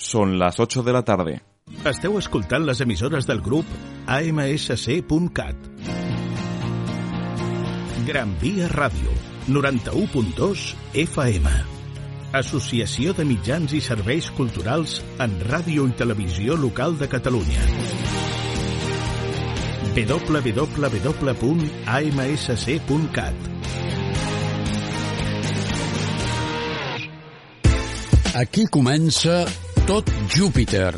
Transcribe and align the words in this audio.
Son 0.00 0.38
las 0.38 0.58
8 0.58 0.82
de 0.82 0.92
la 0.94 1.02
tarde. 1.04 1.42
Esteu 1.84 2.16
escoltant 2.18 2.64
les 2.64 2.80
emissores 2.80 3.26
del 3.28 3.40
grup 3.44 3.66
AMSC.cat. 4.08 5.54
Gran 8.06 8.32
Via 8.40 8.68
Ràdio, 8.72 9.12
91.2 9.46 10.74
FM. 11.04 11.52
Associació 12.32 13.12
de 13.12 13.26
mitjans 13.28 13.76
i 13.76 13.80
serveis 13.84 14.30
culturals 14.32 15.04
en 15.20 15.36
ràdio 15.52 15.84
i 15.86 15.92
televisió 16.00 16.56
local 16.56 16.96
de 16.98 17.08
Catalunya. 17.12 17.60
www.amsc.cat 20.00 21.30
Aquí 28.32 28.64
comença 28.70 29.44
Tot 29.90 30.06
Júpiter, 30.30 30.94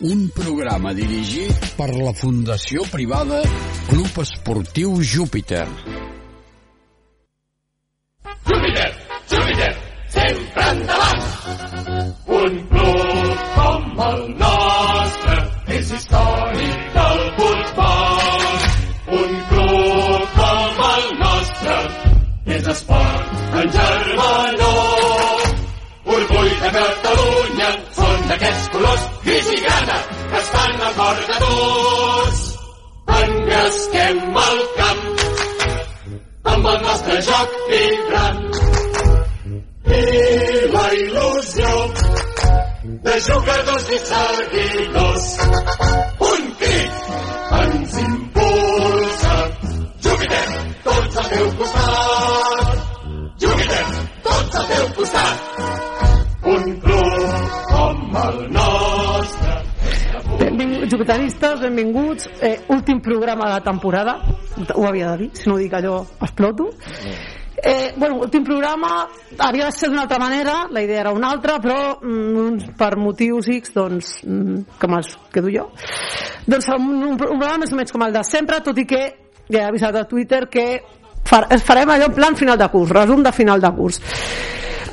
un 0.00 0.24
programa 0.34 0.90
dirigit 0.92 1.66
per 1.78 1.86
la 1.94 2.10
Fundació 2.10 2.82
Privada 2.90 3.36
Club 3.86 4.16
Esportiu 4.18 4.96
Júpiter. 4.98 5.62
Júpiter, 8.48 8.88
Júpiter, 9.30 9.70
sempre 10.10 10.64
endavant! 10.72 11.22
Un 12.40 12.56
club 12.72 13.44
com 13.54 14.02
el 14.08 14.24
nostre 14.42 15.36
és 15.78 15.92
històric 16.00 16.88
del 16.96 17.22
futbol. 17.38 18.56
Un 19.20 19.36
club 19.52 20.34
com 20.40 20.82
el 20.88 21.06
nostre 21.22 21.78
és 22.58 22.72
esport 22.74 23.54
en 23.62 23.72
germanor. 23.78 25.46
Orgull 26.18 26.52
de 26.64 26.74
Catalunya 26.80 27.31
d'aquests 28.32 28.68
colors 28.72 29.02
grana 29.62 29.96
que 30.30 30.38
estan 30.40 30.84
al 30.86 30.94
cor 30.98 31.18
de 31.30 31.36
tots. 31.42 32.38
Engresquem 33.16 34.20
el 34.44 34.62
camp 34.78 35.02
amb 36.52 36.68
el 36.70 36.78
nostre 36.86 37.18
joc 37.28 37.58
vibrant. 37.72 38.40
I 39.98 40.02
la 40.76 40.86
il·lusió 41.02 41.74
de 43.08 43.20
jugadors 43.28 43.92
i 43.98 44.00
seguidors. 44.08 45.28
Un 46.32 46.50
crit 46.64 47.14
ens 47.60 47.96
impulsa. 48.06 49.38
Júpiter, 50.08 50.44
tots 50.88 51.24
al 51.24 51.32
teu 51.36 51.54
costat. 51.60 52.76
Júpiter, 53.44 53.86
tots 54.28 54.62
al 54.62 54.70
teu 54.76 54.94
costat. 55.00 55.91
Benvinguts, 60.62 60.90
jupitanistes, 60.90 61.60
benvinguts. 61.60 62.30
Eh, 62.40 62.60
últim 62.68 63.00
programa 63.00 63.46
de 63.46 63.50
la 63.50 63.60
temporada. 63.60 64.22
Ho 64.74 64.86
havia 64.86 65.10
de 65.10 65.16
dir, 65.18 65.30
si 65.34 65.48
no 65.48 65.56
ho 65.56 65.58
dic 65.58 65.72
allò 65.74 66.04
exploto. 66.20 66.68
Eh, 67.56 67.92
bueno, 67.96 68.20
últim 68.22 68.44
programa 68.44 69.08
havia 69.38 69.66
de 69.66 69.72
ser 69.72 69.88
d'una 69.88 70.02
altra 70.02 70.20
manera, 70.20 70.68
la 70.70 70.82
idea 70.82 71.00
era 71.00 71.10
una 71.10 71.30
altra, 71.30 71.58
però 71.58 71.98
mm, 72.00 72.76
per 72.78 72.96
motius 72.96 73.48
X, 73.48 73.74
doncs, 73.74 74.12
mm, 74.22 74.78
que 74.78 74.86
me'ls 74.86 75.16
quedo 75.32 75.50
jo. 75.50 75.68
Doncs 76.46 76.68
un, 76.76 76.86
un, 76.94 77.02
un 77.10 77.16
programa 77.18 77.58
més 77.64 77.72
o 77.72 77.78
menys 77.80 77.90
com 77.90 78.06
el 78.06 78.14
de 78.14 78.22
sempre, 78.22 78.60
tot 78.62 78.78
i 78.78 78.86
que 78.86 79.02
ja 79.48 79.64
he 79.64 79.66
avisat 79.66 79.98
a 79.98 80.04
Twitter 80.06 80.44
que 80.46 80.66
far, 81.26 81.48
farem 81.58 81.90
allò 81.90 82.06
en 82.06 82.14
plan 82.14 82.38
final 82.38 82.58
de 82.58 82.70
curs, 82.70 82.94
resum 82.94 83.22
de 83.22 83.34
final 83.34 83.60
de 83.60 83.72
curs. 83.74 83.98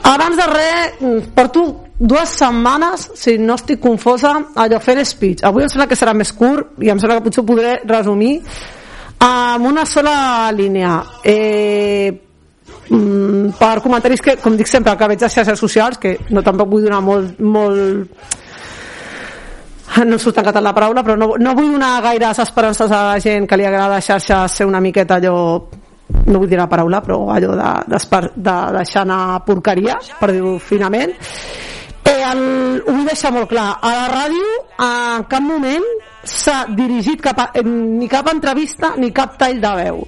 Abans 0.01 0.37
de 0.37 0.49
res, 0.49 0.97
mm, 0.97 1.29
porto 1.37 1.88
dues 1.99 2.29
setmanes, 2.29 3.11
si 3.19 3.37
no 3.37 3.57
estic 3.59 3.81
confosa, 3.83 4.31
allò 4.55 4.79
fent 4.79 5.03
speech. 5.03 5.43
Avui 5.43 5.65
em 5.65 5.69
sembla 5.69 5.87
que 5.91 5.97
serà 5.99 6.13
més 6.15 6.31
curt 6.31 6.79
i 6.79 6.89
em 6.89 6.99
sembla 6.99 7.19
que 7.19 7.27
potser 7.27 7.43
podré 7.45 7.75
resumir 7.83 8.39
amb 9.19 9.67
una 9.67 9.85
sola 9.85 10.49
línia. 10.55 11.03
Eh, 11.23 12.09
mm, 12.89 13.49
per 13.59 13.81
comentaris 13.83 14.23
que, 14.23 14.37
com 14.39 14.55
dic 14.55 14.67
sempre, 14.71 14.95
que 14.95 15.09
veig 15.11 15.23
a 15.23 15.29
xarxes 15.29 15.59
socials, 15.59 15.99
que 15.99 16.17
no 16.29 16.41
tampoc 16.41 16.69
vull 16.71 16.87
donar 16.87 17.01
molt, 17.03 17.39
molt 17.39 18.07
no 19.99 20.15
em 20.15 20.19
surt 20.21 20.37
en 20.39 20.47
català 20.47 20.69
la 20.69 20.75
paraula, 20.77 21.03
però 21.03 21.17
no, 21.17 21.33
no 21.35 21.55
vull 21.57 21.73
donar 21.73 21.99
gaires 22.05 22.39
esperances 22.39 22.91
a 22.91 23.03
la 23.09 23.19
gent 23.19 23.47
que 23.49 23.57
li 23.57 23.67
agrada 23.67 23.99
xarxes 23.99 24.59
ser 24.61 24.67
una 24.69 24.79
miqueta 24.79 25.17
allò 25.19 25.35
no 26.09 26.39
vull 26.39 26.47
dir 26.47 26.57
la 26.57 26.69
paraula, 26.69 27.01
però 27.01 27.27
allò 27.33 27.55
de, 27.57 27.73
de, 27.91 28.21
de 28.35 28.55
deixar 28.77 29.03
anar 29.03 29.43
porqueria, 29.45 29.99
per 30.19 30.31
dir-ho 30.31 30.55
finament. 30.63 31.11
Eh, 32.05 32.23
el, 32.31 32.41
ho 32.85 32.93
vull 32.93 33.07
deixar 33.07 33.33
molt 33.35 33.49
clar. 33.51 33.69
A 33.81 33.91
la 33.95 34.07
ràdio, 34.13 34.55
en 34.85 35.27
cap 35.29 35.43
moment 35.43 35.85
s'ha 36.23 36.63
dirigit 36.75 37.21
cap 37.21 37.39
a, 37.39 37.51
eh, 37.53 37.63
ni 37.63 38.07
cap 38.07 38.27
entrevista 38.31 38.93
ni 38.97 39.11
cap 39.11 39.37
tall 39.39 39.61
de 39.61 39.75
veu. 39.83 40.03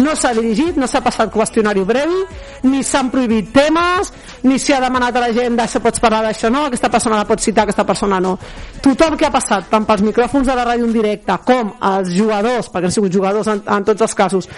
No 0.00 0.14
s'ha 0.16 0.32
dirigit, 0.32 0.76
no 0.80 0.86
s'ha 0.88 1.02
passat 1.04 1.32
qüestionari 1.32 1.82
brevi, 1.84 2.22
ni 2.62 2.82
s'han 2.86 3.10
prohibit 3.12 3.50
temes, 3.52 4.12
ni 4.46 4.58
s'hi 4.58 4.72
ha 4.72 4.80
demanat 4.80 5.16
a 5.16 5.24
la 5.26 5.32
gent 5.36 5.58
d'això 5.58 5.82
pots 5.84 6.00
parlar 6.00 6.22
d'això 6.24 6.48
no, 6.48 6.64
aquesta 6.68 6.88
persona 6.88 7.18
la 7.20 7.26
pot 7.28 7.42
citar, 7.42 7.66
aquesta 7.66 7.84
persona 7.84 8.20
no. 8.20 8.36
Tothom 8.80 9.16
que 9.20 9.26
ha 9.26 9.32
passat, 9.34 9.68
tant 9.68 9.84
pels 9.84 10.04
micròfons 10.06 10.46
de 10.48 10.56
la 10.56 10.64
ràdio 10.64 10.88
en 10.88 10.94
directe 10.94 11.36
com 11.44 11.74
els 11.90 12.14
jugadors, 12.16 12.70
perquè 12.72 12.88
han 12.88 12.96
sigut 12.96 13.12
jugadors 13.12 13.50
en, 13.52 13.60
en 13.66 13.84
tots 13.84 14.06
els 14.06 14.14
casos, 14.14 14.48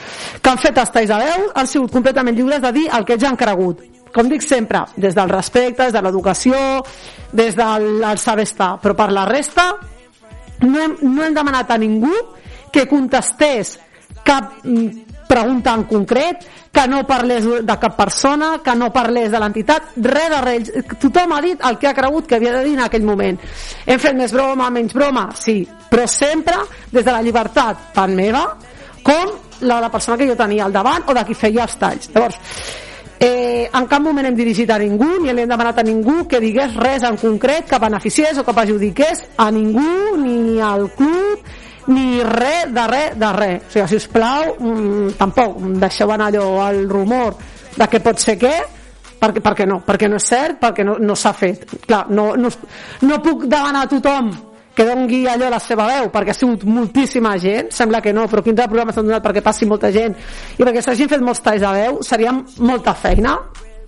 que 0.43 0.53
han 0.53 0.62
fet 0.62 0.78
els 0.78 0.94
talls 0.94 1.10
de 1.10 1.22
veu, 1.25 1.49
han 1.54 1.66
sigut 1.66 1.91
completament 1.99 2.38
lliures 2.38 2.62
de 2.62 2.72
dir 2.78 2.87
el 2.93 3.09
que 3.09 3.19
ja 3.19 3.32
han 3.32 3.41
cregut. 3.41 3.82
Com 4.12 4.28
dic 4.28 4.45
sempre, 4.45 4.84
des 4.97 5.15
del 5.17 5.31
respecte, 5.33 5.87
des 5.87 5.95
de 5.95 6.03
l'educació, 6.05 6.56
des 7.33 7.56
del 7.56 8.03
el 8.05 8.19
saber 8.21 8.45
estar, 8.45 8.75
però 8.83 8.97
per 8.97 9.11
la 9.12 9.25
resta 9.25 9.71
no 10.62 10.83
hem, 10.83 10.99
no 11.09 11.25
hem 11.25 11.34
demanat 11.34 11.71
a 11.73 11.78
ningú 11.81 12.12
que 12.73 12.87
contestés 12.89 13.78
cap 14.23 14.61
mm, 14.65 15.12
pregunta 15.28 15.73
en 15.73 15.84
concret, 15.89 16.45
que 16.73 16.87
no 16.89 17.06
parlés 17.09 17.45
de 17.65 17.77
cap 17.81 17.97
persona, 17.97 18.59
que 18.65 18.75
no 18.77 18.91
parlés 18.93 19.31
de 19.33 19.41
l'entitat, 19.41 19.95
res 19.97 20.29
de 20.33 20.41
res. 20.44 20.71
Tothom 21.00 21.33
ha 21.33 21.41
dit 21.44 21.65
el 21.69 21.79
que 21.81 21.89
ha 21.89 21.94
cregut 21.97 22.29
que 22.29 22.37
havia 22.37 22.53
de 22.59 22.65
dir 22.67 22.75
en 22.77 22.84
aquell 22.84 23.05
moment. 23.05 23.41
Hem 23.87 24.00
fet 24.00 24.17
més 24.17 24.33
broma, 24.33 24.71
menys 24.71 24.93
broma, 24.97 25.31
sí, 25.37 25.62
però 25.91 26.06
sempre 26.09 26.61
des 26.91 27.05
de 27.05 27.11
la 27.11 27.23
llibertat, 27.25 27.89
tant 27.97 28.15
meva, 28.17 28.44
com 29.03 29.34
la 29.69 29.81
la 29.81 29.91
persona 29.91 30.19
que 30.19 30.29
jo 30.29 30.37
tenia 30.37 30.65
al 30.67 30.73
davant 30.73 31.05
o 31.09 31.15
de 31.15 31.25
qui 31.25 31.37
feia 31.39 31.65
els 31.65 31.77
talls. 31.79 32.11
Llavors, 32.15 32.41
eh, 33.22 33.71
en 33.72 33.87
cap 33.87 34.03
moment 34.03 34.27
hem 34.27 34.37
dirigit 34.37 34.71
a 34.71 34.78
ningú 34.83 35.21
ni 35.22 35.31
hem 35.31 35.47
demanat 35.47 35.78
a 35.78 35.87
ningú 35.87 36.27
que 36.28 36.41
digués 36.43 36.75
res 36.75 37.06
en 37.06 37.16
concret 37.16 37.69
que 37.71 37.78
beneficiés 37.78 38.38
o 38.38 38.44
que 38.44 38.55
perjudiqués 38.56 39.22
a 39.38 39.50
ningú, 39.50 40.16
ni 40.19 40.60
al 40.60 40.91
club 40.91 41.38
ni 41.87 42.22
res 42.22 42.71
de 42.75 42.87
res 42.91 43.16
de 43.19 43.32
res 43.32 43.62
o 43.62 43.72
sigui, 43.72 43.88
si 43.88 43.97
us 44.03 44.09
plau, 44.11 44.56
mm, 44.59 45.16
tampoc 45.19 45.59
deixeu 45.78 46.11
anar 46.11 46.32
allò 46.32 46.61
al 46.66 46.88
rumor 46.91 47.37
de 47.77 47.88
que 47.88 48.03
pot 48.03 48.19
ser 48.19 48.38
què 48.38 48.55
perquè, 49.22 49.41
perquè 49.41 49.66
no, 49.71 49.82
perquè 49.87 50.09
no 50.11 50.19
és 50.19 50.27
cert, 50.27 50.59
perquè 50.59 50.82
no, 50.82 50.97
no 50.99 51.15
s'ha 51.15 51.31
fet. 51.32 51.62
Clar, 51.87 52.09
no, 52.11 52.32
no, 52.34 52.50
no 53.06 53.19
puc 53.22 53.47
demanar 53.47 53.84
a 53.87 53.91
tothom 53.91 54.32
que 54.75 54.87
dongui 54.88 55.27
allò 55.28 55.50
la 55.53 55.60
seva 55.60 55.87
veu 55.91 56.09
perquè 56.12 56.33
ha 56.33 56.37
sigut 56.37 56.65
moltíssima 56.65 57.37
gent 57.38 57.72
sembla 57.75 58.00
que 58.00 58.12
no, 58.12 58.28
però 58.28 58.43
quins 58.43 58.62
programes 58.65 58.94
s'han 58.97 59.10
donat 59.10 59.25
perquè 59.25 59.43
passi 59.44 59.69
molta 59.69 59.93
gent 59.93 60.16
i 60.56 60.62
perquè 60.62 60.83
s'hagin 60.83 61.10
fet 61.10 61.21
molts 61.21 61.43
talls 61.44 61.60
de 61.60 61.75
veu 61.77 62.00
seria 62.06 62.33
molta 62.59 62.94
feina 62.94 63.37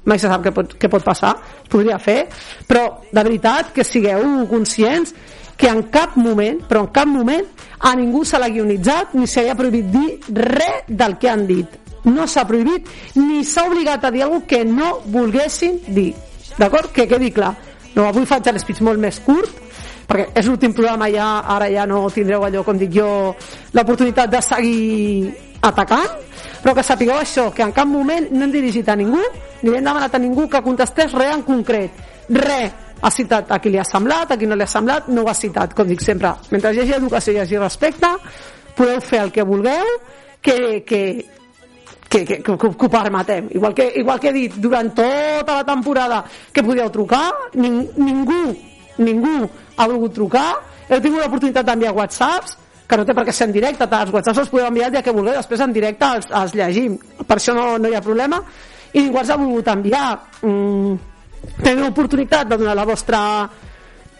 mai 0.05 0.21
se 0.21 0.29
sap 0.29 0.45
què 0.45 0.53
pot, 0.55 0.77
què 0.81 0.91
pot 0.93 1.05
passar 1.05 1.33
es 1.41 1.71
podria 1.73 1.99
fer, 1.99 2.27
però 2.69 2.85
de 3.11 3.23
veritat 3.23 3.73
que 3.75 3.85
sigueu 3.85 4.45
conscients 4.51 5.15
que 5.57 5.71
en 5.71 5.85
cap 5.95 6.17
moment, 6.19 6.61
però 6.69 6.83
en 6.85 6.91
cap 6.93 7.09
moment 7.09 7.47
a 7.81 7.95
ningú 7.97 8.25
se 8.27 8.39
l'ha 8.41 8.51
guionitzat 8.51 9.15
ni 9.15 9.27
se 9.31 9.45
li 9.45 9.53
ha 9.53 9.57
prohibit 9.59 9.91
dir 9.93 10.09
res 10.35 10.89
del 10.89 11.17
que 11.19 11.31
han 11.31 11.47
dit. 11.47 11.81
No 12.05 12.27
s'ha 12.29 12.45
prohibit 12.45 12.89
ni 13.17 13.45
s'ha 13.49 13.65
obligat 13.71 14.05
a 14.05 14.11
dir 14.13 14.25
alguna 14.25 14.47
que 14.51 14.65
no 14.65 14.99
volguessin 15.07 15.81
dir. 15.87 16.13
D'acord? 16.59 16.91
Que 16.93 17.07
quedi 17.09 17.31
clar. 17.33 17.55
No, 17.95 18.09
avui 18.09 18.27
faig 18.27 18.51
l'espeech 18.51 18.83
molt 18.83 18.99
més 19.01 19.21
curt 19.23 19.63
perquè 20.09 20.29
és 20.41 20.47
l'últim 20.47 20.75
programa 20.77 21.09
ja, 21.13 21.41
ara 21.57 21.71
ja 21.73 21.87
no 21.87 22.05
tindreu 22.13 22.45
allò, 22.45 22.63
com 22.65 22.79
dic 22.79 22.93
jo 22.93 23.35
l'oportunitat 23.73 24.31
de 24.31 24.43
seguir 24.45 25.35
atacant 25.65 26.23
però 26.63 26.75
que 26.77 26.85
sapigueu 26.85 27.19
això, 27.21 27.51
que 27.53 27.65
en 27.65 27.73
cap 27.73 27.89
moment 27.89 28.31
no 28.33 28.45
hem 28.45 28.53
dirigit 28.53 28.89
a 28.89 28.97
ningú 28.97 29.21
ni 29.63 29.73
hem 29.73 29.85
demanat 29.85 30.15
a 30.15 30.23
ningú 30.23 30.49
que 30.49 30.63
contestés 30.65 31.13
res 31.13 31.35
en 31.35 31.45
concret 31.45 32.03
res 32.29 32.85
ha 33.05 33.11
citat 33.11 33.53
a 33.53 33.59
qui 33.61 33.69
li 33.69 33.79
ha 33.79 33.85
semblat, 33.85 34.33
a 34.33 34.39
qui 34.41 34.49
no 34.49 34.57
li 34.57 34.65
ha 34.65 34.71
semblat, 34.71 35.09
no 35.13 35.25
ho 35.25 35.29
ha 35.29 35.37
citat, 35.37 35.75
com 35.77 35.89
dic 35.89 36.01
sempre. 36.01 36.33
Mentre 36.51 36.73
hi 36.73 36.81
hagi 36.81 36.97
educació 36.97 37.35
i 37.35 37.37
hi 37.37 37.43
hagi 37.43 37.61
respecte, 37.61 38.11
podeu 38.79 39.01
fer 39.05 39.21
el 39.27 39.33
que 39.33 39.45
vulgueu, 39.45 39.91
que, 40.41 40.57
que, 40.89 41.01
que, 42.09 42.25
que, 42.25 42.39
que, 42.41 42.57
que 42.57 42.87
ho 42.87 42.91
permetem. 42.91 43.51
Igual 43.53 43.75
que, 43.75 43.91
igual 44.01 44.21
que 44.21 44.31
he 44.31 44.33
dit 44.33 44.57
durant 44.57 44.93
tota 44.97 45.61
la 45.61 45.67
temporada 45.69 46.23
que 46.53 46.65
podíeu 46.65 46.89
trucar, 46.91 47.27
ning, 47.55 47.91
ningú, 47.97 48.55
ningú 48.99 49.49
ha 49.77 49.89
volgut 49.89 50.15
trucar, 50.15 50.51
heu 50.89 51.01
tingut 51.01 51.23
l'oportunitat 51.23 51.67
d'enviar 51.67 51.95
whatsapps, 51.97 52.59
que 52.87 52.99
no 53.01 53.07
té 53.09 53.15
per 53.17 53.25
què 53.25 53.33
ser 53.33 53.49
en 53.49 53.57
directe, 53.57 53.89
els 53.89 54.13
whatsapps 54.13 54.45
els 54.45 54.53
podeu 54.53 54.69
enviar 54.69 54.91
el 54.91 54.97
dia 54.99 55.03
que 55.03 55.15
vulgueu, 55.15 55.35
després 55.39 55.65
en 55.65 55.73
directe 55.73 56.11
els, 56.19 56.31
els 56.31 56.55
llegim, 56.55 56.99
per 57.27 57.39
això 57.39 57.55
no, 57.57 57.79
no 57.81 57.91
hi 57.91 57.97
ha 57.97 58.05
problema, 58.05 58.43
i 58.93 59.03
ningú 59.03 59.19
els 59.23 59.31
ha 59.33 59.39
volgut 59.41 59.71
enviar. 59.73 60.09
Mm, 60.43 60.97
teniu 61.61 61.85
l'oportunitat 61.85 62.49
de 62.49 62.59
donar 62.61 62.77
la 62.77 62.87
vostra 62.89 63.21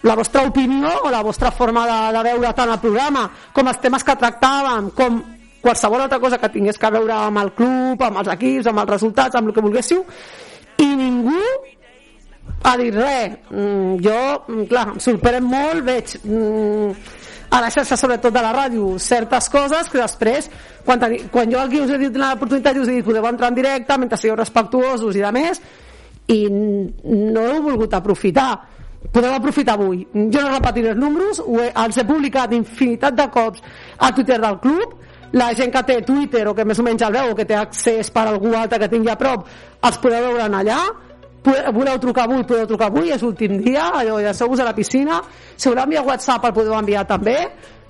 la 0.05 0.15
vostra 0.15 0.43
opinió 0.45 0.91
o 1.05 1.11
la 1.11 1.23
vostra 1.23 1.51
forma 1.51 1.87
de, 1.89 2.01
de 2.13 2.23
veure 2.27 2.51
tant 2.53 2.69
el 2.75 2.81
programa 2.81 3.23
com 3.57 3.71
els 3.71 3.79
temes 3.81 4.05
que 4.05 4.17
tractàvem 4.21 4.91
com 4.93 5.23
qualsevol 5.65 6.05
altra 6.05 6.21
cosa 6.21 6.37
que 6.39 6.51
tingués 6.53 6.77
que 6.77 6.91
veure 6.93 7.15
amb 7.17 7.41
el 7.41 7.55
club, 7.57 8.03
amb 8.05 8.21
els 8.21 8.29
equips, 8.35 8.69
amb 8.69 8.83
els 8.83 8.91
resultats, 8.91 9.39
amb 9.39 9.49
el 9.49 9.57
que 9.57 9.65
volguéssiu 9.65 10.05
i 10.85 10.91
ningú 10.99 11.41
ha 12.63 12.77
dit 12.81 12.95
res 12.95 13.37
mm, 13.51 14.01
jo, 14.05 14.21
mm, 14.49 14.65
clar, 14.71 14.89
em 14.95 15.01
sorprèn 15.03 15.45
molt 15.45 15.85
veig 15.85 16.17
mm, 16.23 16.93
a 17.55 17.61
la 17.63 17.71
xarxa 17.71 17.99
sobretot 17.99 18.35
de 18.35 18.43
la 18.43 18.53
ràdio 18.55 18.95
certes 18.99 19.49
coses 19.53 19.91
que 19.91 20.01
després 20.01 20.51
quan, 20.85 21.01
teni, 21.01 21.25
quan 21.33 21.51
jo 21.51 21.61
aquí 21.61 21.81
us 21.81 21.93
he 21.93 21.99
dit 22.07 22.17
l'oportunitat 22.17 22.79
us 22.81 22.89
he 22.89 23.01
dit 23.01 23.07
podeu 23.07 23.27
entrar 23.29 23.53
en 23.53 23.59
directe 23.59 23.99
mentre 23.99 24.19
sigueu 24.21 24.39
respectuosos 24.41 25.17
i 25.17 25.25
de 25.25 25.33
més 25.35 25.61
i 26.33 26.47
no 26.49 27.43
heu 27.43 27.63
volgut 27.63 27.95
aprofitar. 27.95 28.53
Podeu 29.13 29.35
aprofitar 29.35 29.75
avui. 29.77 30.07
Jo 30.15 30.41
no 30.41 30.53
repetiré 30.55 30.95
els 30.95 31.01
números 31.01 31.41
he, 31.45 31.69
els 31.69 31.99
he 32.01 32.05
publicat 32.09 32.55
infinitat 32.57 33.17
de 33.19 33.27
cops 33.33 33.61
a 33.99 34.11
Twitter 34.17 34.41
del 34.41 34.59
club. 34.63 34.95
La 35.35 35.51
gent 35.59 35.73
que 35.75 35.83
té 35.83 35.99
Twitter 36.07 36.47
o 36.49 36.55
que 36.55 36.65
més 36.65 36.79
o 36.79 36.85
menys 36.87 37.03
el 37.03 37.13
veu 37.13 37.33
o 37.33 37.37
que 37.37 37.45
té 37.45 37.57
accés 37.59 38.11
per 38.15 38.29
algú 38.31 38.55
altre 38.55 38.79
que 38.81 38.89
tingui 38.89 39.11
a 39.11 39.19
prop 39.19 39.49
els 39.85 39.99
podeu 40.01 40.31
veure 40.31 40.47
allà 40.47 40.79
voleu 41.45 41.99
trucar 42.01 42.25
avui, 42.25 42.43
podeu 42.49 42.67
trucar 42.67 42.89
avui, 42.89 43.11
és 43.13 43.23
l'últim 43.23 43.59
dia, 43.61 43.91
allò, 44.01 44.19
llanceu-vos 44.23 44.61
a 44.61 44.69
la 44.71 44.75
piscina, 44.77 45.21
si 45.57 45.69
voleu 45.69 45.85
enviar 45.85 46.05
WhatsApp 46.07 46.49
el 46.49 46.55
podeu 46.57 46.77
enviar 46.79 47.05
també, 47.09 47.37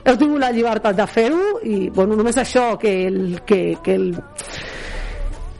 heu 0.04 0.16
tingut 0.20 0.40
la 0.42 0.52
llibertat 0.52 0.96
de 0.96 1.06
fer-ho 1.08 1.60
i 1.64 1.88
bueno, 1.88 2.16
només 2.18 2.36
això 2.40 2.74
que 2.80 2.92
el, 3.06 3.40
que, 3.46 3.78
que 3.82 3.94
el, 3.96 4.10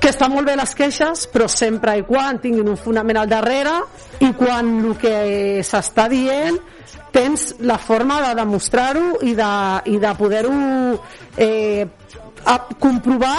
que 0.00 0.10
estan 0.12 0.34
molt 0.34 0.50
bé 0.50 0.56
les 0.58 0.74
queixes 0.76 1.24
però 1.32 1.48
sempre 1.48 1.96
i 1.96 2.04
quan 2.04 2.42
tinguin 2.42 2.68
un 2.68 2.76
fonament 2.76 3.22
al 3.22 3.30
darrere 3.30 3.72
i 4.20 4.34
quan 4.36 4.68
el 4.82 4.98
que 5.00 5.14
s'està 5.64 6.10
dient 6.12 6.60
tens 7.14 7.54
la 7.64 7.78
forma 7.78 8.20
de 8.26 8.34
demostrar-ho 8.36 9.22
i 9.24 9.32
de, 9.38 9.52
i 9.94 9.96
de 10.02 10.12
poder-ho 10.18 10.58
eh, 11.40 11.86
comprovar 12.82 13.38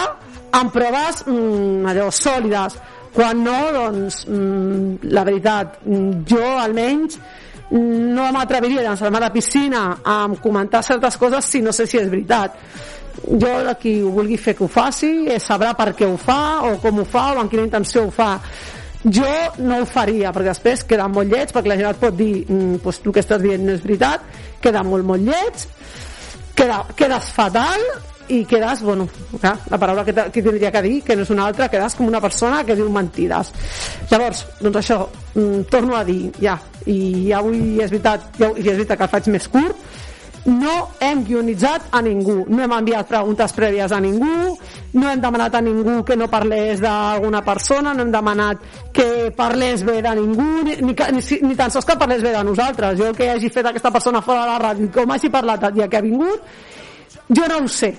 amb 0.55 0.73
proves 0.73 1.25
mm, 1.27 1.85
allò, 1.91 2.09
sòlides 2.09 2.79
quan 3.15 3.43
no, 3.43 3.57
doncs, 3.71 4.25
mm, 4.27 5.07
la 5.15 5.23
veritat, 5.23 5.79
mm, 5.85 6.25
jo 6.27 6.43
almenys 6.59 7.17
no 7.71 8.27
m'atreviria 8.35 8.81
a 8.81 8.89
llançar-me 8.89 9.17
a 9.17 9.23
la 9.23 9.31
piscina 9.33 9.85
a 10.03 10.27
comentar 10.41 10.83
certes 10.83 11.17
coses 11.17 11.45
si 11.45 11.61
no 11.61 11.71
sé 11.73 11.87
si 11.87 11.97
és 11.97 12.09
veritat. 12.09 12.59
Jo, 13.25 13.53
qui 13.79 14.01
ho 14.03 14.11
vulgui 14.11 14.37
fer 14.37 14.53
que 14.55 14.65
ho 14.65 14.67
faci, 14.67 15.25
eh, 15.31 15.39
sabrà 15.39 15.73
per 15.73 15.95
què 15.95 16.05
ho 16.05 16.17
fa, 16.17 16.61
o 16.67 16.75
com 16.83 16.99
ho 16.99 17.05
fa, 17.05 17.31
o 17.33 17.39
amb 17.39 17.49
quina 17.49 17.63
intenció 17.63 18.05
ho 18.05 18.11
fa. 18.11 18.39
Jo 19.05 19.31
no 19.57 19.79
ho 19.81 19.85
faria, 19.85 20.33
perquè 20.33 20.51
després 20.51 20.83
queda 20.83 21.07
molt 21.07 21.31
lleig, 21.31 21.53
perquè 21.53 21.71
la 21.71 21.77
gent 21.77 21.89
et 21.89 22.01
pot 22.01 22.15
dir 22.15 22.45
mm, 22.49 22.81
pues, 22.83 22.99
tu 22.99 23.13
que 23.13 23.23
estàs 23.23 23.41
dient 23.41 23.63
no 23.63 23.73
és 23.73 23.81
veritat, 23.81 24.21
queda 24.61 24.83
molt, 24.83 25.05
molt 25.05 25.23
lleig, 25.23 25.65
queda, 26.55 26.83
quedes 26.97 27.31
fatal, 27.33 27.81
i 28.29 28.43
quedes, 28.45 28.81
bueno, 28.81 29.07
clar, 29.39 29.57
la 29.69 29.77
paraula 29.77 30.05
que, 30.05 30.13
que 30.13 30.41
tindria 30.41 30.71
que 30.71 30.81
dir, 30.81 30.95
que 31.03 31.15
no 31.15 31.25
és 31.25 31.33
una 31.33 31.45
altra, 31.49 31.69
quedes 31.69 31.95
com 31.95 32.07
una 32.07 32.21
persona 32.21 32.63
que 32.65 32.77
diu 32.77 32.89
mentides. 32.91 33.51
Llavors, 34.11 34.45
doncs 34.61 34.81
això, 34.81 35.03
mm, 35.35 35.67
torno 35.69 35.97
a 35.97 36.03
dir, 36.07 36.31
ja, 36.41 36.57
i 36.85 37.31
avui 37.33 37.79
és 37.81 37.91
veritat, 37.91 38.31
ja, 38.39 38.51
i 38.55 38.65
és 38.65 38.77
veritat 38.77 38.97
que 38.97 39.07
el 39.07 39.13
faig 39.13 39.31
més 39.35 39.47
curt, 39.51 39.85
no 40.45 40.91
hem 41.01 41.23
guionitzat 41.25 41.89
a 41.91 42.01
ningú, 42.05 42.43
no 42.47 42.61
hem 42.61 42.73
enviat 42.77 43.07
preguntes 43.09 43.53
prèvies 43.57 43.91
a 43.91 43.99
ningú, 44.01 44.53
no 44.93 45.09
hem 45.09 45.21
demanat 45.21 45.57
a 45.57 45.61
ningú 45.61 46.03
que 46.05 46.15
no 46.15 46.29
parlés 46.29 46.81
d'alguna 46.83 47.41
persona, 47.41 47.93
no 47.93 48.05
hem 48.05 48.11
demanat 48.13 48.61
que 48.93 49.31
parlés 49.35 49.83
bé 49.83 50.01
de 50.05 50.13
ningú, 50.21 50.45
ni, 50.63 50.77
ni, 50.85 50.93
ni, 50.93 51.39
ni 51.49 51.55
tan 51.57 51.73
sols 51.73 51.85
que 51.85 51.97
parlés 51.97 52.21
bé 52.21 52.31
de 52.35 52.43
nosaltres. 52.45 52.97
Jo 52.99 53.11
que 53.17 53.31
hagi 53.33 53.49
fet 53.49 53.71
aquesta 53.71 53.91
persona 53.91 54.21
fora 54.21 54.45
de 54.45 54.51
la 54.53 54.59
ràdio, 54.69 54.91
com 54.93 55.15
hagi 55.17 55.33
parlat 55.33 55.65
el 55.69 55.79
dia 55.79 55.89
que 55.89 55.97
ha 55.97 56.05
vingut, 56.05 56.45
jo 57.33 57.49
no 57.49 57.63
ho 57.63 57.67
sé, 57.67 57.95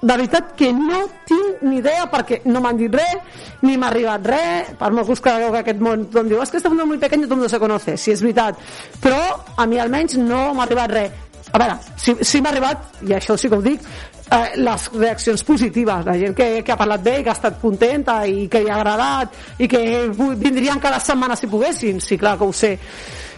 de 0.00 0.14
veritat 0.14 0.52
que 0.54 0.72
no 0.72 1.00
tinc 1.26 1.62
ni 1.66 1.78
idea 1.80 2.06
perquè 2.10 2.42
no 2.46 2.62
m'han 2.62 2.78
dit 2.78 2.94
res, 2.94 3.46
ni 3.62 3.76
m'ha 3.76 3.88
arribat 3.90 4.26
res, 4.26 4.74
per 4.78 4.90
molt 4.94 5.10
que 5.10 5.32
que 5.38 5.62
aquest 5.62 5.80
món 5.80 6.06
tothom 6.06 6.28
diu, 6.28 6.42
és 6.42 6.50
que 6.50 6.58
este 6.58 6.68
mundo 6.68 6.86
muy 6.86 6.98
pequeño, 6.98 7.26
todo 7.26 7.36
mundo 7.36 7.48
se 7.48 7.58
conoce, 7.58 7.96
si 7.96 8.12
és 8.12 8.22
veritat, 8.22 8.58
però 9.02 9.18
a 9.56 9.66
mi 9.66 9.78
almenys 9.78 10.16
no 10.18 10.54
m'ha 10.54 10.64
arribat 10.64 10.90
res. 10.90 11.10
A 11.50 11.58
veure, 11.58 11.78
si, 11.96 12.14
si 12.20 12.40
m'ha 12.40 12.50
arribat, 12.50 13.02
i 13.08 13.14
això 13.16 13.36
sí 13.36 13.48
que 13.48 13.56
ho 13.56 13.62
dic, 13.62 13.80
eh, 14.30 14.56
les 14.56 14.90
reaccions 14.92 15.42
positives, 15.44 16.04
la 16.04 16.16
gent 16.18 16.36
que, 16.36 16.48
que 16.62 16.72
ha 16.72 16.76
parlat 16.76 17.02
bé 17.02 17.18
i 17.20 17.24
que 17.24 17.32
ha 17.32 17.38
estat 17.38 17.58
contenta 17.60 18.20
i 18.26 18.46
que 18.52 18.62
li 18.62 18.70
ha 18.70 18.76
agradat 18.76 19.34
i 19.58 19.68
que 19.70 19.80
vindrien 20.12 20.78
cada 20.78 21.00
setmana 21.00 21.36
si 21.36 21.48
poguessin, 21.48 22.00
sí, 22.00 22.18
clar 22.18 22.36
que 22.38 22.44
ho 22.44 22.52
sé. 22.52 22.76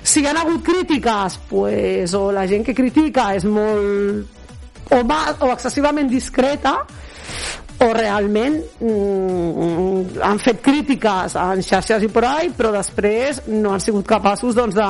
Si 0.03 0.21
hi 0.21 0.27
ha 0.27 0.35
hagut 0.35 0.65
crítiques, 0.65 1.39
pues, 1.49 2.15
o 2.15 2.31
la 2.33 2.47
gent 2.49 2.65
que 2.67 2.75
critica 2.75 3.31
és 3.37 3.45
molt 3.45 4.40
o, 4.91 5.03
va, 5.07 5.21
o 5.41 5.53
excessivament 5.55 6.11
discreta 6.11 6.81
o 7.81 7.89
realment 7.97 8.59
mm, 8.83 10.21
han 10.27 10.41
fet 10.43 10.61
crítiques 10.65 11.37
en 11.41 11.63
xarxes 11.65 12.05
i 12.05 12.11
por 12.13 12.27
ahí, 12.29 12.51
però 12.57 12.73
després 12.75 13.43
no 13.49 13.73
han 13.73 13.81
sigut 13.81 14.09
capaços 14.09 14.57
doncs, 14.59 14.77
de, 14.77 14.89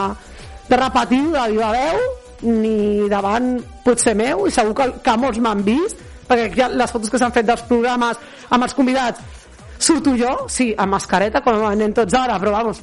de 0.71 0.81
repetir 0.81 1.23
de 1.31 1.47
viva 1.53 1.71
veu 1.77 2.07
ni 2.51 3.09
davant 3.11 3.53
potser 3.85 4.17
meu 4.19 4.47
i 4.49 4.55
segur 4.55 4.75
que, 4.75 4.89
que 5.05 5.19
molts 5.21 5.39
m'han 5.45 5.63
vist 5.67 6.01
perquè 6.31 6.71
les 6.73 6.91
fotos 6.91 7.11
que 7.13 7.21
s'han 7.21 7.35
fet 7.35 7.47
dels 7.47 7.63
programes 7.69 8.19
amb 8.49 8.65
els 8.65 8.75
convidats 8.75 9.39
surto 9.81 10.15
jo, 10.19 10.33
sí, 10.53 10.71
amb 10.77 10.97
mascareta 10.97 11.41
com 11.45 11.63
anem 11.67 11.95
tots 11.97 12.15
ara, 12.15 12.39
però 12.41 12.53
vamos 12.59 12.83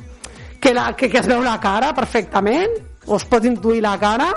que, 0.60 0.74
la, 0.74 0.92
que, 0.98 1.10
que 1.10 1.19
es 1.19 1.28
veu 1.30 1.44
la 1.46 1.58
cara 1.62 1.94
perfectament 1.98 2.74
o 3.08 3.18
es 3.18 3.25
pot 3.30 3.46
intuir 3.46 3.81
la 3.84 3.96
cara 4.02 4.31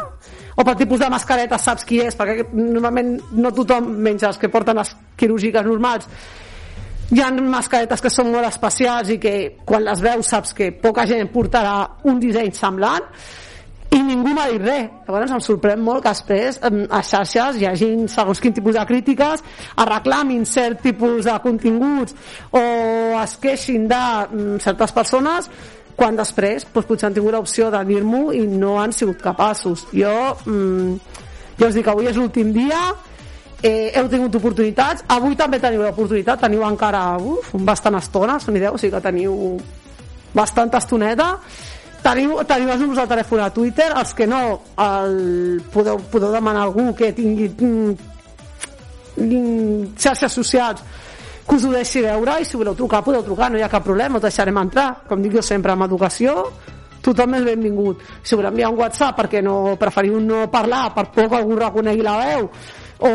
o 0.60 0.64
pel 0.64 0.76
tipus 0.76 1.00
de 1.00 1.08
mascareta 1.08 1.56
saps 1.58 1.86
qui 1.88 2.02
és? 2.04 2.16
Perquè 2.18 2.50
normalment 2.52 3.14
no 3.32 3.52
tothom 3.56 3.86
menys 4.04 4.26
els 4.28 4.38
que 4.40 4.50
porten 4.52 4.76
les 4.76 4.92
quirúrgiques 5.16 5.64
normals. 5.64 6.08
Hi 7.10 7.22
ha 7.24 7.30
mascaretes 7.32 8.04
que 8.04 8.12
són 8.12 8.28
molt 8.30 8.46
especials 8.46 9.08
i 9.10 9.16
que 9.18 9.34
quan 9.66 9.86
les 9.86 10.02
veus 10.04 10.28
saps 10.30 10.52
que 10.54 10.70
poca 10.82 11.06
gent 11.08 11.32
portarà 11.32 11.78
un 12.06 12.20
disseny 12.22 12.52
semblant 12.54 13.08
i 13.90 13.98
ningú 14.04 14.30
m'ha 14.36 14.46
dit 14.52 14.62
res. 14.62 14.92
Llavors 15.08 15.32
em 15.34 15.42
sorprèn 15.42 15.80
molt 15.82 16.04
que 16.04 16.12
després 16.12 16.60
a 16.62 17.00
xarxes 17.02 17.58
hi 17.58 17.66
hagi 17.66 17.90
segons 18.12 18.44
quin 18.44 18.54
tipus 18.54 18.76
de 18.76 18.84
crítiques 18.86 19.42
es 19.42 19.88
reclamin 19.88 20.44
cert 20.46 20.84
tipus 20.84 21.24
de 21.26 21.34
continguts 21.42 22.14
o 22.52 22.62
es 23.24 23.36
queixin 23.42 23.88
de 23.90 24.04
mm, 24.28 24.60
certes 24.62 24.94
persones 24.94 25.50
quan 26.00 26.16
després 26.16 26.64
doncs, 26.64 26.88
potser 26.88 27.10
han 27.10 27.16
tingut 27.16 27.36
l'opció 27.36 27.68
de 27.72 27.84
dir-m'ho 27.84 28.30
i 28.32 28.46
no 28.48 28.78
han 28.80 28.94
sigut 28.96 29.20
capaços. 29.20 29.84
Jo, 29.92 30.16
mm, 30.46 31.16
jo 31.60 31.68
us 31.68 31.76
dic 31.76 31.88
avui 31.92 32.08
és 32.08 32.16
l'últim 32.16 32.54
dia 32.56 32.80
eh, 33.62 33.92
heu 33.94 34.08
tingut 34.08 34.38
oportunitats 34.38 35.04
avui 35.12 35.36
també 35.36 35.60
teniu 35.60 35.82
l'oportunitat 35.84 36.40
teniu 36.46 36.64
encara 36.64 37.02
uf, 37.20 37.52
bastant 37.66 37.98
estona 37.98 38.38
són 38.40 38.56
ideu, 38.56 38.74
o 38.74 38.80
sigui 38.80 38.94
que 38.94 39.02
teniu 39.04 39.58
bastanta 40.32 40.78
estoneta. 40.78 41.34
Teniu, 42.00 42.38
teniu 42.48 42.70
els 42.72 42.80
números 42.80 43.02
del 43.02 43.10
telèfon 43.10 43.42
a 43.44 43.50
Twitter 43.52 43.90
els 43.92 44.14
que 44.16 44.26
no 44.30 44.40
el, 44.80 45.60
podeu, 45.74 46.00
podeu 46.08 46.32
demanar 46.32 46.62
a 46.62 46.70
algú 46.70 46.94
que 46.96 47.12
tingui 47.12 47.50
mm, 47.50 47.92
mm 49.20 49.98
xarxes 50.00 50.32
socials 50.32 50.80
que 51.50 51.56
us 51.56 51.64
ho 51.66 51.72
deixi 51.74 51.98
veure 52.04 52.36
i 52.38 52.44
si 52.46 52.54
voleu 52.54 52.76
trucar 52.78 53.00
podeu 53.02 53.24
trucar, 53.26 53.48
no 53.50 53.58
hi 53.58 53.64
ha 53.66 53.68
cap 53.68 53.82
problema, 53.82 54.20
us 54.20 54.22
deixarem 54.22 54.58
entrar. 54.60 55.02
Com 55.08 55.22
dic 55.22 55.34
jo 55.34 55.42
sempre, 55.42 55.74
amb 55.74 55.88
educació 55.88 56.44
tothom 57.02 57.34
és 57.38 57.46
benvingut. 57.48 58.04
Si 58.22 58.36
voleu 58.36 58.52
enviar 58.52 58.70
un 58.70 58.78
whatsapp 58.78 59.16
perquè 59.18 59.42
no 59.42 59.74
preferiu 59.80 60.20
no 60.22 60.44
parlar 60.52 60.90
per 60.94 61.08
por 61.10 61.26
que 61.28 61.40
algú 61.40 61.56
reconegui 61.58 62.06
la 62.06 62.16
veu 62.20 62.46
o 63.00 63.10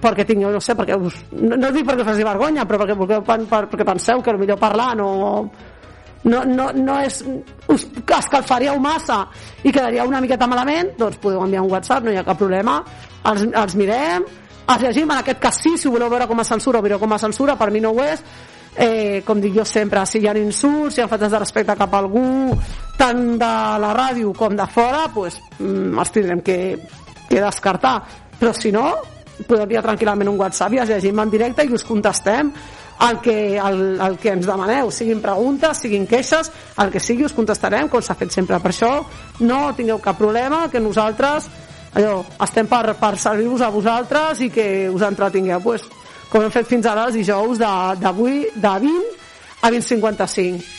perquè 0.00 0.24
tingueu, 0.24 0.52
no 0.54 0.60
sé, 0.62 0.76
perquè 0.78 0.96
us, 0.96 1.18
no, 1.34 1.58
no 1.58 1.72
dic 1.74 1.84
perquè 1.88 2.06
faci 2.06 2.24
vergonya, 2.24 2.64
però 2.64 2.78
perquè, 2.84 2.94
perquè, 2.94 3.42
per, 3.50 3.62
perquè 3.72 3.88
penseu 3.88 4.22
que 4.22 4.36
millor 4.38 4.60
parlar 4.62 4.92
no, 4.96 5.10
no, 6.24 6.44
no, 6.46 6.70
no 6.72 6.98
és 7.02 7.20
us 7.74 7.88
escalfaríeu 8.06 8.78
massa 8.80 9.24
i 9.64 9.72
quedaria 9.72 10.06
una 10.06 10.22
miqueta 10.22 10.46
malament 10.46 10.94
doncs 10.96 11.18
podeu 11.18 11.42
enviar 11.42 11.66
un 11.66 11.72
whatsapp, 11.74 12.06
no 12.06 12.14
hi 12.14 12.20
ha 12.22 12.24
cap 12.24 12.38
problema. 12.38 12.80
Els, 13.26 13.48
els 13.50 13.76
mirem 13.76 14.24
els 14.66 14.82
llegim, 14.82 15.10
en 15.10 15.22
aquest 15.22 15.40
cas 15.40 15.62
sí, 15.62 15.76
si 15.78 15.88
voleu 15.88 16.10
veure 16.10 16.26
com 16.26 16.40
a 16.40 16.44
censura 16.44 16.82
veure 16.82 16.98
com 16.98 17.12
a 17.12 17.18
censura, 17.22 17.56
per 17.56 17.70
mi 17.70 17.80
no 17.80 17.94
ho 17.94 18.04
és 18.04 18.22
eh, 18.76 19.22
com 19.24 19.40
dic 19.40 19.56
jo 19.56 19.64
sempre, 19.64 20.04
si 20.06 20.20
hi 20.20 20.28
ha 20.28 20.36
insults, 20.38 20.94
si 20.94 21.00
hi 21.00 21.04
ha 21.04 21.08
faltes 21.08 21.32
de 21.32 21.40
respecte 21.40 21.76
cap 21.78 21.94
a 21.94 22.00
algú, 22.02 22.54
tant 22.98 23.24
de 23.40 23.52
la 23.82 23.92
ràdio 23.96 24.32
com 24.36 24.56
de 24.56 24.66
fora, 24.68 25.06
pues, 25.14 25.40
mm, 25.58 25.98
els 25.98 26.12
tindrem 26.12 26.42
que, 26.44 26.58
que 27.28 27.40
descartar. 27.40 27.96
Però 28.38 28.52
si 28.52 28.72
no, 28.72 28.90
podeu 29.46 29.64
enviar 29.64 29.84
tranquil·lament 29.84 30.28
un 30.28 30.40
WhatsApp 30.40 30.76
i 30.76 30.82
els 30.82 30.92
llegim 30.92 31.20
en 31.20 31.32
directe 31.32 31.64
i 31.64 31.72
us 31.72 31.84
contestem 31.84 32.52
el 33.06 33.18
que, 33.20 33.56
el, 33.58 34.00
el 34.00 34.16
que 34.20 34.32
ens 34.32 34.46
demaneu, 34.48 34.90
siguin 34.90 35.20
preguntes, 35.24 35.82
siguin 35.84 36.06
queixes, 36.08 36.50
el 36.80 36.92
que 36.92 37.00
sigui 37.00 37.26
us 37.26 37.36
contestarem, 37.36 37.90
com 37.92 38.00
s'ha 38.00 38.16
fet 38.16 38.32
sempre. 38.32 38.60
Per 38.60 38.72
això 38.72 38.92
no 39.44 39.60
tingueu 39.76 40.00
cap 40.04 40.16
problema, 40.20 40.66
que 40.72 40.80
nosaltres 40.80 41.48
allò, 41.96 42.20
estem 42.44 42.68
per, 42.68 42.94
per 43.00 43.14
servir-vos 43.20 43.64
a 43.64 43.72
vosaltres 43.72 44.42
i 44.44 44.50
que 44.52 44.66
us 44.92 45.04
entretingueu. 45.06 45.62
Pues, 45.64 45.86
com 46.30 46.44
hem 46.44 46.52
fet 46.52 46.68
fins 46.68 46.88
ara 46.90 47.08
els 47.08 47.16
dijous 47.16 47.60
d'avui 47.60 48.42
de, 48.54 48.60
de 48.60 48.74
20 48.88 49.14
a 49.62 49.70
20.55 49.72 50.75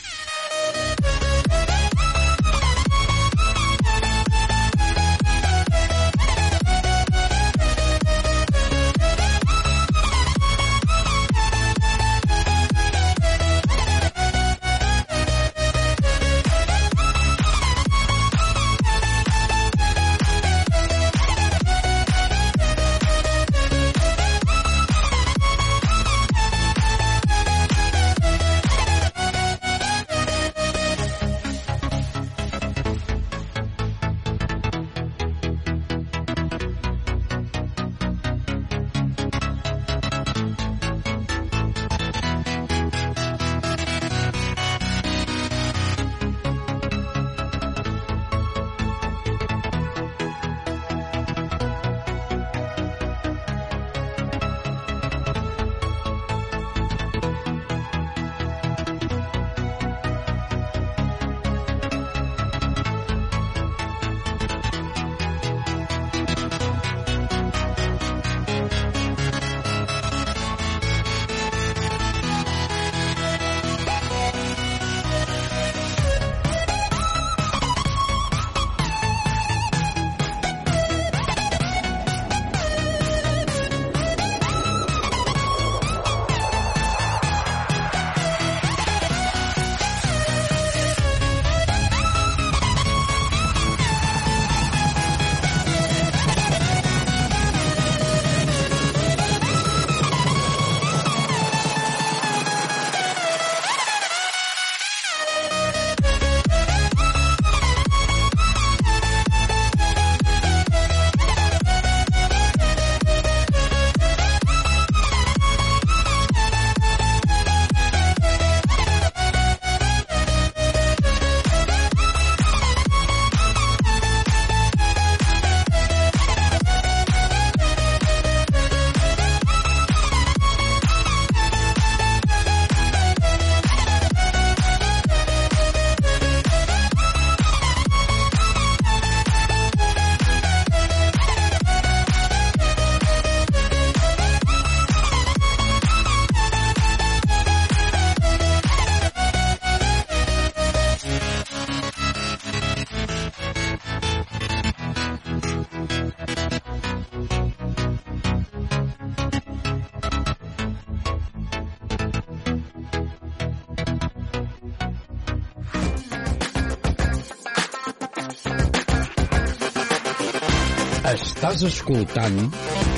Estàs 171.57 171.73
escoltant 171.73 172.37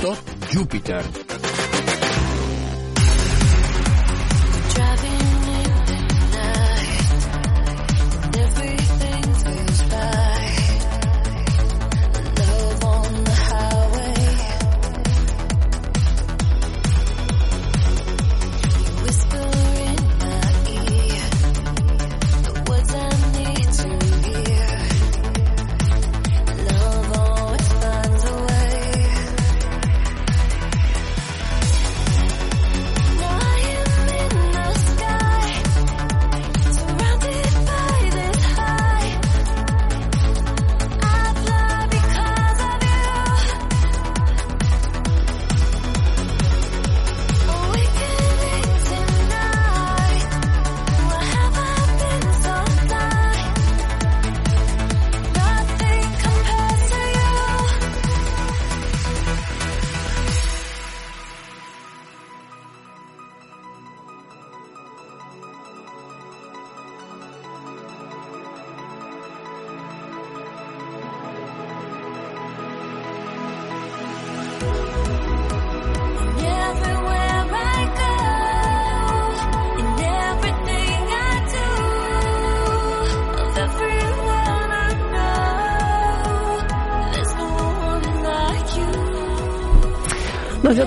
Tot 0.04 0.36
Júpiter. 0.52 1.19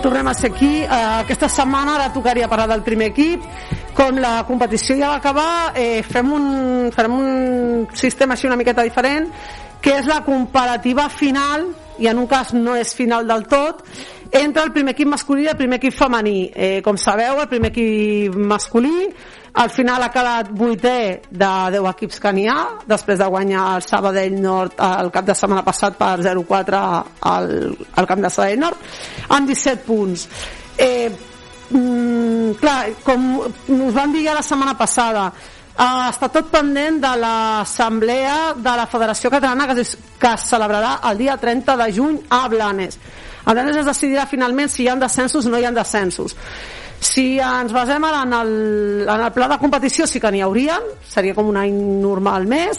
Tornem 0.02 0.26
a 0.26 0.34
ser 0.34 0.50
aquí. 0.50 0.82
Eh, 0.82 0.88
aquesta 1.22 1.48
setmana 1.48 1.94
ara 1.94 2.12
tocaria 2.12 2.48
parlar 2.50 2.68
del 2.68 2.82
primer 2.82 3.12
equip. 3.12 3.44
Com 3.94 4.18
la 4.18 4.42
competició 4.48 4.96
ja 4.98 5.12
va 5.12 5.20
acabar, 5.20 5.72
eh, 5.76 6.02
fem, 6.02 6.32
un, 6.32 6.90
farem 6.92 7.14
un 7.14 7.86
sistema 7.94 8.34
així 8.34 8.48
una 8.48 8.56
miqueta 8.56 8.82
diferent, 8.82 9.30
que 9.80 9.98
és 10.00 10.06
la 10.06 10.22
comparativa 10.24 11.08
final, 11.08 11.68
i 11.98 12.08
en 12.08 12.18
un 12.18 12.26
cas 12.26 12.52
no 12.52 12.74
és 12.74 12.94
final 12.94 13.28
del 13.28 13.46
tot, 13.46 13.84
entre 14.32 14.64
el 14.64 14.72
primer 14.72 14.96
equip 14.96 15.08
masculí 15.12 15.44
i 15.44 15.52
el 15.52 15.56
primer 15.56 15.78
equip 15.78 15.94
femení. 15.94 16.50
Eh, 16.54 16.80
com 16.82 16.96
sabeu, 16.96 17.40
el 17.40 17.48
primer 17.48 17.70
equip 17.70 18.34
masculí 18.34 19.12
al 19.54 19.70
final 19.70 20.02
ha 20.02 20.10
quedat 20.12 20.48
vuitè 20.56 21.22
de 21.28 21.50
10 21.74 21.88
equips 21.90 22.20
que 22.22 22.32
n'hi 22.32 22.46
ha, 22.48 22.60
després 22.88 23.18
de 23.20 23.28
guanyar 23.28 23.66
el 23.76 23.84
Sabadell 23.84 24.38
Nord 24.40 24.80
el 24.86 25.10
cap 25.12 25.26
de 25.28 25.36
setmana 25.36 25.64
passat 25.66 25.98
per 25.98 26.14
0-4 26.24 26.80
al, 27.32 27.50
al 28.00 28.08
camp 28.08 28.24
de 28.24 28.30
Sabadell 28.32 28.62
Nord, 28.62 28.86
amb 29.28 29.52
17 29.52 29.84
punts. 29.84 30.26
Eh, 30.78 31.10
mm, 31.68 32.54
clar, 32.62 32.78
com 33.04 33.28
us 33.42 33.94
vam 33.94 34.14
dir 34.14 34.24
ja 34.24 34.38
la 34.38 34.46
setmana 34.46 34.76
passada, 34.78 35.28
eh, 35.76 36.08
està 36.08 36.30
tot 36.32 36.48
pendent 36.52 37.02
de 37.02 37.12
l'assemblea 37.20 38.54
de 38.56 38.76
la 38.80 38.86
Federació 38.88 39.30
Catalana 39.30 39.68
que 39.68 39.82
es, 39.84 39.96
que 40.18 40.32
es 40.32 40.48
celebrarà 40.48 40.98
el 41.10 41.20
dia 41.20 41.36
30 41.36 41.76
de 41.76 41.92
juny 41.92 42.22
a 42.30 42.46
Blanes. 42.48 42.98
A 43.44 43.52
Blanes 43.52 43.76
es 43.76 43.88
decidirà 43.88 44.24
finalment 44.30 44.70
si 44.70 44.84
hi 44.84 44.88
ha 44.88 44.96
descensos 44.96 45.44
o 45.44 45.52
no 45.52 45.60
hi 45.60 45.66
ha 45.66 45.76
descensos. 45.76 46.36
Si 47.02 47.40
ens 47.42 47.72
basem 47.74 48.04
ara 48.06 48.22
en 48.22 48.32
el, 48.36 48.52
en 49.08 49.24
el 49.26 49.32
pla 49.34 49.48
de 49.50 49.58
competició 49.58 50.06
sí 50.06 50.20
que 50.22 50.30
n'hi 50.30 50.42
haurien, 50.46 50.86
seria 51.02 51.34
com 51.34 51.48
un 51.50 51.58
any 51.58 51.74
normal 51.98 52.46
més, 52.46 52.78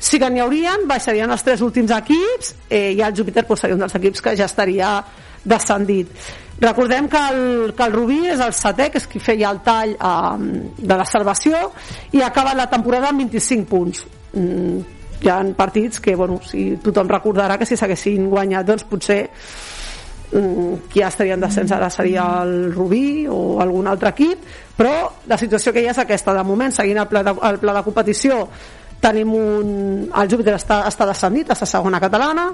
sí 0.00 0.16
que 0.18 0.30
n'hi 0.32 0.40
haurien, 0.40 0.86
baixarien 0.88 1.30
els 1.30 1.44
tres 1.44 1.60
últims 1.66 1.92
equips 1.92 2.54
eh, 2.70 2.94
i 2.96 3.02
el 3.04 3.16
Júpiter 3.16 3.44
pues, 3.44 3.60
seria 3.60 3.76
un 3.76 3.84
dels 3.84 3.96
equips 3.98 4.24
que 4.24 4.36
ja 4.38 4.48
estaria 4.48 4.96
descendit. 5.44 6.14
Recordem 6.58 7.10
que 7.12 7.20
el, 7.30 7.74
que 7.76 7.84
el 7.84 7.92
Rubí 7.92 8.22
és 8.32 8.40
el 8.42 8.56
setè, 8.56 8.88
que 8.90 8.98
és 9.02 9.06
qui 9.06 9.20
feia 9.22 9.52
el 9.52 9.60
tall 9.66 9.92
eh, 9.94 10.62
de 10.78 10.96
la 10.96 11.06
salvació, 11.06 11.68
i 12.16 12.24
acaba 12.24 12.56
la 12.56 12.70
temporada 12.72 13.12
amb 13.12 13.26
25 13.26 13.68
punts. 13.68 14.06
Mm, 14.32 14.80
hi 15.20 15.28
ha 15.28 15.42
partits 15.58 16.00
que, 16.00 16.16
bueno, 16.16 16.40
si 16.46 16.70
tothom 16.82 17.10
recordarà 17.10 17.58
que 17.58 17.66
si 17.68 17.76
s'haguessin 17.76 18.30
guanyat, 18.32 18.66
doncs 18.66 18.88
potser 18.88 19.26
qui 20.30 21.00
ja 21.00 21.08
estaria 21.08 21.34
en 21.38 21.44
descens 21.44 21.72
ara 21.72 21.88
seria 21.90 22.24
el 22.42 22.72
Rubí 22.74 23.26
o 23.28 23.60
algun 23.62 23.86
altre 23.88 24.12
equip, 24.12 24.42
però 24.76 25.08
la 25.26 25.38
situació 25.40 25.72
que 25.72 25.82
hi 25.82 25.88
ha 25.88 25.94
és 25.96 26.02
aquesta. 26.02 26.34
De 26.36 26.44
moment, 26.44 26.74
seguint 26.74 27.00
el 27.00 27.08
pla 27.08 27.22
de, 27.24 27.34
el 27.50 27.60
pla 27.62 27.78
de 27.78 27.84
competició, 27.86 28.42
tenim 29.00 29.32
un... 29.34 29.70
El 30.10 30.30
Júpiter 30.30 30.58
està, 30.58 30.82
està 30.90 31.06
descendit, 31.08 31.54
està 31.54 31.66
segona 31.66 32.00
catalana, 32.02 32.50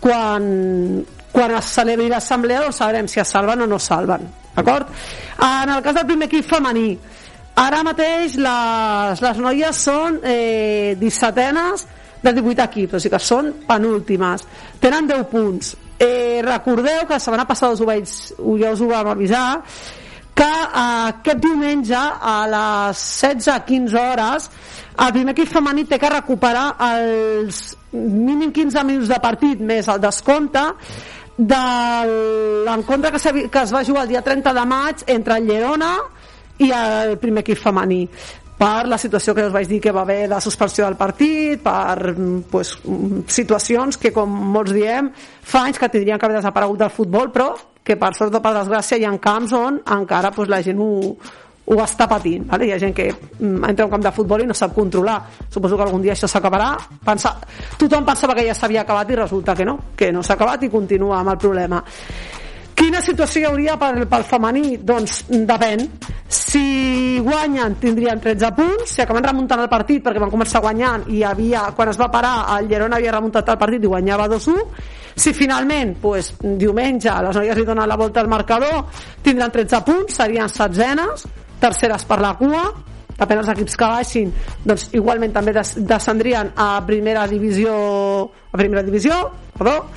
quan, 0.00 1.04
quan 1.32 1.54
es 1.58 1.72
celebri 1.74 2.08
l'assemblea 2.10 2.62
doncs 2.64 2.82
sabrem 2.82 3.08
si 3.10 3.20
es 3.20 3.32
salven 3.34 3.64
o 3.64 3.66
no 3.66 3.78
es 3.80 3.88
salven 3.90 4.28
d'acord? 4.54 4.90
En 5.42 5.70
el 5.74 5.82
cas 5.82 5.96
del 5.96 6.06
primer 6.06 6.28
equip 6.28 6.46
femení 6.46 6.92
ara 7.58 7.82
mateix 7.86 8.36
les, 8.38 9.22
les 9.22 9.40
noies 9.42 9.82
són 9.88 10.20
eh, 10.22 10.94
17enes 11.00 11.86
de 12.22 12.32
18 12.34 12.64
equips, 12.64 12.94
o 12.94 13.02
sigui 13.02 13.14
que 13.14 13.22
són 13.22 13.52
penúltimes 13.66 14.46
tenen 14.82 15.10
10 15.10 15.28
punts 15.30 15.74
eh, 15.98 16.40
recordeu 16.44 17.06
que 17.06 17.16
la 17.16 17.22
setmana 17.22 17.46
passada 17.46 17.74
us 17.74 17.80
ho 17.82 17.88
vaig, 17.88 18.08
ja 18.60 18.72
us 18.72 18.80
ho 18.80 18.88
vam 18.90 19.12
avisar 19.12 19.62
que 20.38 20.46
eh, 20.46 21.10
aquest 21.10 21.42
diumenge 21.42 21.98
a 21.98 22.38
les 22.46 23.04
16-15 23.24 23.98
hores 23.98 24.50
el 24.98 25.12
primer 25.14 25.34
equip 25.34 25.50
femení 25.50 25.84
té 25.86 25.98
que 25.98 26.10
recuperar 26.10 26.72
els 26.88 27.62
mínim 27.92 28.52
15 28.54 28.84
minuts 28.86 29.10
de 29.10 29.18
partit 29.22 29.60
més 29.60 29.88
el 29.88 30.00
descompte 30.02 30.64
de 31.38 31.64
l'encontre 32.66 33.12
que, 33.14 33.48
que 33.48 33.60
es 33.62 33.74
va 33.74 33.84
jugar 33.86 34.06
el 34.06 34.14
dia 34.14 34.22
30 34.26 34.54
de 34.54 34.64
maig 34.66 35.04
entre 35.06 35.38
el 35.38 35.46
Llerona 35.46 35.92
i 36.58 36.72
el 36.74 37.14
primer 37.22 37.44
equip 37.44 37.60
femení 37.62 38.00
per 38.58 38.88
la 38.90 38.98
situació 38.98 39.34
que 39.36 39.46
us 39.46 39.54
vaig 39.54 39.68
dir 39.70 39.80
que 39.80 39.94
va 39.94 40.02
haver 40.02 40.26
de 40.28 40.40
suspensió 40.42 40.84
del 40.84 40.98
partit, 40.98 41.62
per 41.62 42.12
mm, 42.12 42.40
pues, 42.50 42.74
mm, 42.82 43.24
situacions 43.30 43.98
que, 44.02 44.12
com 44.12 44.30
molts 44.52 44.74
diem, 44.74 45.12
fa 45.14 45.64
anys 45.68 45.78
que 45.78 45.88
tindrien 45.88 46.18
que 46.18 46.26
haver 46.26 46.40
desaparegut 46.40 46.80
del 46.82 46.90
futbol, 46.90 47.30
però 47.30 47.52
que 47.84 47.96
per 47.96 48.10
sort 48.18 48.34
o 48.34 48.40
per 48.44 48.56
desgràcia 48.56 48.98
hi 48.98 49.06
ha 49.06 49.14
camps 49.22 49.54
on 49.56 49.78
encara 49.94 50.32
pues, 50.34 50.50
la 50.50 50.58
gent 50.60 50.82
ho, 50.82 50.90
ho 51.68 51.78
està 51.84 52.08
patint. 52.10 52.48
Vale? 52.50 52.66
Hi 52.66 52.74
ha 52.74 52.80
gent 52.82 52.96
que 52.96 53.06
mm, 53.12 53.62
entra 53.70 53.84
a 53.84 53.88
un 53.88 53.94
camp 53.94 54.08
de 54.08 54.12
futbol 54.16 54.42
i 54.42 54.48
no 54.48 54.56
sap 54.58 54.74
controlar. 54.74 55.20
Suposo 55.48 55.76
que 55.76 55.86
algun 55.86 56.02
dia 56.02 56.16
això 56.16 56.28
s'acabarà. 56.30 56.72
Pensa... 57.04 57.36
Tothom 57.78 58.04
pensava 58.08 58.34
que 58.34 58.46
ja 58.48 58.58
s'havia 58.58 58.82
acabat 58.82 59.14
i 59.14 59.22
resulta 59.22 59.54
que 59.54 59.68
no, 59.68 59.78
que 59.96 60.10
no 60.12 60.24
s'ha 60.26 60.34
acabat 60.34 60.66
i 60.66 60.72
continua 60.72 61.20
amb 61.20 61.36
el 61.36 61.40
problema. 61.40 61.82
Quina 62.78 63.00
situació 63.02 63.42
hi 63.42 63.46
hauria 63.48 63.74
pel, 63.78 64.04
pel 64.06 64.24
femení? 64.24 64.76
Doncs 64.86 65.24
depèn. 65.28 65.82
Si 66.48 67.18
guanyen 67.20 67.74
tindrien 67.76 68.20
13 68.20 68.52
punts, 68.56 68.88
si 68.88 69.02
acaben 69.02 69.26
remuntant 69.26 69.60
el 69.60 69.68
partit 69.68 70.00
perquè 70.00 70.20
van 70.22 70.30
començar 70.32 70.62
guanyant 70.64 71.02
i 71.12 71.20
havia, 71.26 71.66
quan 71.76 71.90
es 71.92 71.98
va 72.00 72.06
parar 72.08 72.36
el 72.54 72.70
Llerona 72.70 72.96
havia 72.96 73.12
remuntat 73.12 73.50
el 73.52 73.58
partit 73.60 73.84
i 73.84 73.90
guanyava 73.90 74.30
2-1 74.32 74.62
si 75.18 75.34
finalment 75.34 75.96
pues, 76.00 76.30
diumenge 76.40 77.12
les 77.26 77.36
noies 77.36 77.58
li 77.58 77.66
donen 77.68 77.90
la 77.90 77.98
volta 78.00 78.22
al 78.22 78.30
marcador 78.32 78.86
tindran 79.20 79.52
13 79.52 79.82
punts, 79.84 80.14
serien 80.14 80.48
setzenes. 80.48 81.26
Terceres 81.58 82.06
per 82.06 82.20
la 82.22 82.32
cua. 82.38 82.62
Depèn 83.18 83.40
dels 83.40 83.50
equips 83.50 83.76
que 83.76 83.90
baixin 83.90 84.32
doncs 84.62 84.86
igualment 84.94 85.34
també 85.34 85.52
des 85.56 85.74
descendrien 85.82 86.52
a 86.54 86.68
primera 86.86 87.26
divisió 87.26 87.74
a 88.30 88.56
primera 88.56 88.84
divisió 88.86 89.18
perdó. 89.58 89.90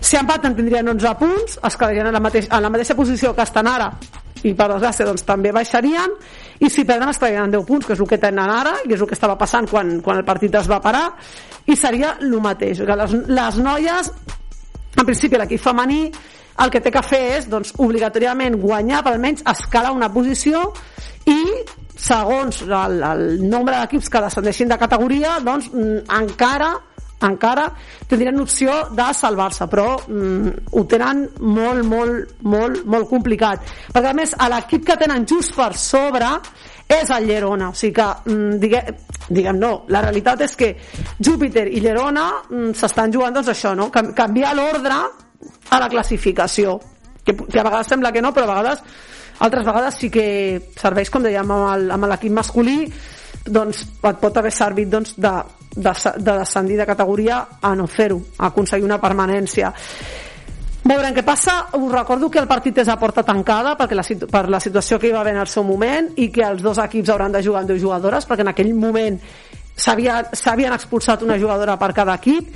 si 0.00 0.20
empaten 0.20 0.54
tindrien 0.54 0.94
11 0.94 1.14
punts. 1.18 1.58
Es 1.64 1.76
quedarien 1.76 2.06
en 2.06 2.12
la, 2.12 2.20
mateix, 2.20 2.46
en 2.52 2.62
la 2.62 2.70
mateixa 2.70 2.94
posició 2.94 3.34
que 3.34 3.42
estan 3.42 3.66
ara 3.66 3.90
i 4.44 4.54
per 4.54 4.68
desgràcia 4.72 5.06
doncs, 5.08 5.24
també 5.26 5.52
baixarien. 5.54 6.14
I 6.60 6.70
si 6.70 6.84
perden 6.84 7.10
es 7.10 7.18
quedarien 7.18 7.48
en 7.48 7.54
10 7.56 7.66
punts 7.66 7.86
que 7.86 7.94
és 7.96 8.02
el 8.02 8.08
que 8.10 8.20
tenen 8.22 8.50
ara 8.50 8.76
i 8.84 8.92
és 8.94 9.00
el 9.00 9.08
que 9.08 9.16
estava 9.18 9.38
passant 9.38 9.68
quan, 9.70 9.98
quan 10.04 10.20
el 10.20 10.26
partit 10.26 10.54
es 10.54 10.70
va 10.70 10.80
parar. 10.84 11.06
I 11.66 11.76
seria 11.76 12.16
el 12.20 12.34
mateix. 12.42 12.82
Que 12.86 12.98
les, 13.02 13.14
les 13.28 13.62
noies 13.62 14.12
en 14.98 15.06
principi 15.06 15.38
l'equip 15.38 15.62
femení 15.62 16.06
el 16.58 16.72
que 16.74 16.80
té 16.82 16.90
que 16.90 17.02
fer 17.06 17.22
és 17.36 17.46
doncs, 17.50 17.74
obligatòriament 17.78 18.58
guanyar 18.58 19.04
per 19.06 19.14
almenys 19.14 19.44
escalar 19.46 19.92
una 19.94 20.10
posició 20.10 20.64
i 21.28 21.38
segons 21.98 22.62
el, 22.66 22.98
el 23.02 23.24
nombre 23.50 23.78
d'equips 23.78 24.10
que 24.10 24.22
descendeixin 24.24 24.70
de 24.70 24.78
categoria 24.80 25.38
doncs 25.44 25.70
mm, 25.70 26.06
encara 26.18 26.72
encara 27.26 27.66
tindrien 28.06 28.38
opció 28.40 28.74
de 28.94 29.06
salvar-se 29.14 29.66
però 29.70 29.88
mm, 30.06 30.70
ho 30.72 30.84
tenen 30.90 31.24
molt, 31.40 31.84
molt, 31.84 32.34
molt, 32.46 32.84
molt 32.86 33.08
complicat. 33.10 33.64
Perquè 33.92 34.12
a 34.12 34.16
més 34.16 34.34
a 34.38 34.48
l'equip 34.52 34.86
que 34.86 34.98
tenen 35.00 35.26
just 35.28 35.56
per 35.56 35.72
sobre 35.76 36.30
és 36.88 37.10
el 37.12 37.26
Llerona 37.28 37.72
o 37.72 37.76
sigui 37.76 37.96
que, 37.98 38.08
mm, 38.30 38.60
diguem, 38.62 39.02
diguem 39.28 39.58
no 39.58 39.72
la 39.92 40.04
realitat 40.06 40.46
és 40.46 40.56
que 40.56 40.70
Júpiter 41.18 41.66
i 41.68 41.82
Llerona 41.84 42.28
mm, 42.48 42.72
s'estan 42.78 43.12
jugant 43.12 43.34
doncs 43.34 43.52
això 43.52 43.74
no? 43.76 43.90
Canviar 43.90 44.54
l'ordre 44.56 45.02
a 45.70 45.78
la 45.78 45.88
classificació. 45.90 46.78
Que, 47.24 47.34
que 47.36 47.60
a 47.60 47.66
vegades 47.66 47.90
sembla 47.90 48.12
que 48.12 48.22
no 48.24 48.32
però 48.32 48.46
a 48.48 48.54
vegades 48.54 48.82
altres 49.44 49.66
vegades 49.66 49.98
sí 50.00 50.08
que 50.10 50.24
serveix 50.78 51.10
com 51.12 51.22
dèiem 51.22 51.50
amb 51.52 52.06
l'equip 52.08 52.32
masculí 52.34 52.86
doncs 53.44 53.84
et 54.08 54.18
pot 54.20 54.36
haver 54.40 54.52
servit 54.52 54.88
doncs, 54.90 55.14
de, 55.20 55.32
de, 55.78 55.92
de 56.18 56.38
descendir 56.40 56.76
de 56.78 56.86
categoria 56.86 57.44
a 57.62 57.74
no 57.74 57.86
fer-ho, 57.86 58.18
a 58.38 58.50
aconseguir 58.50 58.86
una 58.86 58.98
permanència. 59.00 59.72
Veurem 60.88 61.14
què 61.14 61.24
passa? 61.26 61.54
Us 61.76 61.92
recordo 61.92 62.30
que 62.30 62.40
el 62.40 62.48
partit 62.48 62.78
és 62.82 62.88
a 62.88 62.96
porta 62.96 63.24
tancada 63.26 63.74
perquè 63.78 63.96
la, 63.98 64.04
per 64.30 64.44
la 64.48 64.60
situació 64.62 64.98
que 64.98 65.10
hi 65.10 65.14
va 65.14 65.20
haver 65.20 65.34
en 65.36 65.42
el 65.42 65.50
seu 65.50 65.66
moment 65.66 66.12
i 66.16 66.30
que 66.32 66.44
els 66.46 66.62
dos 66.64 66.78
equips 66.82 67.10
hauran 67.12 67.34
de 67.34 67.42
jugar 67.44 67.62
amb 67.62 67.72
dues 67.72 67.82
jugadores 67.82 68.26
perquè 68.28 68.46
en 68.46 68.52
aquell 68.54 68.72
moment 68.74 69.18
s'havien 69.78 70.74
expulsat 70.74 71.22
una 71.22 71.38
jugadora 71.38 71.76
per 71.78 71.92
cada 71.94 72.16
equip. 72.18 72.48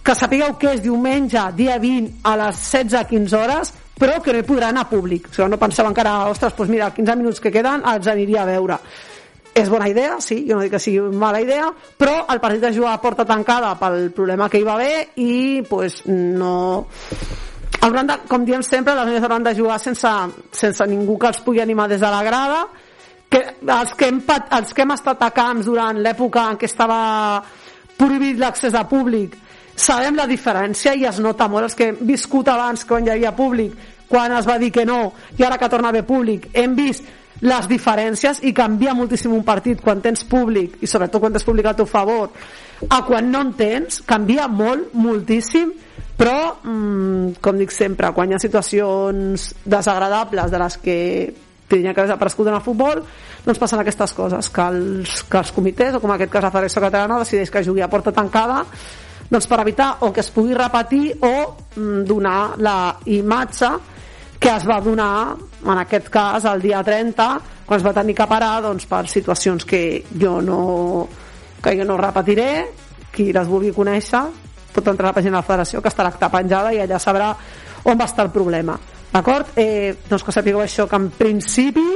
Que 0.00 0.16
sapigueu 0.16 0.56
que 0.58 0.74
és 0.74 0.82
diumenge, 0.82 1.42
dia 1.54 1.76
20 1.78 2.24
a 2.24 2.34
les 2.40 2.64
16-15 2.72 3.38
hores 3.38 3.72
però 4.00 4.16
que 4.24 4.32
no 4.32 4.40
hi 4.40 4.48
podrà 4.48 4.70
anar 4.72 4.86
públic. 4.88 5.28
O 5.28 5.34
sigui, 5.34 5.50
no 5.52 5.60
penseu 5.60 5.84
encara, 5.86 6.24
ostres, 6.32 6.56
doncs 6.56 6.72
mira 6.72 6.88
15 6.96 7.16
minuts 7.20 7.40
que 7.44 7.52
queden 7.52 7.84
els 7.84 8.08
aniria 8.08 8.42
a 8.42 8.48
veure 8.48 8.80
és 9.54 9.68
bona 9.68 9.88
idea, 9.90 10.20
sí, 10.20 10.44
jo 10.48 10.56
no 10.56 10.64
dic 10.64 10.74
que 10.76 10.82
sigui 10.82 11.00
mala 11.16 11.40
idea, 11.42 11.70
però 11.98 12.24
el 12.30 12.40
partit 12.40 12.68
es 12.70 12.76
juga 12.76 12.92
a 12.94 13.00
porta 13.02 13.26
tancada 13.26 13.74
pel 13.78 14.10
problema 14.14 14.48
que 14.48 14.60
hi 14.60 14.66
va 14.66 14.76
haver 14.78 15.08
i 15.16 15.62
pues, 15.68 16.04
no... 16.06 16.84
Hauran 17.80 18.10
de, 18.10 18.16
com 18.28 18.44
diem 18.44 18.62
sempre, 18.62 18.92
les 18.94 19.08
noies 19.08 19.24
hauran 19.24 19.44
de 19.46 19.54
jugar 19.56 19.78
sense, 19.80 20.10
sense 20.52 20.86
ningú 20.86 21.16
que 21.18 21.30
els 21.30 21.40
pugui 21.40 21.62
animar 21.62 21.88
des 21.88 22.02
de 22.02 22.10
la 22.12 22.22
grada, 22.22 22.66
que 23.30 23.40
els 23.62 23.94
que 23.96 24.10
hem, 24.10 24.18
els 24.58 24.74
que 24.74 24.84
hem 24.84 24.92
estat 24.92 25.22
a 25.22 25.30
camps 25.32 25.70
durant 25.70 25.96
l'època 26.02 26.44
en 26.50 26.58
què 26.60 26.68
estava 26.68 26.98
prohibit 27.96 28.40
l'accés 28.40 28.76
a 28.76 28.84
públic 28.88 29.38
sabem 29.80 30.18
la 30.18 30.26
diferència 30.28 30.92
i 30.94 31.06
es 31.08 31.20
nota 31.22 31.48
molt. 31.48 31.70
Els 31.70 31.78
que 31.78 31.88
hem 31.88 32.02
viscut 32.08 32.50
abans 32.52 32.84
quan 32.84 33.06
hi 33.06 33.14
havia 33.14 33.32
públic 33.36 33.76
quan 34.10 34.34
es 34.34 34.48
va 34.48 34.58
dir 34.58 34.72
que 34.74 34.84
no 34.84 35.12
i 35.38 35.44
ara 35.46 35.56
que 35.58 35.68
torna 35.70 35.88
a 35.88 35.94
haver 35.94 36.04
públic 36.04 36.50
hem 36.52 36.74
vist 36.74 37.06
les 37.40 37.68
diferències 37.68 38.42
i 38.44 38.52
canvia 38.56 38.94
moltíssim 38.96 39.32
un 39.32 39.44
partit 39.44 39.80
quan 39.80 40.02
tens 40.04 40.24
públic 40.28 40.76
i 40.84 40.88
sobretot 40.90 41.22
quan 41.22 41.32
tens 41.32 41.46
públic 41.46 41.70
a 41.70 41.76
teu 41.76 41.88
favor. 41.88 42.30
A 42.88 43.02
quan 43.04 43.30
no 43.32 43.40
en 43.44 43.54
tens 43.56 44.02
canvia 44.06 44.48
molt, 44.48 44.92
moltíssim 44.92 45.72
però, 46.20 46.60
mm, 46.62 47.40
com 47.40 47.56
dic 47.56 47.72
sempre 47.72 48.12
quan 48.12 48.30
hi 48.30 48.34
ha 48.36 48.42
situacions 48.42 49.54
desagradables 49.64 50.50
de 50.50 50.58
les 50.58 50.76
que 50.78 50.98
tindria 51.66 51.94
que 51.94 52.02
haver 52.02 52.12
aparegut 52.12 52.48
en 52.48 52.58
el 52.58 52.64
futbol 52.64 53.00
doncs 53.46 53.60
passen 53.62 53.80
aquestes 53.80 54.12
coses 54.12 54.50
que 54.50 54.66
els, 54.66 55.22
que 55.30 55.38
els 55.38 55.52
comitès 55.56 55.94
o 55.96 56.00
com 56.00 56.10
en 56.10 56.18
aquest 56.18 56.32
cas 56.32 56.44
la 56.44 56.50
Federació 56.50 56.82
Catalana 56.82 57.20
decideix 57.22 57.50
que 57.50 57.64
jugui 57.64 57.80
a 57.80 57.88
porta 57.88 58.12
tancada 58.12 58.64
doncs 59.30 59.46
per 59.46 59.60
evitar 59.62 59.94
o 60.04 60.10
que 60.12 60.20
es 60.20 60.30
pugui 60.34 60.52
repetir 60.58 61.14
o 61.22 61.32
mm, 61.76 62.02
donar 62.04 62.58
la 62.58 62.76
imatge 63.06 63.70
que 64.40 64.50
es 64.56 64.64
va 64.66 64.80
donar 64.80 65.36
en 65.60 65.78
aquest 65.78 66.08
cas 66.08 66.46
el 66.48 66.62
dia 66.64 66.82
30 66.82 67.26
quan 67.66 67.78
es 67.78 67.86
va 67.86 67.92
tenir 67.94 68.16
que 68.16 68.26
parar 68.26 68.62
doncs, 68.64 68.86
per 68.88 69.04
situacions 69.06 69.66
que 69.68 70.02
jo 70.18 70.40
no 70.42 71.06
que 71.62 71.76
jo 71.76 71.84
no 71.84 71.98
repetiré 72.00 72.48
qui 73.12 73.30
les 73.36 73.46
vulgui 73.46 73.74
conèixer 73.76 74.22
pot 74.72 74.86
entrar 74.88 75.10
a 75.10 75.12
la 75.12 75.18
pàgina 75.18 75.36
de 75.36 75.42
la 75.42 75.46
federació 75.46 75.82
que 75.84 75.92
l'acta 75.98 76.30
penjada 76.32 76.72
i 76.72 76.80
allà 76.80 76.98
sabrà 76.98 77.34
on 77.84 77.98
va 77.98 78.08
estar 78.08 78.24
el 78.24 78.32
problema 78.32 78.78
d'acord? 79.12 79.52
Eh, 79.56 79.96
doncs 80.08 80.24
que 80.24 80.32
sapigueu 80.32 80.62
això 80.64 80.88
que 80.88 80.96
en 80.96 81.10
principi 81.10 81.86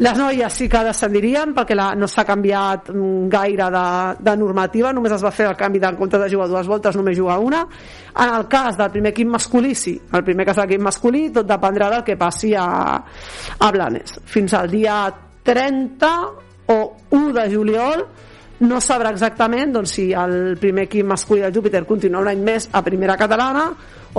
les 0.00 0.16
noies 0.16 0.54
sí 0.56 0.66
que 0.72 0.80
descendirien 0.86 1.50
perquè 1.52 1.76
la, 1.76 1.90
no 1.92 2.06
s'ha 2.08 2.24
canviat 2.24 2.88
mm, 2.94 3.26
gaire 3.32 3.66
de, 3.74 3.86
de 4.24 4.36
normativa, 4.40 4.94
només 4.96 5.12
es 5.12 5.24
va 5.24 5.32
fer 5.34 5.50
el 5.50 5.58
canvi 5.60 5.82
de 5.82 5.90
en 5.90 5.98
comptes 5.98 6.22
de 6.22 6.30
jugar 6.32 6.48
dues 6.48 6.70
voltes 6.70 6.96
només 6.96 7.18
jugar 7.18 7.36
una. 7.44 7.66
En 8.16 8.32
el 8.38 8.46
cas 8.48 8.78
del 8.78 8.90
primer 8.94 9.12
equip 9.12 9.28
masculí, 9.28 9.74
sí, 9.74 9.98
el 10.00 10.24
primer 10.24 10.46
cas 10.48 10.56
de 10.56 10.64
l'equip 10.64 10.86
masculí, 10.88 11.26
tot 11.34 11.48
dependrà 11.48 11.90
del 11.92 12.06
que 12.06 12.16
passi 12.16 12.54
a, 12.56 12.66
a 13.58 13.70
Blanes. 13.76 14.16
Fins 14.24 14.56
al 14.56 14.72
dia 14.72 15.02
30 15.44 16.10
o 16.72 16.80
1 17.10 17.32
de 17.36 17.46
juliol 17.52 18.04
no 18.60 18.80
sabrà 18.80 19.12
exactament 19.12 19.72
doncs, 19.72 19.94
si 19.96 20.10
el 20.16 20.56
primer 20.60 20.86
equip 20.88 21.06
masculí 21.12 21.44
del 21.44 21.54
Júpiter 21.54 21.84
continua 21.88 22.20
un 22.24 22.28
any 22.32 22.40
més 22.44 22.68
a 22.72 22.82
primera 22.84 23.16
catalana 23.20 23.70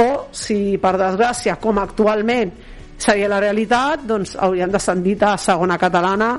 o 0.02 0.08
si 0.34 0.78
per 0.82 0.94
desgràcia 0.98 1.58
com 1.62 1.82
actualment 1.82 2.54
seria 3.02 3.30
la 3.32 3.40
realitat 3.42 4.06
doncs 4.06 4.36
haurien 4.38 4.72
descendit 4.72 5.24
a 5.26 5.36
segona 5.42 5.78
catalana 5.82 6.36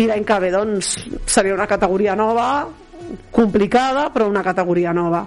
i 0.00 0.06
l'any 0.08 0.24
que 0.24 0.38
ve 0.40 0.52
doncs 0.54 0.94
seria 1.26 1.54
una 1.54 1.68
categoria 1.68 2.16
nova 2.16 2.48
complicada 3.30 4.08
però 4.14 4.28
una 4.30 4.44
categoria 4.46 4.94
nova 4.96 5.26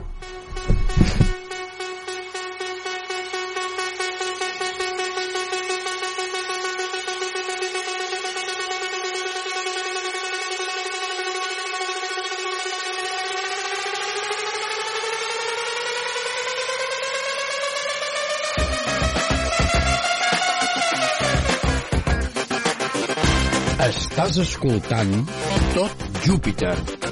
Estàs 24.33 24.47
escoltant 24.49 25.11
Tot 25.75 26.05
Júpiter. 26.25 27.02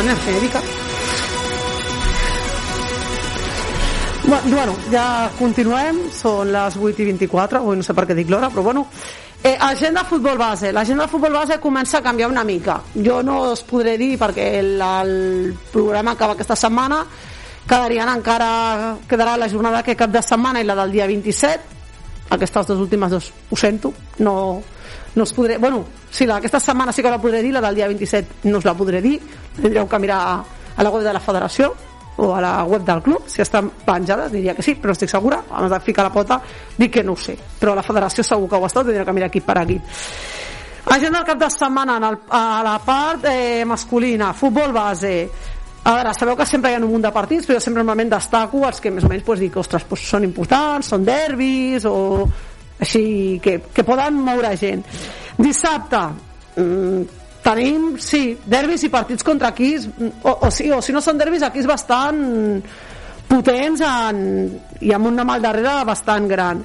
Genérica. 0.00 0.60
Bu- 4.24 4.50
Bueno, 4.50 4.74
ja 4.90 5.30
continuem, 5.38 5.98
són 6.14 6.52
les 6.52 6.76
8 6.76 7.02
i 7.02 7.04
24, 7.10 7.58
avui 7.58 7.76
no 7.76 7.82
sé 7.82 7.92
per 7.94 8.06
què 8.06 8.14
dic 8.14 8.30
l'hora, 8.30 8.48
però 8.50 8.62
bueno. 8.62 8.86
Eh, 9.44 9.56
agenda 9.58 10.04
futbol 10.04 10.38
base. 10.38 10.70
L'agenda 10.72 11.08
futbol 11.08 11.32
base 11.32 11.58
comença 11.58 11.98
a 11.98 12.02
canviar 12.02 12.30
una 12.30 12.44
mica. 12.44 12.80
Jo 12.94 13.22
no 13.24 13.50
us 13.52 13.62
podré 13.66 13.96
dir 13.98 14.16
perquè 14.16 14.60
el, 14.60 14.80
el 14.80 15.54
programa 15.72 16.12
acaba 16.12 16.34
aquesta 16.34 16.54
setmana, 16.54 17.04
quedarien 17.66 18.08
encara, 18.08 18.96
quedarà 19.08 19.36
la 19.36 19.48
jornada 19.48 19.82
que 19.82 19.96
cap 19.96 20.10
de 20.10 20.22
setmana 20.22 20.60
i 20.60 20.64
la 20.64 20.76
del 20.76 20.92
dia 20.92 21.06
27, 21.06 21.60
aquestes 22.30 22.66
dues 22.66 22.78
últimes 22.80 23.10
dos 23.10 23.32
ho 23.50 23.56
sento, 23.56 23.92
no, 24.18 24.62
no 25.14 25.22
us 25.22 25.32
podré... 25.32 25.58
Bueno, 25.58 25.84
sí, 26.10 26.26
la- 26.26 26.36
aquesta 26.36 26.60
setmana 26.60 26.92
sí 26.92 27.02
que 27.02 27.10
la 27.10 27.20
podré 27.20 27.42
dir, 27.42 27.52
la 27.52 27.60
del 27.60 27.74
dia 27.74 27.88
27 27.88 28.48
no 28.48 28.58
us 28.58 28.64
la 28.64 28.74
podré 28.74 29.00
dir, 29.02 29.18
tindreu 29.60 29.88
que 29.88 29.98
mirar 29.98 30.20
a, 30.20 30.44
a 30.76 30.82
la 30.82 30.90
web 30.90 31.02
de 31.04 31.12
la 31.12 31.20
federació 31.20 31.74
o 32.16 32.34
a 32.34 32.40
la 32.40 32.64
web 32.64 32.84
del 32.84 33.00
club, 33.02 33.24
si 33.26 33.40
estan 33.42 33.70
penjades 33.86 34.30
diria 34.32 34.54
que 34.54 34.62
sí, 34.62 34.74
però 34.76 34.92
estic 34.92 35.08
segura 35.08 35.42
abans 35.50 35.70
de 35.72 35.80
ficar 35.80 36.04
la 36.04 36.12
pota, 36.12 36.40
dic 36.76 36.92
que 36.92 37.02
no 37.04 37.12
ho 37.12 37.16
sé. 37.16 37.36
Però 37.58 37.74
la 37.74 37.82
federació 37.82 38.24
segur 38.24 38.48
que 38.48 38.56
ho 38.60 38.66
està, 38.68 38.84
tindreu 38.84 39.04
que 39.08 39.14
mirar 39.16 39.30
equip 39.32 39.44
per 39.48 39.58
equip 39.64 39.82
agenda 40.92 41.18
del 41.18 41.26
cap 41.26 41.38
de 41.38 41.50
setmana 41.50 41.96
en 41.96 42.04
el, 42.04 42.16
a 42.30 42.62
la 42.64 42.78
part 42.84 43.24
eh, 43.30 43.64
masculina, 43.64 44.32
futbol 44.34 44.72
base. 44.72 45.30
A 45.84 45.94
veure, 45.96 46.12
sabeu 46.14 46.36
que 46.36 46.46
sempre 46.46 46.70
hi 46.70 46.76
ha 46.76 46.80
un 46.82 46.86
munt 46.90 47.02
de 47.02 47.10
partits 47.10 47.46
però 47.46 47.56
jo 47.58 47.62
sempre 47.64 47.80
normalment 47.82 48.10
destaco 48.12 48.60
els 48.68 48.78
que 48.80 48.90
més 48.94 49.02
o 49.02 49.08
menys 49.10 49.24
pues, 49.26 49.40
dic, 49.42 49.56
ostres, 49.58 49.82
pues, 49.88 50.04
són 50.06 50.22
importants, 50.26 50.92
són 50.92 51.04
derbis 51.06 51.86
o 51.90 52.26
així 52.82 53.38
que, 53.42 53.58
que 53.72 53.84
poden 53.86 54.20
moure 54.26 54.52
gent. 54.58 54.82
Dissabte 55.38 56.00
mm, 56.60 57.20
tenim, 57.42 57.92
sí, 58.02 58.32
derbis 58.46 58.86
i 58.86 58.90
partits 58.92 59.26
contra 59.26 59.52
equips. 59.54 59.88
O, 60.22 60.32
o, 60.46 60.50
sí, 60.50 60.70
o 60.70 60.80
si 60.82 60.94
no 60.94 61.02
són 61.04 61.20
derbis 61.20 61.44
equips 61.46 61.70
bastant 61.70 62.18
potents 63.32 63.80
en, 63.86 64.18
i 64.84 64.92
amb 64.92 65.08
un 65.08 65.16
nom 65.16 65.30
al 65.32 65.44
darrere 65.44 65.78
bastant 65.88 66.28
gran. 66.30 66.62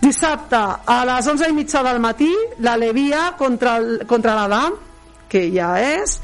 Dissabte 0.00 0.60
a 0.88 1.02
les 1.04 1.28
11 1.28 1.50
i 1.50 1.54
mitja 1.54 1.84
del 1.84 2.00
matí 2.00 2.30
la 2.64 2.76
Levia 2.80 3.34
contra, 3.38 3.76
el, 3.76 4.06
contra 4.08 4.34
l'Adam 4.38 4.78
que 5.30 5.44
ja 5.52 5.74
és 5.78 6.16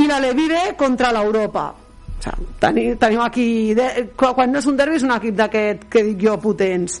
i 0.00 0.08
la 0.08 0.18
Levire 0.18 0.72
contra 0.80 1.12
l'Europa. 1.14 1.68
O 1.72 2.24
sigui, 2.24 2.48
tenim, 2.62 2.96
tenim 2.98 3.20
aquí 3.20 3.46
de, 3.76 3.88
quan 4.16 4.52
no 4.52 4.60
és 4.62 4.68
un 4.70 4.76
derbi 4.78 4.96
és 4.96 5.04
un 5.06 5.12
equip 5.14 5.36
d'aquest 5.38 5.88
que 5.92 6.04
dic 6.06 6.22
jo 6.24 6.36
potents 6.40 7.00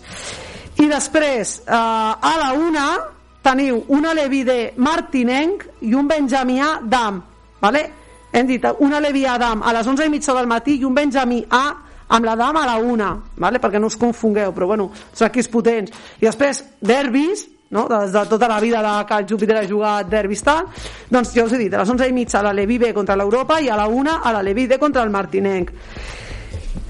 i 0.82 0.88
després 0.90 1.60
eh, 1.62 1.72
a 1.74 2.34
la 2.40 2.52
una 2.58 2.86
teniu 3.42 3.84
una 3.94 4.12
Levi 4.14 4.42
de 4.46 4.58
Martinenc 4.76 5.66
i 5.86 5.94
un 5.94 6.08
Benjamià 6.10 6.76
d'Am 6.82 7.22
vale? 7.62 7.82
hem 8.32 8.46
dit 8.48 8.64
una 8.80 9.00
Levi 9.00 9.24
Adam 9.28 9.62
a 9.62 9.72
les 9.76 9.86
11 9.86 10.06
i 10.06 10.12
mitja 10.12 10.34
del 10.34 10.50
matí 10.50 10.78
i 10.80 10.84
un 10.88 10.94
Benjamí 10.94 11.42
A 11.50 11.64
amb 12.12 12.26
la 12.26 12.34
dama 12.36 12.62
a 12.62 12.66
la 12.66 12.76
una, 12.76 13.14
vale? 13.36 13.58
perquè 13.58 13.80
no 13.80 13.88
us 13.88 13.96
confongueu, 13.96 14.52
però 14.52 14.68
bueno, 14.68 14.90
són 15.12 15.30
equips 15.30 15.48
potents. 15.48 15.92
I 16.20 16.28
després, 16.28 16.60
derbis, 16.84 17.46
no? 17.72 17.86
des 17.88 18.12
de 18.12 18.24
tota 18.28 18.48
la 18.50 18.58
vida 18.60 18.82
de 18.84 18.92
que 19.08 19.20
el 19.22 19.28
Júpiter 19.28 19.56
ha 19.56 19.68
jugat 19.68 20.10
derbis 20.12 20.44
tal, 20.44 20.66
doncs 21.08 21.32
jo 21.32 21.46
us 21.48 21.54
he 21.56 21.60
dit, 21.62 21.72
a 21.72 21.80
les 21.80 21.92
11 21.94 22.08
i 22.10 22.16
mitja 22.16 22.42
la 22.44 22.52
Levi 22.52 22.76
B 22.78 22.92
contra 22.92 23.16
l'Europa 23.16 23.60
i 23.60 23.70
a 23.72 23.78
la 23.80 23.88
una 23.88 24.20
a 24.20 24.32
la 24.32 24.42
Levi 24.42 24.66
D 24.66 24.78
contra 24.78 25.02
el 25.02 25.10
Martinenc. 25.14 25.72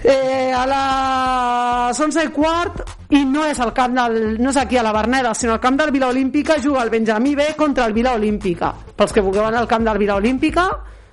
Eh, 0.02 0.50
a 0.50 0.66
les 0.66 2.00
11 2.02 2.26
i 2.26 2.32
quart 2.34 2.82
i 3.12 3.24
no 3.28 3.44
és, 3.44 3.58
el 3.60 3.74
camp 3.76 3.92
del, 3.96 4.14
no 4.40 4.50
és 4.50 4.56
aquí 4.56 4.78
a 4.80 4.82
la 4.84 4.92
Berneda 4.94 5.34
sinó 5.36 5.52
al 5.52 5.60
camp 5.60 5.76
del 5.76 5.90
Vila 5.92 6.08
Olímpica 6.08 6.56
juga 6.62 6.82
el 6.82 6.90
Benjamí 6.90 7.34
B 7.34 7.52
contra 7.56 7.84
el 7.84 7.92
Vila 7.92 8.14
Olímpica. 8.16 8.72
Pels 8.96 9.12
que 9.12 9.20
vulgueu 9.20 9.44
anar 9.44 9.60
al 9.60 9.68
camp 9.68 9.84
del 9.84 9.98
Vila 10.00 10.16
Olímpica 10.16 10.64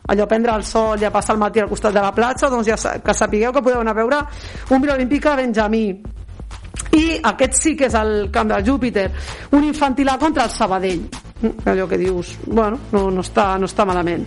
allò 0.09 0.25
prendre 0.25 0.55
el 0.55 0.63
sol 0.63 1.01
i 1.01 1.05
a 1.05 1.11
passar 1.11 1.35
el 1.35 1.41
matí 1.41 1.59
al 1.59 1.67
costat 1.69 1.93
de 1.93 2.01
la 2.01 2.13
platja 2.15 2.47
doncs 2.49 2.71
ja 2.71 2.93
que 3.03 3.13
sapigueu 3.13 3.51
que 3.53 3.61
podeu 3.61 3.83
anar 3.83 3.91
a 3.91 3.99
veure 3.99 4.21
un 4.69 4.81
Vila 4.81 4.95
Olímpica 4.95 5.35
Benjamí. 5.35 5.83
I 6.95 7.19
aquest 7.33 7.59
sí 7.59 7.75
que 7.75 7.89
és 7.91 7.99
el 7.99 8.31
camp 8.31 8.49
del 8.53 8.63
Júpiter 8.65 9.09
un 9.51 9.67
infantil 9.67 10.09
contra 10.17 10.45
el 10.45 10.55
Sabadell. 10.55 11.03
Mm, 11.41 11.67
allò 11.67 11.87
que 11.87 11.97
dius 11.97 12.37
bueno, 12.45 12.79
no, 12.93 13.09
no, 13.11 13.21
està, 13.21 13.57
no 13.59 13.67
està 13.67 13.85
malament 13.85 14.25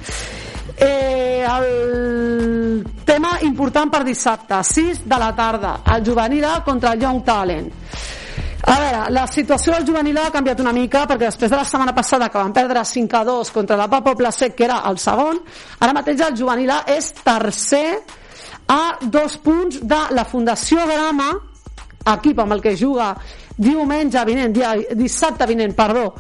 eh, 0.77 1.45
el 1.45 2.85
tema 3.05 3.39
important 3.43 3.91
per 3.93 4.03
dissabte 4.07 4.63
6 4.63 5.05
de 5.05 5.19
la 5.19 5.33
tarda 5.37 5.81
el 5.95 6.05
juvenil 6.07 6.47
contra 6.65 6.93
el 6.93 7.01
Young 7.01 7.23
Talent. 7.25 7.71
A 8.63 8.79
veure, 8.79 9.11
la 9.11 9.27
situació 9.27 9.73
del 9.75 9.87
juvenil 9.87 10.19
ha 10.23 10.31
canviat 10.31 10.61
una 10.63 10.73
mica 10.73 11.03
perquè 11.11 11.27
després 11.27 11.51
de 11.51 11.59
la 11.59 11.67
setmana 11.67 11.95
passada 11.95 12.29
que 12.31 12.39
van 12.39 12.53
perdre 12.55 12.85
5 12.87 13.17
a 13.19 13.25
2 13.27 13.51
contra 13.51 13.77
la 13.77 13.89
Papa 13.91 14.15
Placet 14.15 14.55
que 14.55 14.65
era 14.69 14.83
el 14.89 14.99
segon, 15.03 15.41
ara 15.81 15.95
mateix 15.97 16.23
el 16.23 16.37
juvenil 16.39 16.71
és 16.87 17.11
tercer 17.25 18.01
a 18.69 18.99
dos 19.03 19.37
punts 19.43 19.81
de 19.83 20.03
la 20.15 20.25
Fundació 20.25 20.87
Grama 20.87 21.33
equip 22.15 22.39
amb 22.39 22.55
el 22.55 22.63
que 22.63 22.77
juga 22.79 23.13
diumenge 23.57 24.23
vinent, 24.27 24.55
dia, 24.55 24.75
dissabte 24.97 25.47
vinent, 25.47 25.75
perdó, 25.77 26.13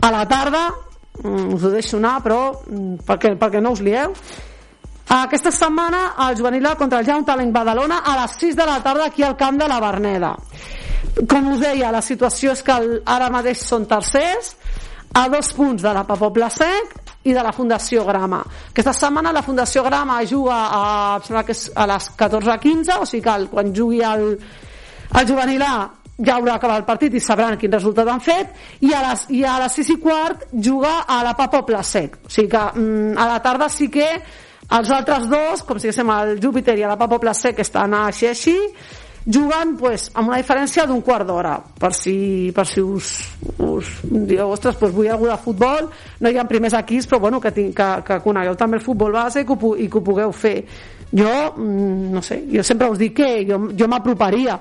a 0.00 0.10
la 0.12 0.26
tarda, 0.28 0.66
us 1.24 1.64
ho 1.64 1.70
deixo 1.72 1.96
anar, 2.00 2.18
però 2.24 2.40
mm, 2.52 3.06
perquè, 3.06 3.34
perquè 3.40 3.62
no 3.62 3.72
us 3.76 3.82
lieu, 3.84 4.12
aquesta 5.06 5.52
setmana 5.54 6.16
el 6.28 6.36
juvenil 6.36 6.66
contra 6.76 6.98
el 6.98 7.06
Young 7.06 7.24
Talent 7.24 7.52
Badalona 7.54 8.00
a 8.04 8.16
les 8.22 8.36
6 8.40 8.56
de 8.56 8.66
la 8.66 8.80
tarda 8.82 9.06
aquí 9.06 9.22
al 9.22 9.36
camp 9.36 9.58
de 9.58 9.68
la 9.68 9.78
Berneda. 9.80 10.34
Com 11.30 11.52
us 11.52 11.60
deia, 11.60 11.92
la 11.92 12.02
situació 12.02 12.52
és 12.52 12.62
que 12.62 12.74
ara 13.06 13.30
mateix 13.30 13.62
són 13.62 13.86
tercers 13.86 14.56
a 15.14 15.28
dos 15.32 15.52
punts 15.54 15.82
de 15.82 15.92
la 15.94 16.02
Papobla 16.04 16.50
Sec 16.50 16.98
i 17.24 17.32
de 17.32 17.42
la 17.42 17.52
Fundació 17.52 18.04
Grama. 18.04 18.42
Aquesta 18.70 18.92
setmana 18.92 19.32
la 19.32 19.42
Fundació 19.46 19.84
Grama 19.86 20.18
juga 20.26 20.58
a, 20.74 21.20
que 21.22 21.54
és 21.54 21.70
a 21.74 21.86
les 21.86 22.10
14.15, 22.18 22.98
o 23.00 23.06
sigui 23.06 23.22
que 23.22 23.36
el, 23.38 23.48
quan 23.48 23.72
jugui 23.74 24.02
el, 24.04 24.34
el 25.14 25.28
juvenil 25.30 25.62
A 25.62 25.76
ja 26.16 26.38
haurà 26.38 26.56
acabat 26.56 26.80
el 26.80 26.88
partit 26.88 27.14
i 27.14 27.20
sabran 27.20 27.58
quin 27.60 27.72
resultat 27.72 28.08
han 28.08 28.22
fet 28.24 28.80
i 28.80 28.92
a 28.96 29.02
les, 29.10 29.26
i 29.36 29.44
a 29.44 29.58
les 29.60 29.78
6 29.82 29.92
i 29.92 29.96
quart 30.00 30.46
juga 30.52 31.02
a 31.04 31.22
la 31.26 31.34
Papa 31.36 31.60
Placec 31.66 32.20
o 32.24 32.32
sigui 32.32 32.48
que 32.52 32.62
mm, 32.72 33.16
a 33.20 33.26
la 33.34 33.40
tarda 33.44 33.68
sí 33.68 33.90
que 33.92 34.08
els 34.66 34.90
altres 34.90 35.28
dos, 35.30 35.62
com 35.62 35.78
si 35.78 35.86
diguéssim 35.86 36.08
el 36.10 36.38
Júpiter 36.42 36.74
i 36.78 36.86
la 36.86 36.96
Papa 36.98 37.20
Placec 37.22 37.60
estan 37.62 37.94
així 37.94 38.30
així 38.30 38.56
jugant 39.26 39.74
pues, 39.78 40.08
amb 40.14 40.30
una 40.30 40.38
diferència 40.38 40.86
d'un 40.86 41.02
quart 41.02 41.26
d'hora. 41.26 41.56
Per 41.78 41.90
si, 41.94 42.52
per 42.54 42.64
si 42.66 42.82
us, 42.82 43.12
us 43.62 43.92
dieu, 44.04 44.46
ostres, 44.48 44.78
pues 44.78 44.94
vull 44.94 45.10
algú 45.10 45.26
de 45.30 45.38
futbol 45.42 45.90
no 46.22 46.30
hi 46.30 46.38
ha 46.38 46.46
primers 46.46 46.76
equips 46.78 47.10
però 47.10 47.20
bueno, 47.26 47.40
que, 47.42 47.52
tinc, 47.54 47.74
que, 47.76 47.88
que 48.06 48.20
conegueu 48.24 48.56
també 48.58 48.80
el 48.80 48.86
futbol 48.86 49.14
base 49.14 49.42
i 49.42 49.48
que 49.48 49.58
ho, 49.58 49.74
i 49.76 49.90
que 49.90 50.00
ho 50.00 50.06
pugueu 50.06 50.32
fer. 50.32 50.56
Jo, 51.12 51.34
mm, 51.56 52.14
no 52.14 52.22
sé, 52.22 52.40
jo 52.50 52.64
sempre 52.66 52.90
us 52.90 52.98
dic 53.02 53.18
que 53.20 53.30
jo, 53.46 53.60
jo 53.76 53.90
m'aproparia 53.90 54.58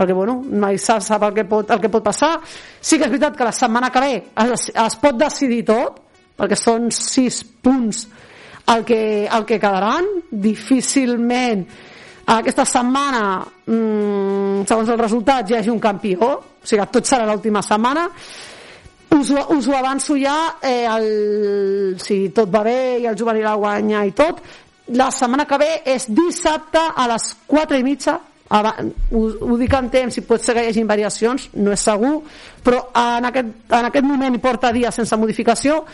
perquè 0.00 0.16
bueno, 0.16 0.38
mai 0.40 0.78
sap, 0.80 1.02
sap 1.04 1.26
el, 1.28 1.34
que 1.36 1.44
pot, 1.44 1.68
el 1.70 1.80
que 1.82 1.92
pot 1.92 2.04
passar. 2.04 2.38
Sí 2.80 2.96
que 2.96 3.04
és 3.04 3.12
veritat 3.12 3.36
que 3.36 3.44
la 3.44 3.52
setmana 3.52 3.90
que 3.92 4.00
ve 4.00 4.14
es, 4.46 4.70
es 4.72 4.96
pot 5.02 5.18
decidir 5.20 5.60
tot 5.68 6.00
perquè 6.40 6.56
són 6.56 6.88
sis 6.94 7.42
punts 7.44 8.06
el 8.72 8.84
que, 8.88 9.00
el 9.28 9.44
que 9.44 9.58
quedaran. 9.60 10.08
Difícilment 10.30 11.66
aquesta 12.30 12.64
setmana 12.68 13.40
mmm, 13.66 14.62
segons 14.68 14.92
els 14.94 15.02
resultats 15.02 15.50
hi 15.50 15.58
hagi 15.58 15.72
un 15.72 15.82
campió. 15.82 16.30
O 16.30 16.64
sigui, 16.64 16.86
tot 16.94 17.08
serà 17.08 17.26
l'última 17.28 17.60
setmana. 17.66 18.06
Us, 19.10 19.32
us 19.34 19.66
ho 19.66 19.74
avanço 19.74 20.14
ja 20.16 20.56
eh, 20.62 20.86
el, 20.86 21.06
si 21.98 22.28
tot 22.32 22.48
va 22.48 22.62
bé 22.62 23.00
i 23.02 23.08
el 23.10 23.18
juvenil 23.18 23.48
guanya 23.58 24.04
i 24.06 24.12
tot 24.14 24.38
la 24.94 25.10
setmana 25.10 25.46
que 25.50 25.58
ve 25.58 25.70
és 25.92 26.06
dissabte 26.14 26.80
a 26.94 27.08
les 27.10 27.32
4 27.50 27.78
i 27.78 27.86
mitja 27.86 28.16
ho, 28.50 29.20
ho 29.46 29.56
dic 29.60 29.74
en 29.78 29.90
temps 29.90 30.14
si 30.14 30.24
pot 30.26 30.42
ser 30.42 30.56
que 30.56 30.64
hi 30.64 30.72
hagi 30.72 30.82
variacions 30.88 31.50
no 31.54 31.70
és 31.74 31.84
segur 31.86 32.16
però 32.64 32.82
en 32.98 33.28
aquest, 33.30 33.52
en 33.70 33.90
aquest 33.90 34.06
moment 34.06 34.34
hi 34.34 34.42
porta 34.42 34.72
dies 34.74 34.94
sense 34.94 35.16
modificació 35.16 35.84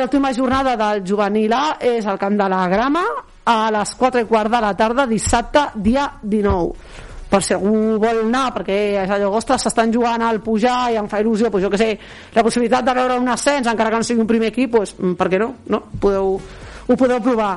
l'última 0.00 0.32
jornada 0.32 0.78
del 0.80 1.02
juvenil 1.04 1.52
A 1.52 1.76
és 1.84 2.06
al 2.08 2.18
Camp 2.18 2.38
de 2.40 2.48
la 2.48 2.62
Grama 2.72 3.02
a 3.44 3.56
les 3.74 3.92
4 4.00 4.22
i 4.24 4.28
quart 4.30 4.50
de 4.50 4.60
la 4.64 4.72
tarda 4.78 5.04
dissabte 5.06 5.66
dia 5.74 6.06
19 6.22 7.02
per 7.28 7.42
si 7.42 7.52
algú 7.52 7.98
vol 7.98 8.20
anar 8.22 8.46
perquè 8.54 8.78
és 9.02 9.10
allò, 9.10 9.32
ostres, 9.36 9.64
s'estan 9.64 9.92
jugant 9.92 10.22
al 10.22 10.38
pujar 10.44 10.92
i 10.92 10.98
em 11.00 11.08
fa 11.10 11.18
il·lusió, 11.20 11.50
doncs 11.50 11.64
jo 11.64 11.70
que 11.72 11.80
sé 11.80 11.88
la 12.34 12.44
possibilitat 12.46 12.86
de 12.86 12.94
veure 12.94 13.18
un 13.18 13.28
ascens, 13.32 13.66
encara 13.66 13.90
que 13.90 14.00
no 14.00 14.06
sigui 14.06 14.22
un 14.22 14.30
primer 14.30 14.52
equip 14.52 14.76
doncs, 14.76 14.94
mm, 14.98 15.16
per 15.18 15.28
què 15.32 15.40
no? 15.42 15.50
no? 15.66 15.82
Podeu, 16.00 16.38
ho 16.86 16.96
podeu 16.96 17.20
provar 17.24 17.56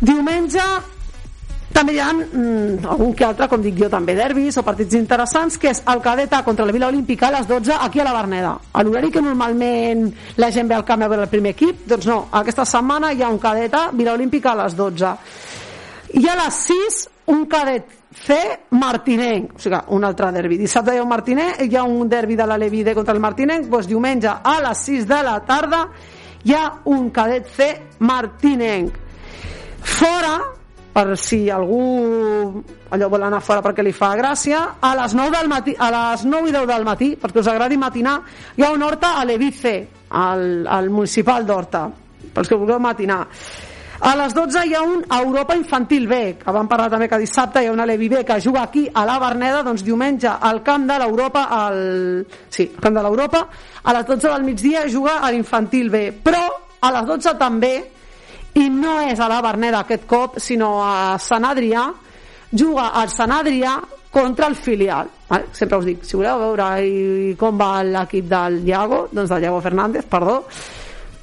diumenge 0.00 0.64
també 1.74 1.96
hi 1.96 2.00
ha 2.00 2.10
mm, 2.14 2.84
algun 2.86 3.14
que 3.18 3.26
altre, 3.26 3.48
com 3.50 3.62
dic 3.62 3.76
jo, 3.80 3.88
també 3.90 4.14
derbis 4.14 4.56
o 4.60 4.64
partits 4.66 4.94
interessants, 4.98 5.58
que 5.58 5.72
és 5.72 5.82
el 5.90 6.00
cadeta 6.04 6.42
contra 6.46 6.66
la 6.66 6.74
Vila 6.74 6.88
Olímpica 6.92 7.28
a 7.28 7.34
les 7.38 7.48
12 7.50 7.74
aquí 7.80 8.00
a 8.00 8.06
la 8.06 8.14
Berneda. 8.14 8.54
A 8.72 8.84
l'horari 8.84 9.10
que 9.10 9.22
normalment 9.22 10.06
la 10.38 10.52
gent 10.54 10.70
ve 10.70 10.78
al 10.78 10.86
camp 10.86 11.02
a 11.02 11.10
veure 11.10 11.26
el 11.26 11.32
primer 11.32 11.54
equip, 11.56 11.84
doncs 11.90 12.06
no, 12.08 12.20
aquesta 12.32 12.64
setmana 12.64 13.12
hi 13.12 13.22
ha 13.22 13.32
un 13.32 13.42
cadeta 13.42 13.88
Vila 13.92 14.14
Olímpica 14.14 14.52
a 14.52 14.62
les 14.62 14.78
12. 14.78 15.12
I 16.14 16.26
a 16.30 16.38
les 16.44 16.64
6 16.70 17.04
un 17.34 17.46
cadet 17.50 18.00
C 18.14 18.36
Martinenc, 18.70 19.56
o 19.56 19.60
sigui, 19.60 19.80
un 19.96 20.04
altre 20.06 20.30
derbi. 20.32 20.56
Dissabte 20.60 20.94
hi 20.94 21.00
ha 21.00 21.02
un 21.02 21.10
Martinenc, 21.10 21.64
hi 21.66 21.76
ha 21.76 21.82
un 21.82 22.08
derbi 22.08 22.36
de 22.38 22.46
la 22.46 22.56
Levide 22.56 22.94
contra 22.94 23.14
el 23.14 23.20
Martinenc, 23.20 23.66
doncs 23.66 23.90
diumenge 23.90 24.30
a 24.30 24.60
les 24.62 24.84
6 24.86 25.08
de 25.10 25.22
la 25.26 25.40
tarda 25.42 25.88
hi 26.44 26.52
ha 26.52 26.80
un 26.84 27.08
cadet 27.10 27.48
C 27.48 27.68
martinenc 27.98 28.92
fora 29.80 30.36
per 30.94 31.18
si 31.18 31.48
algú 31.50 32.62
allò 32.94 33.08
vol 33.10 33.26
anar 33.26 33.42
fora 33.42 33.64
perquè 33.64 33.82
li 33.82 33.92
fa 33.92 34.12
gràcia 34.14 34.60
a 34.78 34.94
les 35.00 35.14
9, 35.18 35.34
del 35.34 35.50
matí, 35.50 35.74
a 35.74 35.90
les 35.90 36.22
9 36.24 36.48
i 36.48 36.54
10 36.54 36.70
del 36.70 36.86
matí 36.86 37.10
perquè 37.18 37.42
us 37.42 37.50
agradi 37.50 37.76
matinar 37.76 38.20
hi 38.54 38.62
ha 38.62 38.70
un 38.70 38.82
horta 38.86 39.16
a 39.18 39.24
l'Evice 39.26 39.74
al, 40.14 40.64
al 40.66 40.90
municipal 40.90 41.44
d'Horta. 41.44 41.88
Pels 42.34 42.48
que 42.48 42.58
vulgueu 42.58 42.80
matinar. 42.82 43.24
A 44.04 44.12
les 44.18 44.34
12 44.34 44.64
hi 44.66 44.74
ha 44.74 44.82
un 44.82 45.04
Europa 45.16 45.54
Infantil 45.56 46.06
B, 46.10 46.16
que 46.36 46.52
vam 46.52 46.66
parlar 46.68 46.90
també 46.92 47.06
que 47.08 47.18
dissabte 47.22 47.62
hi 47.62 47.70
ha 47.70 47.72
una 47.72 47.86
Levi 47.86 48.08
B 48.10 48.24
que 48.26 48.40
juga 48.42 48.64
aquí 48.66 48.82
a 48.92 49.04
la 49.06 49.18
Berneda, 49.22 49.62
doncs 49.64 49.84
diumenge 49.86 50.28
al 50.28 50.62
camp 50.66 50.84
de 50.90 50.98
l'Europa, 51.00 51.46
al... 51.48 52.26
sí, 52.50 52.66
al 52.74 52.82
camp 52.82 52.98
de 52.98 53.04
l'Europa, 53.06 53.46
a 53.82 53.94
les 53.96 54.06
12 54.06 54.28
del 54.28 54.44
migdia 54.44 54.84
juga 54.90 55.20
a 55.20 55.30
l'Infantil 55.30 55.90
B, 55.90 56.04
però 56.26 56.42
a 56.80 56.90
les 56.98 57.06
12 57.08 57.36
també, 57.40 57.72
i 58.54 58.68
no 58.70 59.00
és 59.02 59.20
a 59.20 59.28
la 59.30 59.40
Berneda 59.42 59.82
aquest 59.82 60.06
cop, 60.06 60.38
sinó 60.38 60.76
a 60.84 61.18
Sant 61.18 61.46
Adrià, 61.48 61.88
juga 62.54 62.92
al 62.94 63.10
Sant 63.10 63.34
Adrià 63.34 63.80
contra 64.14 64.46
el 64.46 64.54
filial. 64.54 65.10
Vale? 65.28 65.50
Sempre 65.52 65.80
us 65.80 65.88
dic, 65.88 66.04
si 66.06 66.14
voleu 66.16 66.38
veure 66.38 66.68
i 66.86 67.34
com 67.38 67.58
va 67.58 67.82
l'equip 67.82 68.28
del 68.30 68.60
Iago, 68.68 69.08
doncs 69.10 69.32
del 69.34 69.48
Iago 69.48 69.60
Fernández, 69.64 70.06
perdó, 70.06 70.44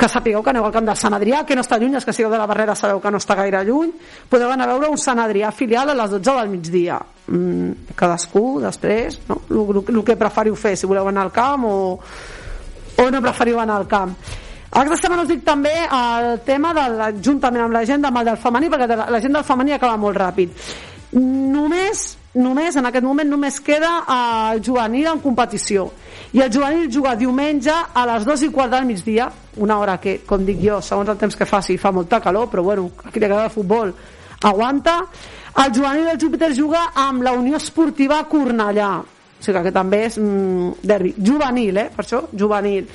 que 0.01 0.09
sapigueu 0.09 0.41
que 0.41 0.49
aneu 0.49 0.65
al 0.65 0.73
camp 0.73 0.87
del 0.89 0.97
Sant 0.97 1.13
Adrià, 1.13 1.43
que 1.45 1.55
no 1.55 1.61
està 1.61 1.77
lluny, 1.77 1.95
els 1.95 2.07
que 2.07 2.13
sigueu 2.17 2.31
de 2.33 2.39
la 2.41 2.47
Barrera 2.49 2.73
sabeu 2.75 2.99
que 2.99 3.11
no 3.13 3.19
està 3.21 3.35
gaire 3.37 3.61
lluny, 3.63 3.91
podeu 4.27 4.49
anar 4.49 4.65
a 4.65 4.73
veure 4.73 4.89
un 4.89 4.97
Sant 4.97 5.21
Adrià 5.21 5.51
filial 5.53 5.93
a 5.93 5.95
les 5.99 6.15
12 6.17 6.33
del 6.39 6.49
migdia. 6.49 6.97
Mm, 7.27 7.93
cadascú, 7.95 8.59
després, 8.63 9.19
no? 9.29 9.43
el 9.53 10.03
que 10.03 10.17
preferiu 10.17 10.57
fer, 10.57 10.73
si 10.75 10.89
voleu 10.89 11.07
anar 11.07 11.27
al 11.27 11.35
camp 11.35 11.67
o, 11.69 11.75
o 12.97 13.05
no 13.13 13.21
preferiu 13.21 13.61
anar 13.61 13.77
al 13.77 13.87
camp. 13.87 14.17
Aquesta 14.71 15.01
setmana 15.01 15.25
us 15.25 15.27
dic 15.27 15.41
també 15.43 15.73
el 15.83 16.37
tema 16.47 16.71
de 16.71 16.85
la, 16.93 17.09
juntament 17.11 17.65
amb 17.65 17.75
la 17.75 17.83
gent 17.83 18.05
del 18.05 18.23
del 18.23 18.37
femení, 18.39 18.69
perquè 18.71 18.87
la, 18.95 19.19
gent 19.19 19.33
del 19.35 19.43
femení 19.43 19.73
acaba 19.75 19.97
molt 19.99 20.15
ràpid. 20.15 20.53
Només, 21.11 22.05
només, 22.39 22.77
en 22.79 22.87
aquest 22.87 23.03
moment, 23.03 23.27
només 23.27 23.59
queda 23.59 23.89
el 24.15 24.61
juvenil 24.63 25.09
en 25.11 25.19
competició. 25.19 25.89
I 26.31 26.45
el 26.45 26.53
juvenil 26.53 26.87
juga 26.87 27.17
diumenge 27.19 27.73
a 27.93 28.05
les 28.13 28.23
2 28.23 28.45
i 28.47 28.49
quart 28.55 28.71
del 28.71 28.87
migdia, 28.87 29.27
una 29.57 29.77
hora 29.81 29.97
que, 29.99 30.21
com 30.25 30.45
dic 30.47 30.61
jo, 30.63 30.79
segons 30.79 31.11
el 31.11 31.19
temps 31.19 31.35
que 31.35 31.49
faci, 31.49 31.75
fa 31.77 31.91
molta 31.91 32.21
calor, 32.23 32.47
però 32.47 32.63
bueno, 32.63 32.87
a 33.03 33.11
qui 33.11 33.19
li 33.19 33.27
agrada 33.27 33.49
el 33.49 33.55
futbol 33.55 33.91
aguanta. 34.41 35.01
El 35.65 35.75
juvenil 35.75 36.07
del 36.13 36.21
Júpiter 36.21 36.53
juga 36.55 36.93
amb 36.95 37.27
la 37.27 37.33
Unió 37.35 37.59
Esportiva 37.59 38.21
Cornellà, 38.23 38.93
o 39.01 39.43
sigui 39.43 39.65
que 39.67 39.75
també 39.75 40.05
és 40.07 40.15
mm, 40.15 40.79
derbi. 40.87 41.11
Juvenil, 41.19 41.77
eh? 41.83 41.89
Per 41.91 42.05
això, 42.05 42.23
juvenil. 42.31 42.87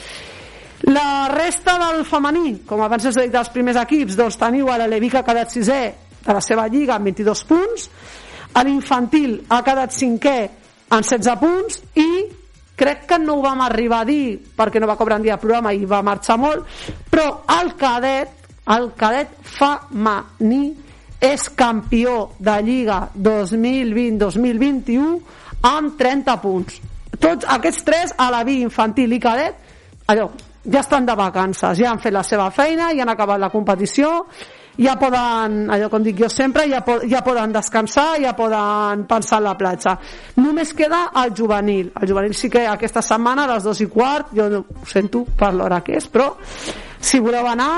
La 0.83 1.29
resta 1.33 1.79
del 1.81 2.05
femení, 2.05 2.59
com 2.69 2.83
abans 2.85 3.07
us 3.09 3.17
he 3.17 3.23
dit 3.27 3.33
dels 3.33 3.49
primers 3.55 3.79
equips, 3.81 4.17
doncs 4.19 4.37
teniu 4.37 4.69
a 4.69 4.77
l'Aleví 4.77 5.09
que 5.11 5.19
ha 5.23 5.25
quedat 5.25 5.51
sisè 5.53 5.83
de 6.27 6.33
la 6.35 6.41
seva 6.45 6.67
lliga 6.69 6.95
amb 6.97 7.05
22 7.09 7.45
punts, 7.49 7.89
a 8.53 8.63
l'infantil 8.65 9.39
ha 9.49 9.63
quedat 9.65 9.93
cinquè 9.97 10.39
amb 10.93 11.05
16 11.05 11.37
punts 11.41 11.81
i 11.97 12.09
crec 12.77 13.07
que 13.09 13.19
no 13.19 13.35
ho 13.39 13.43
vam 13.45 13.61
arribar 13.65 14.01
a 14.05 14.09
dir 14.09 14.39
perquè 14.57 14.81
no 14.81 14.91
va 14.91 14.99
cobrar 15.01 15.17
un 15.17 15.25
dia 15.25 15.37
de 15.37 15.41
programa 15.41 15.73
i 15.73 15.85
va 15.89 16.03
marxar 16.05 16.37
molt, 16.41 16.67
però 17.11 17.45
el 17.57 17.73
cadet, 17.81 18.29
el 18.77 18.93
cadet 18.99 19.29
femení 19.49 20.77
és 21.25 21.49
campió 21.57 22.37
de 22.39 22.63
Lliga 22.63 23.09
2020-2021 23.17 25.21
amb 25.65 25.97
30 25.97 26.37
punts. 26.43 26.81
Tots 27.17 27.47
aquests 27.49 27.85
tres, 27.85 28.13
a 28.21 28.31
la 28.31 28.45
vi 28.45 28.61
infantil 28.61 29.13
i 29.17 29.21
cadet, 29.21 29.55
allò, 30.13 30.29
ja 30.67 30.81
estan 30.81 31.07
de 31.07 31.15
vacances, 31.17 31.79
ja 31.79 31.91
han 31.91 32.03
fet 32.03 32.15
la 32.15 32.23
seva 32.27 32.51
feina, 32.51 32.93
ja 32.95 33.05
han 33.05 33.13
acabat 33.13 33.41
la 33.41 33.51
competició, 33.51 34.13
ja 34.77 34.97
poden, 35.01 35.63
allò 35.73 35.89
com 35.93 36.05
dic 36.05 36.19
jo 36.21 36.29
sempre, 36.33 36.67
ja, 36.69 36.83
po 36.85 36.99
ja 37.09 37.23
poden 37.25 37.55
descansar, 37.55 38.21
ja 38.21 38.35
poden 38.37 39.07
pensar 39.09 39.41
en 39.41 39.49
la 39.49 39.55
platja. 39.57 39.97
Només 40.37 40.75
queda 40.77 41.07
el 41.23 41.33
juvenil. 41.37 41.93
El 42.01 42.11
juvenil 42.11 42.35
sí 42.35 42.51
que 42.53 42.67
aquesta 42.69 43.03
setmana 43.03 43.47
a 43.47 43.55
les 43.55 43.65
dos 43.65 43.81
i 43.81 43.89
quart, 43.89 44.35
jo 44.37 44.51
no 44.53 44.65
ho 44.67 44.91
sento 44.91 45.25
per 45.37 45.55
l'hora 45.55 45.81
que 45.85 45.97
és, 45.97 46.11
però 46.13 46.35
si 47.01 47.21
voleu 47.21 47.47
anar, 47.47 47.71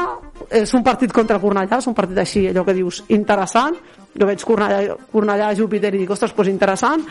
és 0.50 0.72
un 0.74 0.85
partit 0.87 1.12
contra 1.12 1.40
Cornellà, 1.42 1.78
és 1.78 1.87
un 1.90 1.96
partit 1.96 2.18
així, 2.18 2.46
allò 2.48 2.64
que 2.64 2.76
dius, 2.76 3.02
interessant, 3.14 3.76
jo 4.18 4.26
veig 4.26 4.44
Cornellà, 4.44 4.96
Cornellà 5.12 5.52
Júpiter 5.59 5.92
i 5.94 6.02
dic, 6.02 6.11
ostres, 6.14 6.35
doncs 6.37 6.50
interessant, 6.52 7.04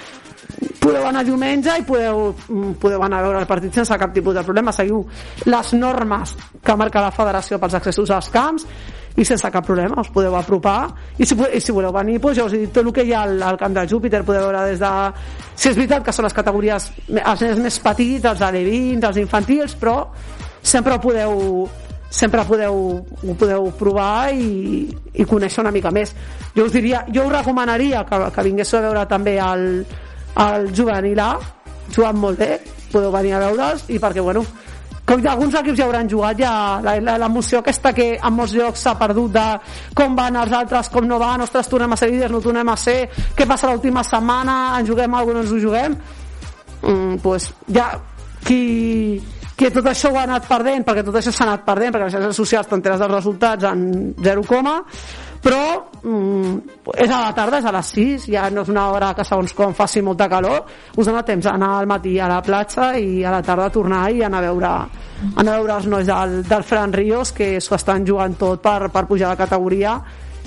podeu 0.80 1.08
anar 1.08 1.24
diumenge 1.28 1.74
i 1.80 1.84
podeu, 1.86 2.34
mm, 2.48 2.78
podeu 2.82 3.04
anar 3.04 3.20
a 3.20 3.26
veure 3.28 3.39
el 3.41 3.48
partit 3.50 3.74
sense 3.74 3.98
cap 4.00 4.13
tipus 4.13 4.36
de 4.36 4.43
problema, 4.43 4.72
seguiu 4.72 5.06
les 5.46 5.74
normes 5.74 6.36
que 6.63 6.76
marca 6.76 7.02
la 7.02 7.12
federació 7.12 7.60
pels 7.60 7.76
accessos 7.76 8.12
als 8.12 8.30
camps 8.30 8.65
i 9.17 9.26
sense 9.26 9.50
cap 9.52 9.65
problema 9.65 10.00
us 10.02 10.12
podeu 10.13 10.36
apropar. 10.38 10.93
I 11.17 11.26
si, 11.26 11.36
i 11.36 11.60
si 11.62 11.74
voleu 11.74 11.91
venir 11.91 12.20
doncs 12.22 12.38
ja 12.38 12.46
us 12.46 12.54
he 12.54 12.62
dit 12.65 12.74
tot 12.74 12.86
el 12.86 12.93
que 12.93 13.04
hi 13.04 13.13
ha 13.13 13.24
al, 13.26 13.41
al 13.43 13.58
camp 13.58 13.74
de 13.74 13.88
Júpiter 13.89 14.24
podeu 14.24 14.46
veure 14.46 14.63
des 14.70 14.80
de 14.80 14.91
si 15.56 15.70
és 15.70 15.76
veritat 15.76 16.06
que 16.06 16.13
són 16.13 16.28
les 16.28 16.38
categories 16.38 16.91
els 17.10 17.41
nens 17.41 17.60
més 17.63 17.80
petits, 17.80 18.26
els 18.26 18.41
alevins, 18.41 19.04
els 19.04 19.17
infantils 19.17 19.76
però 19.76 19.98
sempre 20.62 21.00
podeu 21.02 21.67
sempre 22.10 22.43
podeu, 22.48 22.78
ho 23.04 23.36
podeu 23.39 23.72
provar 23.78 24.32
i, 24.34 24.88
i 25.13 25.26
conèixer 25.28 25.63
una 25.63 25.74
mica 25.76 25.91
més. 25.91 26.13
Jo 26.56 26.67
us 26.67 26.76
diria, 26.76 27.04
jo 27.13 27.28
us 27.28 27.34
recomanaria 27.34 28.06
que, 28.08 28.22
que 28.34 28.48
vinguéssiu 28.48 28.80
a 28.80 28.86
veure 28.88 29.06
també 29.10 29.38
el, 29.43 29.67
el 30.48 30.72
juvenil 30.76 31.20
A. 31.20 31.34
Jugant 31.93 32.17
molt 32.20 32.39
bé, 32.39 32.58
podeu 32.91 33.12
venir 33.13 33.36
a 33.36 33.43
veure'ls 33.46 33.86
i 33.93 34.00
perquè 34.00 34.24
bueno, 34.24 34.43
com 35.08 35.24
alguns 35.24 35.56
equips 35.56 35.78
ja 35.80 35.86
hauran 35.86 36.10
jugat 36.12 36.39
ja 36.41 36.52
l'emoció 36.84 37.62
aquesta 37.62 37.93
que 37.96 38.10
en 38.17 38.34
molts 38.36 38.52
llocs 38.58 38.82
s'ha 38.84 38.98
perdut 39.00 39.32
de 39.38 39.46
com 39.96 40.17
van 40.17 40.36
els 40.36 40.52
altres, 40.52 40.89
com 40.91 41.08
no 41.08 41.20
van 41.22 41.46
ostres, 41.46 41.70
tornem 41.72 41.96
a 41.96 42.00
ser 42.00 42.10
líders, 42.12 42.34
no 42.34 42.43
tornem 42.43 42.67
a 42.67 42.76
ser 42.76 42.98
què 43.36 43.48
passa 43.48 43.72
l'última 43.72 44.04
setmana, 44.04 44.76
en 44.76 44.89
juguem 44.89 45.15
alguna 45.15 45.39
no 45.39 45.46
ens 45.46 45.56
ho 45.56 45.62
juguem? 45.63 45.96
Mm, 46.82 47.15
pues 47.24 47.48
ja 47.72 47.88
qui, 48.43 49.22
que 49.58 49.72
tot 49.74 49.88
això 49.89 50.12
ho 50.13 50.20
ha 50.20 50.28
anat 50.28 50.46
perdent 50.46 50.86
perquè 50.86 51.04
tot 51.06 51.15
això 51.17 51.32
s'ha 51.34 51.48
anat 51.48 51.63
perdent 51.65 51.96
perquè 51.96 52.06
les 52.06 52.13
xarxes 52.13 52.41
socials 52.43 52.67
t'enteres 52.70 53.00
dels 53.02 53.15
resultats 53.15 53.65
en 53.72 53.88
0, 54.22 54.43
però 55.41 55.89
mm, 56.04 56.58
és 56.98 57.10
a 57.10 57.22
la 57.22 57.34
tarda, 57.36 57.60
és 57.62 57.65
a 57.65 57.74
les 57.74 57.89
6 57.96 58.28
ja 58.34 58.48
no 58.54 58.63
és 58.65 58.70
una 58.74 58.88
hora 58.93 59.13
que 59.15 59.26
segons 59.26 59.54
com 59.58 59.74
faci 59.78 60.02
molta 60.06 60.28
calor. 60.30 60.65
Us 60.98 61.08
dona 61.08 61.24
temps 61.26 61.46
anar 61.50 61.74
al 61.78 61.89
matí 61.89 62.17
a 62.20 62.30
la 62.30 62.41
platja 62.43 62.91
i 62.98 63.24
a 63.24 63.34
la 63.34 63.41
tarda 63.46 63.70
tornar 63.74 64.08
i 64.12 64.24
anar 64.26 64.43
a 64.43 64.48
veure, 64.48 64.72
anar 65.36 65.54
a 65.54 65.58
veure 65.58 65.76
els 65.78 65.89
nois 65.89 66.08
del, 66.08 66.39
del 66.48 66.63
Fran 66.67 66.93
Ríos 66.93 67.34
que 67.34 67.58
s'ho 67.62 67.78
estan 67.78 68.06
jugant 68.06 68.38
tot 68.38 68.62
per, 68.63 68.91
per 68.93 69.06
pujar 69.10 69.34
de 69.34 69.43
categoria 69.46 69.98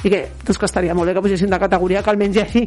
i 0.01 0.09
que, 0.09 0.20
doncs 0.46 0.59
que 0.59 0.68
estaria 0.68 0.94
molt 0.96 1.11
bé 1.11 1.14
que 1.16 1.23
pugessin 1.25 1.51
de 1.53 1.59
categoria 1.61 2.03
que 2.03 2.12
almenys 2.12 2.38
hi 2.38 2.42
hagi 2.42 2.62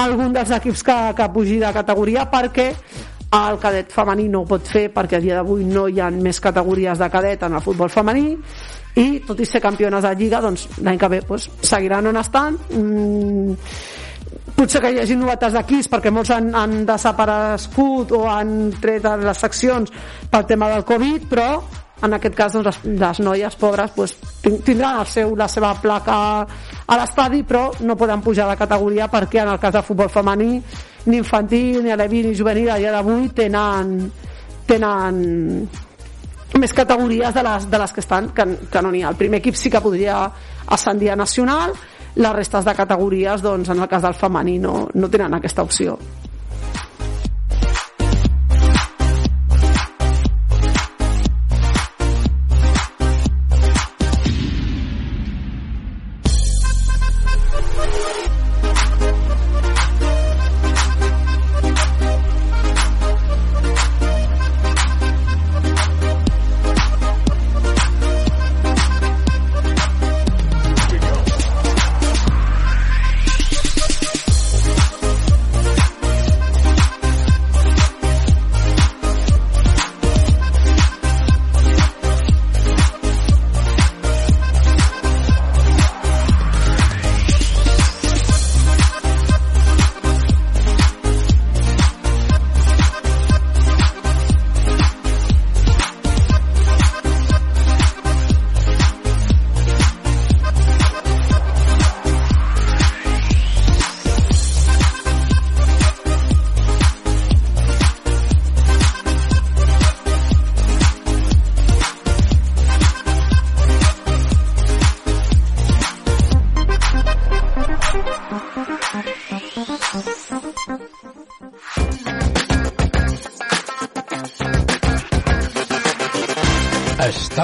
algun 0.00 0.32
dels 0.32 0.52
equips 0.56 0.84
que, 0.86 0.98
que 1.18 1.28
pugi 1.34 1.58
de 1.60 1.72
categoria 1.74 2.24
perquè 2.32 2.70
el 3.32 3.58
cadet 3.58 3.92
femení 3.92 4.28
no 4.28 4.42
ho 4.42 4.48
pot 4.48 4.66
fer 4.68 4.88
perquè 4.92 5.16
a 5.16 5.22
dia 5.24 5.38
d'avui 5.40 5.64
no 5.64 5.86
hi 5.88 6.00
ha 6.00 6.10
més 6.12 6.40
categories 6.40 7.00
de 7.00 7.08
cadet 7.10 7.42
en 7.46 7.56
el 7.56 7.64
futbol 7.64 7.88
femení 7.92 8.36
i 9.00 9.22
tot 9.24 9.40
i 9.40 9.46
ser 9.48 9.62
campiones 9.64 10.04
de 10.04 10.12
Lliga 10.18 10.42
doncs 10.44 10.66
l'any 10.82 10.98
que 11.00 11.08
ve 11.08 11.22
doncs, 11.24 11.48
seguiran 11.64 12.10
on 12.10 12.20
estan. 12.20 12.58
Mm, 12.76 13.54
potser 14.56 14.82
que 14.84 14.90
hi 14.92 15.00
hagi 15.00 15.16
novetats 15.16 15.56
d'equips 15.56 15.88
perquè 15.92 16.12
molts 16.12 16.32
han, 16.34 16.50
han 16.54 16.82
desaparegut 16.88 18.12
o 18.12 18.26
han 18.28 18.72
tret 18.82 19.08
les 19.24 19.40
seccions 19.40 19.92
pel 20.30 20.44
tema 20.48 20.68
del 20.74 20.84
Covid 20.84 21.26
però 21.30 21.48
en 22.02 22.18
aquest 22.18 22.36
cas 22.36 22.52
doncs, 22.52 22.68
les, 22.84 23.00
les 23.00 23.24
noies 23.24 23.56
pobres 23.56 23.96
doncs, 23.96 24.16
tindran 24.66 25.00
el 25.00 25.08
seu, 25.08 25.34
la 25.38 25.48
seva 25.48 25.72
placa 25.80 26.16
a 26.42 27.00
l'estadi 27.00 27.42
però 27.48 27.70
no 27.80 27.96
poden 27.96 28.20
pujar 28.20 28.50
de 28.50 28.60
categoria 28.60 29.08
perquè 29.08 29.40
en 29.42 29.54
el 29.54 29.60
cas 29.62 29.78
de 29.78 29.84
futbol 29.86 30.12
femení 30.12 30.58
ni 31.06 31.18
infantil, 31.18 31.82
ni 31.84 31.90
aleví, 31.90 32.22
ni 32.22 32.34
juvenil 32.34 32.70
a 32.70 32.78
dia 32.78 32.92
d'avui 32.94 33.28
tenen 33.34 34.10
tenen 34.66 35.18
més 36.58 36.74
categories 36.76 37.34
de 37.34 37.42
les, 37.42 37.68
de 37.70 37.78
les 37.80 37.92
que 37.92 38.02
estan 38.04 38.28
que, 38.36 38.46
que 38.70 38.82
no 38.82 38.92
n'hi 38.92 39.02
ha. 39.02 39.10
El 39.10 39.20
primer 39.20 39.40
equip 39.40 39.56
sí 39.58 39.70
que 39.72 39.80
podria 39.80 40.24
ascendir 40.66 41.10
a 41.10 41.16
nacional, 41.16 41.72
les 42.14 42.34
restes 42.36 42.64
de 42.64 42.74
categories, 42.76 43.42
doncs, 43.42 43.72
en 43.72 43.80
el 43.80 43.88
cas 43.88 44.04
del 44.04 44.14
femení 44.14 44.58
no, 44.60 44.88
no 44.94 45.10
tenen 45.10 45.34
aquesta 45.34 45.64
opció. 45.64 45.96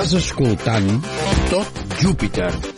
Estàs 0.09 0.25
escoltant 0.25 0.87
Tot 1.51 1.85
Júpiter. 2.01 2.78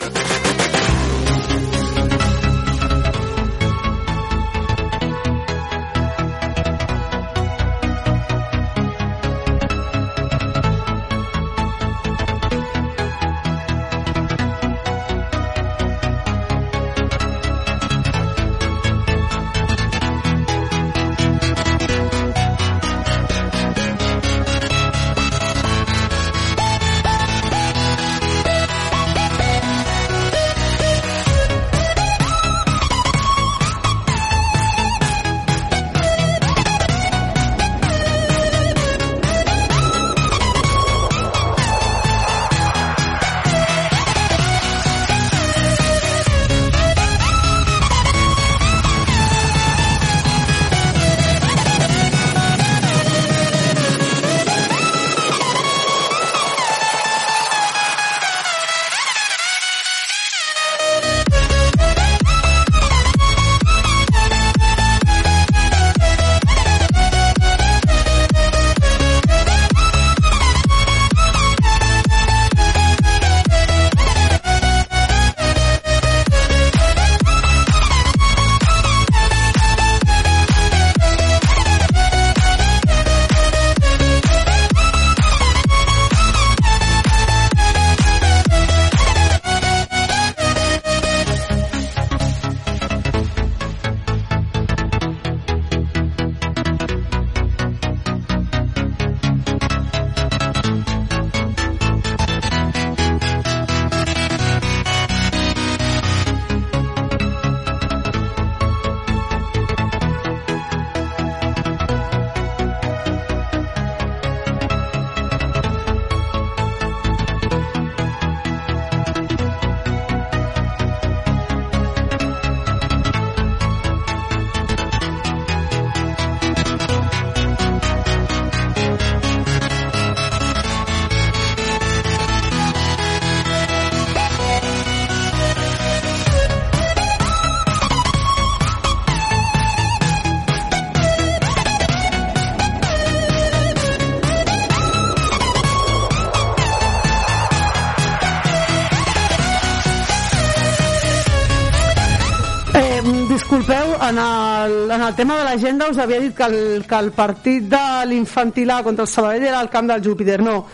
El, 155.11 155.15
tema 155.17 155.37
de 155.37 155.43
l'agenda 155.43 155.89
us 155.91 155.97
havia 155.99 156.21
dit 156.21 156.31
que 156.35 156.45
el, 156.47 156.85
que 156.87 156.95
el 156.95 157.11
partit 157.11 157.65
de 157.67 158.05
l'infantil 158.07 158.69
A 158.71 158.81
contra 158.83 159.03
el 159.03 159.09
Sabadell 159.11 159.43
era 159.43 159.59
al 159.59 159.69
camp 159.69 159.89
del 159.89 160.03
Júpiter, 160.03 160.39
no 160.41 160.65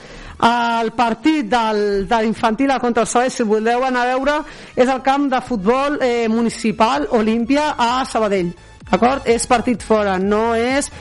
el 0.47 0.91
partit 0.93 1.47
del, 1.49 2.07
de 2.07 2.19
l'infantil 2.21 2.69
contra 2.79 3.01
el 3.01 3.09
Sabadell, 3.09 3.33
si 3.33 3.43
voleu 3.43 3.85
anar 3.87 4.03
a 4.05 4.11
veure 4.13 4.35
és 4.75 4.85
el 4.85 5.01
camp 5.01 5.25
de 5.31 5.41
futbol 5.41 5.97
eh, 6.05 6.27
municipal 6.29 7.07
Olímpia 7.17 7.71
a 7.77 8.05
Sabadell 8.05 8.53
d'acord? 8.91 9.25
És 9.25 9.47
partit 9.49 9.81
fora, 9.81 10.19
no 10.19 10.53
és 10.53 10.91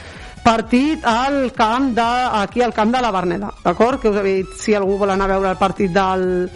partit 0.42 1.04
al 1.04 1.52
camp 1.52 1.92
de, 1.92 2.08
aquí 2.40 2.64
al 2.64 2.72
camp 2.72 2.94
de 2.94 3.04
la 3.04 3.12
Berneda 3.12 3.52
d'acord? 3.64 4.00
que 4.00 4.08
us 4.08 4.16
havia 4.16 4.40
dit 4.40 4.56
si 4.56 4.72
algú 4.72 4.96
vol 4.96 5.12
anar 5.12 5.28
a 5.28 5.34
veure 5.34 5.52
el 5.52 5.60
partit 5.60 5.92
del, 5.92 6.48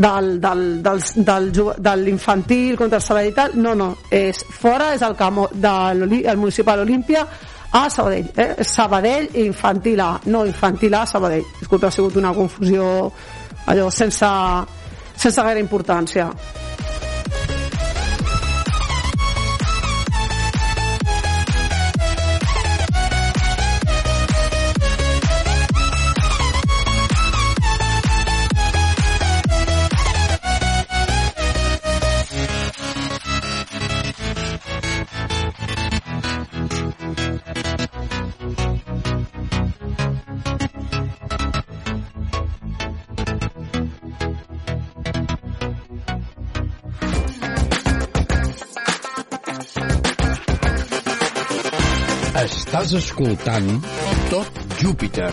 del, 0.00 0.40
del, 0.40 0.62
del, 0.82 1.02
del, 1.28 1.50
de 1.76 1.94
l'infantil 2.00 2.76
contra 2.80 2.96
el 2.98 3.04
Sabadell 3.04 3.30
i 3.32 3.34
tal, 3.36 3.56
no, 3.60 3.74
no, 3.76 3.90
és 4.10 4.40
fora, 4.56 4.94
és 4.96 5.02
el 5.04 5.14
camp 5.18 5.42
de 5.52 5.72
l'Oli- 5.98 6.24
el 6.24 6.38
municipal 6.40 6.80
Olímpia 6.86 7.26
a 7.72 7.84
Sabadell, 7.92 8.30
eh? 8.34 8.64
Sabadell 8.64 9.28
infantil 9.44 10.00
A, 10.00 10.14
no 10.32 10.46
infantil 10.48 10.94
A 10.94 11.04
Sabadell 11.06 11.44
disculpa, 11.58 11.86
ha 11.88 11.94
sigut 11.94 12.16
una 12.16 12.32
confusió 12.34 13.12
allò 13.66 13.90
sense, 13.92 14.26
sense 15.14 15.42
gaire 15.44 15.60
importància 15.60 16.30
Estàs 52.40 52.92
escoltant 53.00 53.68
Tot 54.30 54.60
Júpiter. 54.80 55.32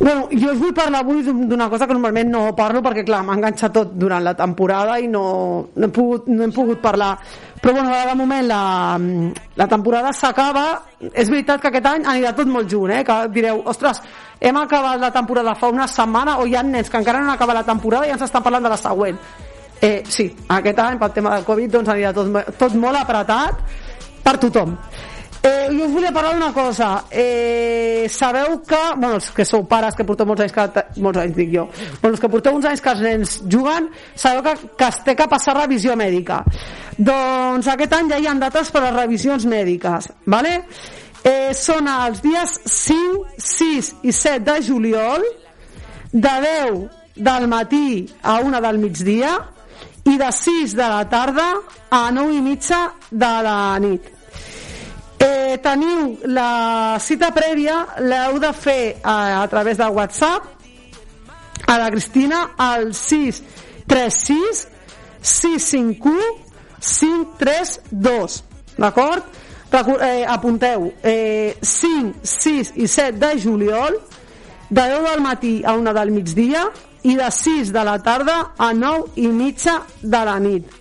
Bueno, 0.00 0.28
jo 0.30 0.52
us 0.52 0.58
vull 0.60 0.72
parlar 0.72 1.00
avui 1.02 1.22
d'un- 1.26 1.48
d'una 1.48 1.68
cosa 1.68 1.86
que 1.86 1.92
normalment 1.92 2.30
no 2.30 2.54
parlo 2.54 2.80
perquè, 2.80 3.04
clar, 3.04 3.24
m'ha 3.24 3.34
enganxat 3.34 3.72
tot 3.72 3.90
durant 3.98 4.22
la 4.22 4.34
temporada 4.34 4.98
i 5.00 5.08
no, 5.08 5.68
no, 5.74 5.86
he, 5.86 5.88
pogut, 5.90 6.28
no 6.28 6.44
hem 6.44 6.52
pogut 6.52 6.80
parlar. 6.80 7.18
Però, 7.60 7.72
bueno, 7.74 7.90
de 7.90 8.14
moment 8.14 8.46
la, 8.46 8.98
la 9.56 9.66
temporada 9.66 10.12
s'acaba. 10.12 10.82
És 11.12 11.28
veritat 11.28 11.60
que 11.60 11.68
aquest 11.68 11.86
any 11.86 12.04
anirà 12.06 12.32
tot 12.34 12.46
molt 12.46 12.70
junt, 12.70 12.92
eh? 12.94 13.02
Que 13.04 13.26
direu, 13.34 13.62
ostres, 13.66 14.00
hem 14.40 14.56
acabat 14.56 15.00
la 15.00 15.10
temporada 15.10 15.56
fa 15.56 15.68
una 15.68 15.88
setmana 15.88 16.38
o 16.38 16.46
hi 16.46 16.54
ha 16.54 16.62
nens 16.62 16.88
que 16.88 16.96
encara 17.02 17.18
no 17.18 17.26
han 17.32 17.34
acabat 17.34 17.56
la 17.56 17.66
temporada 17.66 18.06
i 18.06 18.10
ens 18.14 18.22
estan 18.22 18.42
parlant 18.42 18.62
de 18.62 18.68
la 18.70 18.76
següent. 18.78 19.18
Eh, 19.80 20.02
sí, 20.10 20.26
aquest 20.48 20.78
any, 20.82 20.98
pel 20.98 21.12
tema 21.14 21.36
del 21.36 21.46
Covid, 21.46 21.70
doncs 21.76 21.92
anirà 21.92 22.10
tot, 22.16 22.34
tot 22.58 22.74
molt 22.74 22.98
apretat 22.98 23.62
per 24.24 24.34
tothom. 24.42 24.74
Eh, 25.38 25.68
jo 25.70 25.86
us 25.86 25.92
volia 25.92 26.10
parlar 26.12 26.34
d'una 26.34 26.52
cosa. 26.52 27.04
Eh, 27.10 28.06
sabeu 28.10 28.60
que, 28.66 28.80
bueno, 28.96 29.14
els 29.14 29.30
que 29.30 29.44
sou 29.46 29.64
pares 29.70 29.94
que 29.94 30.04
porteu 30.04 30.26
molts 30.26 30.42
anys, 30.42 30.52
que, 30.52 30.84
molts 31.04 31.20
anys 31.22 31.36
dic 31.36 31.52
jo, 31.54 31.68
bueno, 32.02 32.16
els 32.16 32.20
que 32.20 32.30
porteu 32.32 32.56
uns 32.58 32.66
anys 32.66 32.82
que 32.82 32.90
els 32.90 33.04
nens 33.06 33.34
juguen, 33.46 33.86
sabeu 34.18 34.42
que, 34.42 34.54
que 34.76 34.88
es 34.88 34.98
té 35.06 35.14
que 35.14 35.28
passar 35.30 35.54
revisió 35.60 35.94
mèdica. 35.96 36.42
Doncs 36.98 37.70
aquest 37.70 37.94
any 37.94 38.10
ja 38.10 38.18
hi 38.18 38.26
ha 38.26 38.34
dates 38.40 38.72
per 38.74 38.82
a 38.82 38.94
revisions 38.96 39.46
mèdiques, 39.46 40.10
¿vale? 40.26 40.56
Eh, 41.22 41.54
són 41.54 41.86
els 41.90 42.18
dies 42.24 42.58
5, 42.66 43.38
6 43.38 43.92
i 44.02 44.12
7 44.14 44.42
de 44.50 44.58
juliol, 44.66 45.22
de 46.10 46.34
10 46.42 46.82
del 47.14 47.46
matí 47.50 48.08
a 48.22 48.40
1 48.42 48.60
del 48.64 48.78
migdia 48.82 49.36
i 50.08 50.16
de 50.18 50.30
6 50.32 50.74
de 50.74 50.86
la 50.88 51.04
tarda 51.08 51.48
a 51.90 52.10
9 52.10 52.36
i 52.36 52.40
mitja 52.40 52.80
de 53.10 53.32
la 53.44 53.78
nit. 53.82 54.08
Eh, 55.18 55.58
teniu 55.62 56.18
la 56.30 56.96
cita 57.02 57.32
prèvia, 57.34 57.80
l'heu 58.00 58.38
de 58.38 58.52
fer 58.54 58.96
a, 59.02 59.42
a 59.42 59.46
través 59.50 59.78
de 59.80 59.88
WhatsApp 59.90 60.46
a 61.66 61.78
la 61.78 61.90
Cristina 61.90 62.50
al 62.56 62.92
636 62.94 64.66
651 65.20 66.46
532 66.80 68.44
d'acord? 68.78 69.24
Eh, 70.00 70.24
apunteu 70.24 70.94
eh, 71.02 71.56
5, 71.60 72.22
6 72.22 72.72
i 72.80 72.86
7 72.88 73.18
de 73.18 73.32
juliol 73.42 73.98
de 74.70 74.80
10 74.80 75.02
del 75.10 75.20
matí 75.20 75.62
a 75.64 75.74
1 75.76 75.92
del 75.92 76.10
migdia 76.10 76.62
i 77.04 77.14
de 77.16 77.30
6 77.30 77.72
de 77.72 77.84
la 77.84 77.98
tarda 78.02 78.38
a 78.58 78.72
9 78.74 79.20
i 79.22 79.28
mitja 79.28 79.80
de 80.02 80.24
la 80.24 80.38
nit 80.42 80.78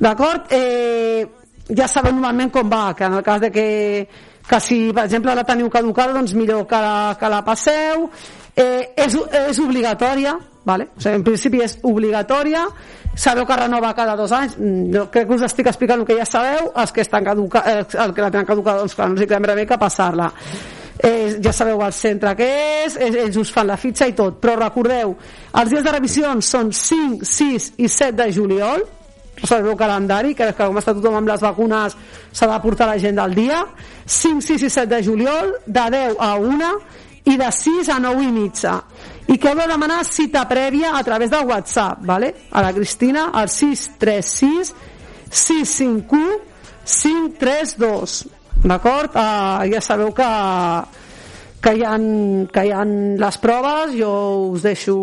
d'acord? 0.00 0.52
Eh, 0.52 1.26
ja 1.72 1.88
sabeu 1.88 2.12
normalment 2.12 2.52
com 2.52 2.70
va, 2.70 2.92
que 2.94 3.04
en 3.04 3.18
el 3.18 3.22
cas 3.22 3.40
de 3.40 3.50
que, 3.50 4.08
que 4.48 4.60
si, 4.60 4.92
per 4.92 5.06
exemple, 5.06 5.34
la 5.34 5.46
teniu 5.46 5.70
caducada, 5.70 6.12
doncs 6.12 6.34
millor 6.36 6.66
que 6.68 6.80
la, 6.80 7.14
que 7.20 7.30
la 7.30 7.44
passeu. 7.44 8.08
Eh, 8.54 8.92
és, 8.94 9.16
és 9.48 9.58
obligatòria, 9.58 10.36
vale? 10.64 10.90
o 10.94 11.00
sigui, 11.00 11.16
en 11.18 11.24
principi 11.26 11.62
és 11.64 11.72
obligatòria, 11.82 12.60
sabeu 13.18 13.46
que 13.48 13.56
renova 13.58 13.90
cada 13.98 14.14
dos 14.14 14.30
anys, 14.32 14.54
Mm, 14.58 14.92
jo 14.94 15.08
crec 15.10 15.26
que 15.26 15.34
us 15.34 15.42
estic 15.42 15.66
explicant 15.66 16.00
el 16.00 16.06
que 16.06 16.18
ja 16.20 16.26
sabeu, 16.28 16.70
els 16.76 16.92
que 16.92 17.02
estan 17.02 17.24
caduca, 17.24 17.64
eh, 17.66 17.84
el 18.04 18.14
que 18.14 18.22
la 18.22 18.30
tenen 18.30 18.46
caducada, 18.46 18.78
doncs 18.78 18.94
clar, 18.94 19.08
no 19.08 19.18
els 19.18 19.22
hi 19.22 19.26
queda 19.26 19.40
més 19.40 19.66
que 19.66 19.78
passar-la. 19.78 20.30
Eh, 21.04 21.36
ja 21.44 21.52
sabeu 21.52 21.82
el 21.84 21.92
centre 21.92 22.30
que 22.38 22.46
és, 22.86 22.94
ells, 22.96 23.36
us 23.36 23.50
fan 23.52 23.66
la 23.68 23.76
fitxa 23.76 24.06
i 24.08 24.14
tot, 24.16 24.38
però 24.40 24.54
recordeu, 24.56 25.12
els 25.60 25.72
dies 25.72 25.82
de 25.84 25.92
revisions 25.92 26.48
són 26.48 26.70
5, 26.72 27.26
6 27.28 27.66
i 27.76 27.88
7 27.92 28.16
de 28.22 28.28
juliol, 28.32 28.84
sabeu 29.42 29.74
el 29.74 29.76
calendari, 29.76 30.32
que, 30.38 30.46
que 30.54 30.64
com 30.64 30.78
està 30.80 30.94
tothom 30.96 31.18
amb 31.18 31.28
les 31.28 31.42
vacunes 31.44 31.96
s'ha 32.32 32.48
de 32.48 32.60
portar 32.62 32.88
la 32.88 32.96
gent 33.02 33.18
del 33.20 33.34
dia. 33.36 33.58
5, 34.06 34.40
6 34.46 34.64
i 34.64 34.70
7 34.70 34.90
de 34.94 35.00
juliol 35.04 35.52
de 35.66 35.84
10 35.92 36.16
a 36.24 36.30
1 36.40 36.70
i 37.34 37.36
de 37.40 37.50
6 37.58 37.90
a 37.92 37.98
9 38.00 38.24
i 38.24 38.32
mitja. 38.32 38.78
I 39.28 39.36
que 39.40 39.50
heu 39.50 39.60
de 39.60 39.66
demanar 39.68 40.02
cita 40.08 40.44
prèvia 40.48 40.94
a 40.96 41.02
través 41.04 41.32
del 41.32 41.44
WhatsApp 41.48 42.00
vale? 42.04 42.34
a 42.50 42.62
la 42.64 42.72
Cristina 42.72 43.30
al 43.32 43.48
636 43.48 44.72
651 45.28 46.40
532 46.84 48.43
d'acord? 48.68 49.14
Uh, 49.14 49.64
ja 49.70 49.80
sabeu 49.84 50.12
que 50.16 50.28
que 51.64 51.72
hi, 51.78 51.82
ha, 51.82 51.94
que 52.52 52.62
hi 52.66 52.72
ha 52.76 52.82
les 52.84 53.36
proves, 53.40 53.94
jo 53.96 54.10
us 54.52 54.64
deixo, 54.66 54.94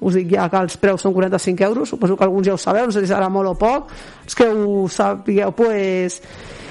us 0.00 0.16
dic 0.16 0.30
ja 0.32 0.46
que 0.48 0.62
els 0.64 0.78
preus 0.80 1.02
són 1.04 1.12
45 1.12 1.66
euros, 1.66 1.90
suposo 1.92 2.16
que 2.16 2.24
alguns 2.24 2.48
ja 2.48 2.54
ho 2.54 2.60
sabeu, 2.60 2.86
no 2.88 2.94
sé 2.94 3.02
si 3.04 3.10
serà 3.10 3.28
molt 3.28 3.50
o 3.50 3.54
poc, 3.60 3.92
els 4.24 4.38
que 4.38 4.46
ho 4.48 4.86
sapigueu, 4.88 5.52
pues, 5.52 6.22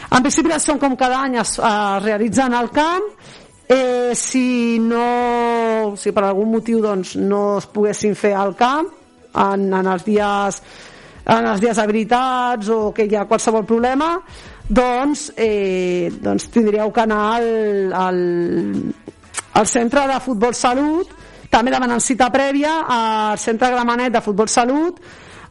en 0.09 0.25
principi 0.25 0.57
són 0.57 0.81
com 0.81 0.97
cada 0.97 1.21
any 1.27 1.37
es, 1.43 1.59
es 1.59 2.01
realitzen 2.01 2.57
al 2.57 2.71
camp, 2.73 3.05
eh, 3.69 4.17
si 4.17 4.79
no, 4.81 5.93
si 5.93 6.09
per 6.09 6.25
algun 6.25 6.49
motiu 6.57 6.81
doncs, 6.81 7.13
no 7.21 7.59
es 7.59 7.69
poguessin 7.69 8.17
fer 8.17 8.33
al 8.33 8.57
camp, 8.57 8.89
en, 9.35 9.69
en 9.69 9.93
els 9.93 10.09
dies 10.09 10.61
en 11.25 11.47
els 11.49 11.61
dies 11.61 11.77
habilitats 11.81 12.69
o 12.69 12.91
que 12.93 13.07
hi 13.09 13.15
ha 13.17 13.25
qualsevol 13.25 13.65
problema 13.65 14.11
doncs, 14.69 15.31
eh, 15.37 16.09
doncs 16.21 16.49
tindríeu 16.49 16.91
que 16.91 17.01
anar 17.01 17.35
al, 17.35 17.93
al, 17.93 18.19
al 19.53 19.67
centre 19.67 20.07
de 20.07 20.19
futbol 20.19 20.55
salut 20.57 21.11
també 21.49 21.71
demanant 21.71 22.01
cita 22.01 22.31
prèvia 22.33 22.81
al 22.89 23.37
centre 23.39 23.69
Gramenet 23.71 24.11
de 24.15 24.21
futbol 24.25 24.49
salut 24.49 24.97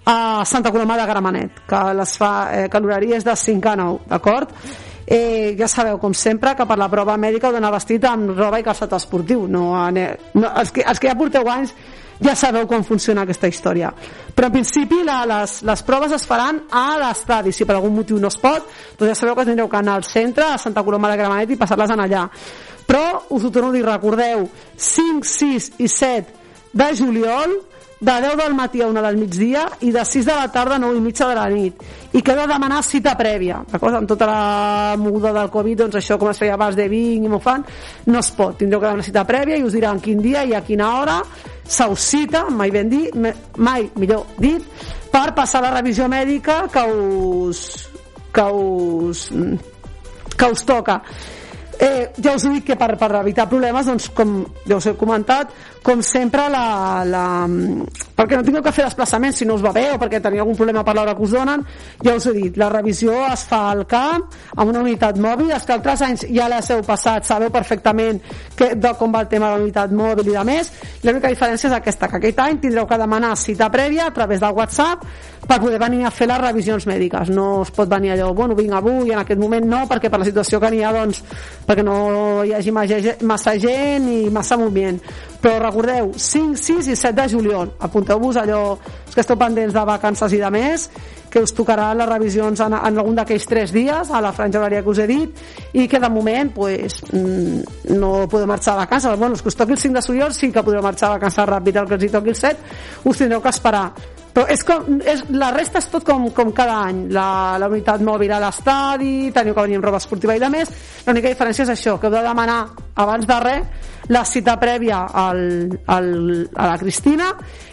a 0.04 0.44
Santa 0.44 0.72
Coloma 0.74 0.98
de 0.98 1.06
Gramenet 1.06 1.62
que, 1.68 1.84
les 1.96 2.16
fa, 2.18 2.32
eh, 2.52 2.66
que 2.68 2.80
l'horari 2.80 3.14
és 3.16 3.24
de 3.24 3.36
5 3.36 3.70
a 3.70 3.76
9 3.80 4.10
d'acord? 4.10 4.50
Eh, 5.06 5.54
ja 5.58 5.68
sabeu, 5.68 5.98
com 6.00 6.14
sempre, 6.16 6.54
que 6.56 6.64
per 6.64 6.78
la 6.80 6.88
prova 6.88 7.16
mèdica 7.20 7.48
heu 7.50 7.52
d'anar 7.56 7.74
vestit 7.74 8.04
amb 8.08 8.32
roba 8.36 8.58
i 8.58 8.64
calçat 8.64 8.92
esportiu 8.96 9.46
no, 9.48 9.74
ane- 9.76 10.14
no, 10.34 10.48
els, 10.48 10.72
que, 10.72 10.80
els 10.80 11.00
que 11.00 11.10
ja 11.10 11.16
porteu 11.16 11.48
anys 11.48 11.74
ja 12.24 12.34
sabeu 12.38 12.66
com 12.70 12.84
funciona 12.86 13.22
aquesta 13.24 13.48
història. 13.50 13.90
Però 14.34 14.48
en 14.48 14.56
principi 14.56 15.02
la, 15.04 15.22
les, 15.28 15.60
les 15.66 15.82
proves 15.86 16.14
es 16.16 16.24
faran 16.26 16.62
a 16.72 16.86
l'estadi. 17.00 17.52
Si 17.52 17.66
per 17.68 17.76
algun 17.76 17.94
motiu 17.94 18.18
no 18.20 18.32
es 18.32 18.38
pot 18.40 18.64
doncs 18.98 19.10
ja 19.10 19.18
sabeu 19.18 19.36
que 19.36 19.46
tindreu 19.48 19.68
que 19.68 19.80
anar 19.80 19.98
al 19.98 20.06
centre 20.08 20.46
a 20.48 20.58
Santa 20.58 20.84
Coloma 20.86 21.10
de 21.12 21.20
Gramenet 21.20 21.52
i 21.54 21.60
passar-les 21.60 21.92
en 21.94 22.04
allà. 22.04 22.24
Però 22.84 23.04
us 23.36 23.44
ho 23.44 23.50
torno 23.50 23.70
a 23.70 23.76
dir, 23.76 23.84
recordeu 23.84 24.48
5, 24.76 25.24
6 25.24 25.70
i 25.84 25.88
7 25.88 26.42
de 26.74 26.90
juliol 26.96 27.54
de 28.04 28.12
10 28.20 28.36
del 28.36 28.54
matí 28.54 28.82
a 28.82 28.86
1 28.86 29.02
del 29.02 29.16
migdia 29.16 29.64
i 29.80 29.90
de 29.92 30.04
6 30.04 30.26
de 30.26 30.34
la 30.36 30.48
tarda 30.52 30.76
a 30.76 30.78
9 30.78 30.98
i 30.98 31.00
mitja 31.00 31.28
de 31.30 31.34
la 31.38 31.48
nit. 31.48 31.80
I 32.12 32.20
que 32.22 32.34
de 32.36 32.46
demanar 32.46 32.82
cita 32.84 33.16
prèvia. 33.16 33.62
D'acord? 33.70 33.94
amb 33.94 34.08
tota 34.08 34.26
la 34.26 34.96
moguda 35.00 35.32
del 35.32 35.48
Covid 35.50 35.84
doncs 35.84 35.96
això 36.00 36.18
com 36.18 36.28
es 36.28 36.38
feia 36.38 36.54
abans 36.58 36.76
de 36.76 36.88
vinc 36.88 37.24
i 37.24 37.30
m'ho 37.30 37.40
fan 37.40 37.64
no 38.06 38.20
es 38.20 38.30
pot, 38.36 38.58
tindreu 38.58 38.80
que 38.80 38.90
demanar 38.90 39.06
cita 39.06 39.24
prèvia 39.24 39.56
i 39.56 39.64
us 39.64 39.72
diran 39.72 40.00
quin 40.00 40.20
dia 40.20 40.44
i 40.44 40.52
a 40.54 40.60
quina 40.66 40.90
hora 40.98 41.20
se 41.64 41.86
us 41.88 42.00
cita, 42.00 42.44
mai 42.50 42.70
ben 42.70 42.90
dit 42.90 43.14
mai 43.56 43.88
millor 43.96 44.26
dit 44.36 44.62
per 45.10 45.30
passar 45.32 45.62
la 45.64 45.72
revisió 45.72 46.08
mèdica 46.08 46.66
que 46.68 46.84
us 46.84 47.88
que 48.34 48.44
us 48.50 49.30
que 50.36 50.50
us 50.50 50.64
toca 50.66 51.00
Eh, 51.78 52.12
ja 52.22 52.34
us 52.36 52.44
dit 52.46 52.64
que 52.64 52.76
per, 52.76 52.94
per 53.00 53.10
evitar 53.20 53.48
problemes, 53.50 53.86
doncs, 53.86 54.10
com 54.14 54.42
ja 54.66 54.78
us 54.78 54.86
he 54.86 54.94
comentat, 54.98 55.52
com 55.84 56.00
sempre, 56.02 56.46
la, 56.52 57.04
la, 57.04 57.24
perquè 58.16 58.38
no 58.38 58.44
tingueu 58.46 58.62
que 58.64 58.72
fer 58.72 58.86
desplaçaments 58.86 59.36
si 59.40 59.48
no 59.48 59.58
us 59.58 59.64
va 59.64 59.72
bé 59.74 59.84
o 59.92 59.98
perquè 60.00 60.20
teniu 60.22 60.44
algun 60.44 60.56
problema 60.56 60.84
per 60.86 60.94
l'hora 60.96 61.14
que 61.16 61.26
us 61.26 61.34
donen, 61.36 61.64
ja 62.04 62.14
us 62.16 62.28
he 62.30 62.34
dit, 62.36 62.56
la 62.60 62.70
revisió 62.72 63.16
es 63.26 63.44
fa 63.50 63.66
al 63.72 63.84
camp, 63.90 64.24
amb 64.56 64.70
una 64.70 64.80
unitat 64.84 65.20
mòbil, 65.20 65.52
els 65.52 65.66
que 65.66 65.76
altres 65.76 66.04
anys 66.06 66.24
ja 66.30 66.48
les 66.52 66.70
heu 66.72 66.80
passat, 66.86 67.28
sabeu 67.28 67.52
perfectament 67.52 68.22
que, 68.56 68.72
de 68.74 68.94
com 68.98 69.12
va 69.12 69.24
el 69.26 69.30
tema 69.32 69.50
de 69.50 69.58
la 69.58 69.68
unitat 69.68 69.92
mòbil 69.92 70.32
i 70.32 70.38
de 70.38 70.46
més, 70.48 70.72
l'única 71.04 71.32
diferència 71.32 71.68
és 71.68 71.76
aquesta, 71.76 72.08
que 72.08 72.20
aquest 72.22 72.42
any 72.46 72.62
tindreu 72.64 72.88
que 72.88 73.00
demanar 73.00 73.34
cita 73.36 73.68
prèvia 73.72 74.08
a 74.08 74.14
través 74.14 74.40
del 74.40 74.56
WhatsApp 74.56 75.04
per 75.44 75.60
poder 75.60 75.78
venir 75.78 76.04
a 76.06 76.10
fer 76.14 76.26
les 76.30 76.40
revisions 76.40 76.86
mèdiques. 76.88 77.28
No 77.34 77.62
es 77.62 77.72
pot 77.74 77.88
venir 77.90 78.14
allò, 78.14 78.30
bueno, 78.32 78.56
vinc 78.56 78.72
avui, 78.72 79.12
en 79.12 79.20
aquest 79.20 79.40
moment 79.40 79.66
no, 79.68 79.82
perquè 79.90 80.10
per 80.10 80.22
la 80.22 80.28
situació 80.28 80.60
que 80.60 80.70
n'hi 80.72 80.82
ha, 80.84 80.92
doncs, 80.94 81.20
perquè 81.66 81.84
no 81.84 82.44
hi 82.44 82.52
hagi 82.54 82.72
massa 82.72 83.56
gent 83.60 84.08
i 84.10 84.30
massa 84.30 84.58
moviment. 84.60 85.00
Però 85.44 85.58
recordeu, 85.60 86.12
5, 86.16 86.56
6 86.56 86.88
i 86.88 86.96
7 86.96 87.16
de 87.18 87.28
juliol. 87.34 87.74
Apunteu-vos 87.84 88.38
allò, 88.40 88.78
que 89.12 89.20
esteu 89.20 89.36
pendents 89.36 89.74
de 89.74 89.84
vacances 89.84 90.32
i 90.32 90.40
de 90.40 90.50
més, 90.52 90.88
que 91.34 91.42
us 91.42 91.52
tocaran 91.52 91.98
les 91.98 92.08
revisions 92.08 92.60
en, 92.62 92.76
en 92.78 92.98
algun 93.02 93.16
d'aquells 93.18 93.48
tres 93.50 93.72
dies, 93.74 94.10
a 94.14 94.22
la 94.22 94.32
franja 94.32 94.60
horària 94.60 94.84
que 94.86 94.92
us 94.92 95.02
he 95.02 95.08
dit, 95.10 95.44
i 95.74 95.88
que 95.90 96.00
de 96.00 96.08
moment 96.08 96.52
pues, 96.54 97.00
mm, 97.10 97.90
no 97.98 98.12
podeu 98.30 98.46
marxar 98.46 98.76
a 98.76 98.84
vacances. 98.84 99.18
Bueno, 99.18 99.34
els 99.34 99.42
que 99.42 99.50
us 99.50 99.58
toqui 99.58 99.74
el 99.74 99.82
5 99.82 99.98
de 99.98 100.06
juliol 100.06 100.32
sí 100.32 100.52
que 100.54 100.62
podreu 100.62 100.84
marxar 100.84 101.10
a 101.10 101.16
vacances 101.18 101.50
ràpid, 101.50 101.80
el 101.82 101.90
que 101.90 101.98
els 101.98 102.06
hi 102.06 102.12
toqui 102.14 102.32
el 102.32 102.38
7 102.38 103.08
us 103.10 103.18
tindreu 103.18 103.42
que 103.42 103.52
esperar 103.52 103.88
però 104.34 104.48
és 104.50 104.64
com, 104.66 104.98
és, 105.06 105.22
la 105.30 105.52
resta 105.54 105.78
és 105.78 105.86
tot 105.92 106.04
com, 106.06 106.26
com 106.34 106.50
cada 106.52 106.80
any. 106.88 107.04
La, 107.14 107.54
la 107.60 107.70
unitat 107.70 108.02
mòbil 108.02 108.34
a 108.34 108.40
l'estadi 108.42 109.30
teniu 109.34 109.54
que 109.54 109.66
venir 109.66 109.78
amb 109.78 109.86
roba 109.86 110.02
esportiva 110.02 110.34
i 110.34 110.42
de 110.42 110.50
més. 110.50 110.72
L'única 111.06 111.30
diferència 111.30 111.62
és 111.68 111.74
això, 111.76 111.96
que 112.00 112.10
heu 112.10 112.16
de 112.16 112.24
demanar 112.26 112.64
abans 112.98 113.28
de 113.30 113.40
res 113.44 113.90
la 114.12 114.24
cita 114.28 114.58
prèvia 114.60 115.06
al, 115.08 115.70
al, 115.86 116.10
a 116.52 116.66
la 116.68 116.76
Cristina 116.78 117.30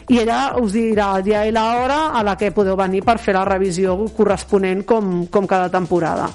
i 0.07 0.21
ella 0.21 0.53
us 0.61 0.71
dirà 0.77 1.11
el 1.17 1.25
dia 1.27 1.43
i 1.47 1.51
l'hora 1.51 2.13
a 2.15 2.23
la 2.23 2.37
que 2.39 2.53
podeu 2.55 2.77
venir 2.79 3.03
per 3.03 3.17
fer 3.19 3.35
la 3.35 3.43
revisió 3.47 3.97
corresponent 4.15 4.85
com, 4.87 5.25
com 5.27 5.47
cada 5.49 5.67
temporada 5.73 6.29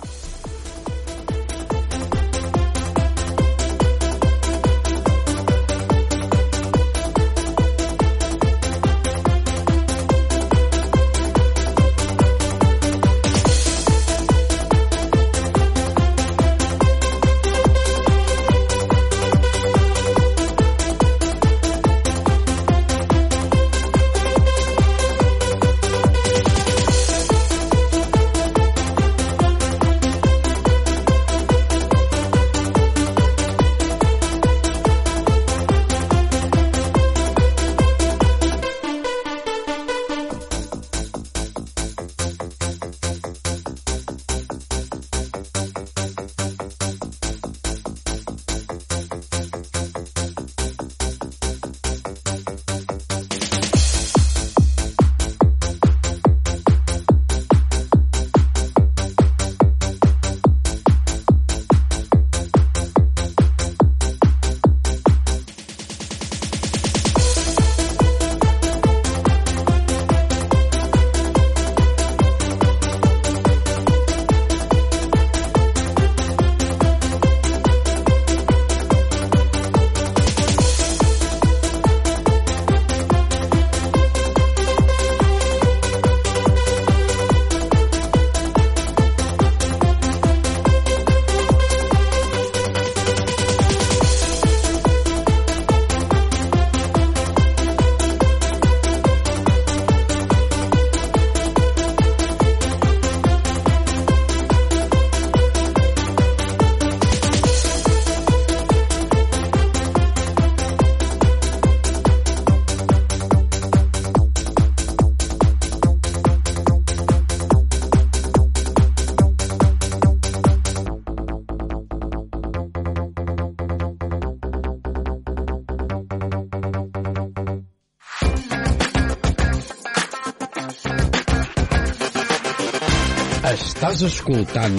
Estàs 133.97 134.13
escoltant 134.13 134.77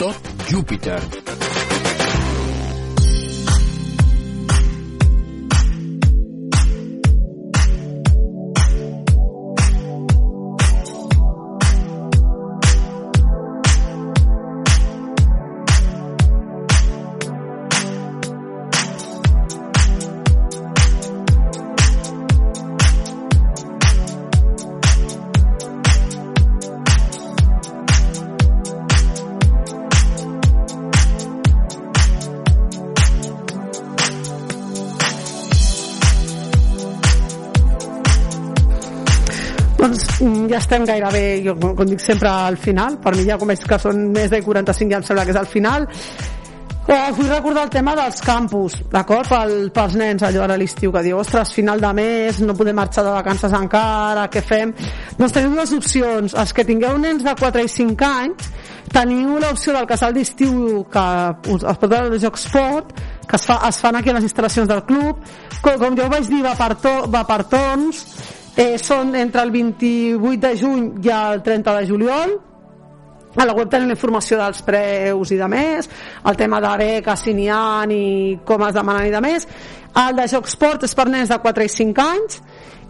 Tot 0.00 0.32
Júpiter. 0.48 1.25
Estem 40.76 40.86
gairebé, 40.92 41.42
jo 41.44 41.56
com 41.56 41.88
dic 41.88 42.02
sempre 42.04 42.28
al 42.28 42.56
final, 42.60 42.98
per 43.00 43.14
mi 43.16 43.24
ja 43.24 43.38
com 43.40 43.48
veig 43.48 43.62
que 43.64 43.78
són 43.80 44.10
més 44.12 44.32
de 44.32 44.42
45 44.44 44.92
ja 44.92 44.98
em 45.00 45.06
sembla 45.06 45.24
que 45.24 45.32
és 45.32 45.38
al 45.40 45.48
final. 45.48 45.86
Eh, 46.86 47.10
vull 47.16 47.26
recordar 47.26 47.64
el 47.66 47.70
tema 47.72 47.96
dels 47.98 48.20
campus, 48.22 48.76
d'acord? 48.92 49.26
Pel, 49.26 49.54
pels 49.74 49.96
nens, 49.98 50.22
allò 50.22 50.44
ara 50.44 50.58
l'estiu, 50.60 50.92
que 50.94 51.02
diu, 51.02 51.16
ostres, 51.18 51.50
final 51.56 51.82
de 51.82 51.90
mes, 51.98 52.38
no 52.44 52.54
podem 52.54 52.76
marxar 52.78 53.02
de 53.02 53.14
vacances 53.16 53.56
encara, 53.58 54.28
què 54.30 54.42
fem? 54.44 54.74
Doncs 55.18 55.34
teniu 55.34 55.56
dues 55.56 55.72
opcions. 55.74 56.36
Els 56.38 56.54
que 56.54 56.66
tingueu 56.68 56.94
nens 57.02 57.26
de 57.26 57.34
4 57.40 57.66
i 57.66 57.72
5 57.72 58.06
anys, 58.06 58.52
teniu 58.94 59.40
l'opció 59.42 59.74
del 59.74 59.90
casal 59.90 60.14
d'estiu 60.14 60.84
que 60.92 61.06
es 61.56 61.66
pot 61.66 61.90
veure 61.90 62.06
al 62.06 62.22
Joc 62.22 62.38
Sport, 62.38 62.94
que 63.26 63.34
es, 63.40 63.48
fa, 63.48 63.58
es 63.66 63.82
fan 63.82 63.98
aquí 63.98 64.12
a 64.12 64.18
les 64.20 64.30
instal·lacions 64.30 64.70
del 64.70 64.86
club. 64.86 65.26
Com, 65.58 65.80
com 65.82 65.98
ja 65.98 66.06
ho 66.06 66.12
vaig 66.12 66.30
dir, 66.30 66.44
va 66.46 66.54
per, 66.54 66.76
to, 66.78 66.94
va 67.10 67.26
per 67.26 67.42
torns, 67.50 68.04
eh, 68.56 68.76
són 68.80 69.14
entre 69.14 69.44
el 69.44 69.52
28 69.54 70.40
de 70.42 70.52
juny 70.58 70.84
i 71.04 71.12
el 71.12 71.42
30 71.44 71.78
de 71.78 71.86
juliol. 71.86 72.36
A 73.36 73.44
la 73.44 73.52
web 73.52 73.68
tenim 73.68 73.90
la 73.90 73.96
informació 73.98 74.38
dels 74.40 74.62
preus 74.64 75.30
i 75.34 75.36
de 75.36 75.48
més, 75.52 75.90
el 76.24 76.36
tema 76.40 76.60
de 76.64 76.70
beques 76.80 77.24
si 77.26 77.34
n'hi 77.36 77.50
ha 77.52 77.84
i 77.92 78.38
com 78.48 78.64
es 78.64 78.72
demanen 78.72 79.10
i 79.10 79.12
de 79.12 79.20
més. 79.20 79.44
El 79.96 80.16
de 80.16 80.24
Joc 80.32 80.48
Sport 80.48 80.86
és 80.88 80.96
per 80.96 81.04
nens 81.08 81.28
de 81.28 81.36
4 81.40 81.64
i 81.64 81.72
5 81.72 82.06
anys 82.06 82.40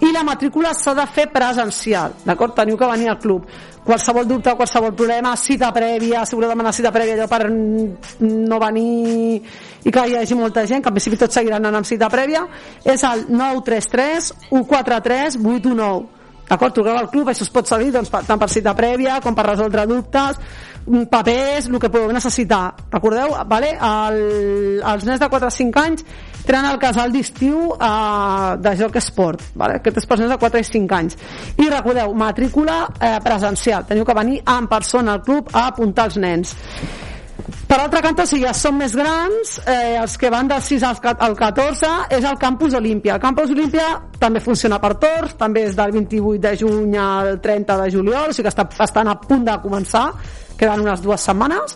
i 0.04 0.12
la 0.12 0.22
matrícula 0.26 0.74
s'ha 0.76 0.92
de 0.94 1.06
fer 1.08 1.28
presencial, 1.32 2.18
d'acord? 2.24 2.54
Teniu 2.56 2.76
que 2.76 2.88
venir 2.90 3.08
al 3.08 3.18
club. 3.18 3.46
Qualsevol 3.86 4.26
dubte, 4.26 4.52
qualsevol 4.58 4.92
problema, 4.98 5.36
cita 5.36 5.70
prèvia, 5.72 6.24
si 6.26 6.34
voleu 6.34 6.50
demanar 6.50 6.74
cita 6.74 6.90
prèvia 6.92 7.14
allò 7.14 7.28
per 7.30 7.46
no 7.52 8.58
venir 8.58 9.38
i 9.86 9.92
que 9.94 10.04
hi 10.08 10.18
hagi 10.18 10.34
molta 10.34 10.66
gent, 10.66 10.82
que 10.82 10.90
en 10.90 10.98
principi 10.98 11.20
tots 11.20 11.38
seguiran 11.38 11.62
anant 11.62 11.80
amb 11.80 11.88
cita 11.88 12.10
prèvia, 12.12 12.42
és 12.84 13.06
el 13.06 13.24
933 13.30 14.32
143 14.50 15.40
819 15.40 16.16
D'acord? 16.46 16.76
Truqueu 16.76 16.94
al 16.94 17.08
club, 17.10 17.30
això 17.30 17.42
es 17.42 17.50
pot 17.50 17.66
servir 17.66 17.90
doncs, 17.94 18.10
tant 18.12 18.38
per 18.38 18.48
cita 18.52 18.74
prèvia 18.78 19.18
com 19.22 19.34
per 19.34 19.48
resoldre 19.48 19.86
dubtes, 19.90 20.38
papers, 21.10 21.66
el 21.68 21.78
que 21.82 21.90
podeu 21.90 22.12
necessitar. 22.14 22.74
Recordeu, 22.92 23.34
vale? 23.50 23.72
el, 23.74 24.20
els 24.80 25.06
nens 25.06 25.20
de 25.20 25.28
4 25.28 25.48
a 25.48 25.54
5 25.54 25.82
anys 25.82 26.04
tenen 26.46 26.68
el 26.70 26.78
casal 26.78 27.10
d'estiu 27.14 27.72
eh, 27.74 28.52
de 28.62 28.74
joc 28.78 29.00
esport. 29.00 29.42
Vale? 29.58 29.80
Aquest 29.80 29.98
és 30.02 30.06
per 30.06 30.20
nens 30.20 30.30
de 30.30 30.38
4 30.42 30.62
i 30.62 30.68
5 30.68 30.98
anys. 31.00 31.18
I 31.58 31.66
recordeu, 31.72 32.14
matrícula 32.14 32.84
eh, 33.00 33.16
presencial. 33.24 33.88
Teniu 33.88 34.06
que 34.06 34.16
venir 34.16 34.40
en 34.46 34.70
persona 34.70 35.18
al 35.18 35.24
club 35.26 35.50
a 35.52 35.66
apuntar 35.72 36.06
els 36.10 36.20
nens. 36.22 36.54
Per 37.66 37.78
altra 37.78 38.00
canta, 38.02 38.24
si 38.26 38.40
ja 38.42 38.52
són 38.54 38.76
més 38.78 38.94
grans, 38.96 39.60
eh, 39.66 39.96
els 40.00 40.16
que 40.18 40.30
van 40.30 40.48
del 40.48 40.62
6 40.62 40.82
al 40.86 40.98
ca- 41.00 41.16
al 41.18 41.36
14 41.38 41.86
és 42.10 42.24
el 42.24 42.38
Campus 42.38 42.74
Olímpia. 42.74 43.14
El 43.14 43.20
Campus 43.20 43.50
Olímpia 43.50 44.00
també 44.18 44.40
funciona 44.40 44.80
per 44.80 44.94
torns, 44.98 45.36
també 45.38 45.64
és 45.68 45.76
del 45.76 45.92
28 45.92 46.40
de 46.42 46.56
juny 46.56 46.96
al 46.98 47.40
30 47.40 47.76
de 47.82 47.90
juliol, 47.90 48.30
o 48.30 48.32
sigui 48.32 48.48
que 48.48 48.54
està, 48.54 48.66
estan 48.84 49.08
a 49.08 49.14
punt 49.20 49.44
de 49.46 49.54
començar, 49.62 50.12
queden 50.58 50.80
unes 50.80 51.02
dues 51.02 51.20
setmanes. 51.20 51.74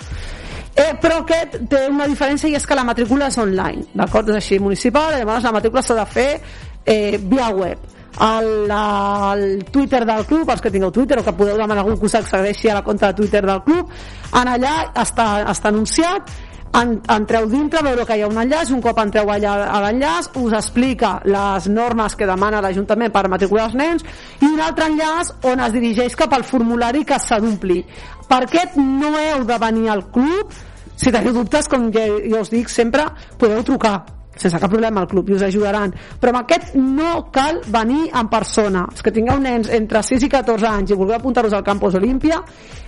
Eh, 0.74 0.94
però 1.02 1.20
aquest 1.22 1.58
té 1.68 1.86
una 1.90 2.06
diferència 2.06 2.48
i 2.48 2.54
és 2.54 2.66
que 2.66 2.74
la 2.74 2.84
matrícula 2.84 3.26
és 3.28 3.38
online, 3.38 3.86
d'acord? 3.94 4.28
És 4.30 4.36
així, 4.36 4.58
municipal, 4.58 5.12
llavors 5.18 5.44
la 5.44 5.52
matrícula 5.52 5.82
s'ha 5.82 5.94
de 5.94 6.06
fer 6.06 6.40
eh, 6.86 7.18
via 7.18 7.50
web 7.50 7.78
al, 8.18 8.70
al 8.70 9.64
Twitter 9.70 10.04
del 10.06 10.26
club, 10.26 10.50
els 10.50 10.60
que 10.60 10.70
tingueu 10.70 10.92
Twitter 10.92 11.20
o 11.20 11.24
que 11.24 11.34
podeu 11.36 11.58
demanar 11.58 11.84
algú 11.84 11.98
que 12.00 12.10
us 12.10 12.18
accedeixi 12.18 12.70
a 12.70 12.80
la 12.80 12.84
compte 12.84 13.06
de 13.06 13.14
Twitter 13.14 13.44
del 13.46 13.62
club, 13.66 13.90
en 14.34 14.54
allà 14.54 14.74
està, 14.98 15.28
està 15.50 15.70
anunciat, 15.70 16.30
en, 16.72 17.00
entreu 17.10 17.48
dintre, 17.50 17.82
veureu 17.82 18.06
que 18.06 18.16
hi 18.16 18.22
ha 18.22 18.28
un 18.30 18.38
enllaç, 18.38 18.70
un 18.74 18.82
cop 18.84 18.98
entreu 19.02 19.30
allà 19.32 19.56
a 19.66 19.80
l'enllaç, 19.82 20.30
us 20.38 20.54
explica 20.54 21.16
les 21.26 21.66
normes 21.70 22.14
que 22.14 22.28
demana 22.30 22.62
l'Ajuntament 22.62 23.10
per 23.14 23.26
matricular 23.32 23.66
els 23.70 23.74
nens 23.78 24.06
i 24.38 24.46
un 24.46 24.60
altre 24.62 24.86
enllaç 24.90 25.32
on 25.50 25.64
es 25.66 25.74
dirigeix 25.74 26.14
cap 26.18 26.36
al 26.36 26.46
formulari 26.46 27.02
que 27.04 27.18
s'ha 27.18 27.40
d'omplir. 27.42 27.82
Per 28.30 28.44
aquest 28.44 28.78
no 28.78 29.16
heu 29.18 29.44
de 29.48 29.58
venir 29.58 29.90
al 29.90 30.06
club, 30.14 30.54
si 30.94 31.10
teniu 31.10 31.34
dubtes, 31.34 31.66
com 31.66 31.90
ja, 31.90 32.06
ja 32.06 32.44
us 32.44 32.54
dic 32.54 32.70
sempre, 32.70 33.08
podeu 33.40 33.64
trucar 33.66 34.19
sense 34.40 34.58
cap 34.58 34.72
problema 34.72 35.02
al 35.02 35.08
club 35.10 35.28
i 35.28 35.36
us 35.36 35.44
ajudaran. 35.46 35.92
Però 36.20 36.32
amb 36.32 36.42
aquest 36.42 36.74
no 36.78 37.26
cal 37.34 37.60
venir 37.68 38.08
en 38.16 38.30
persona. 38.32 38.86
Els 38.90 39.04
que 39.04 39.12
tingueu 39.14 39.40
nens 39.42 39.70
entre 39.76 40.02
6 40.06 40.26
i 40.26 40.32
14 40.32 40.70
anys 40.70 40.94
i 40.94 40.98
vulgueu 40.98 41.18
apuntar-vos 41.18 41.56
al 41.56 41.66
Campus 41.66 41.98
Olímpia 42.00 42.40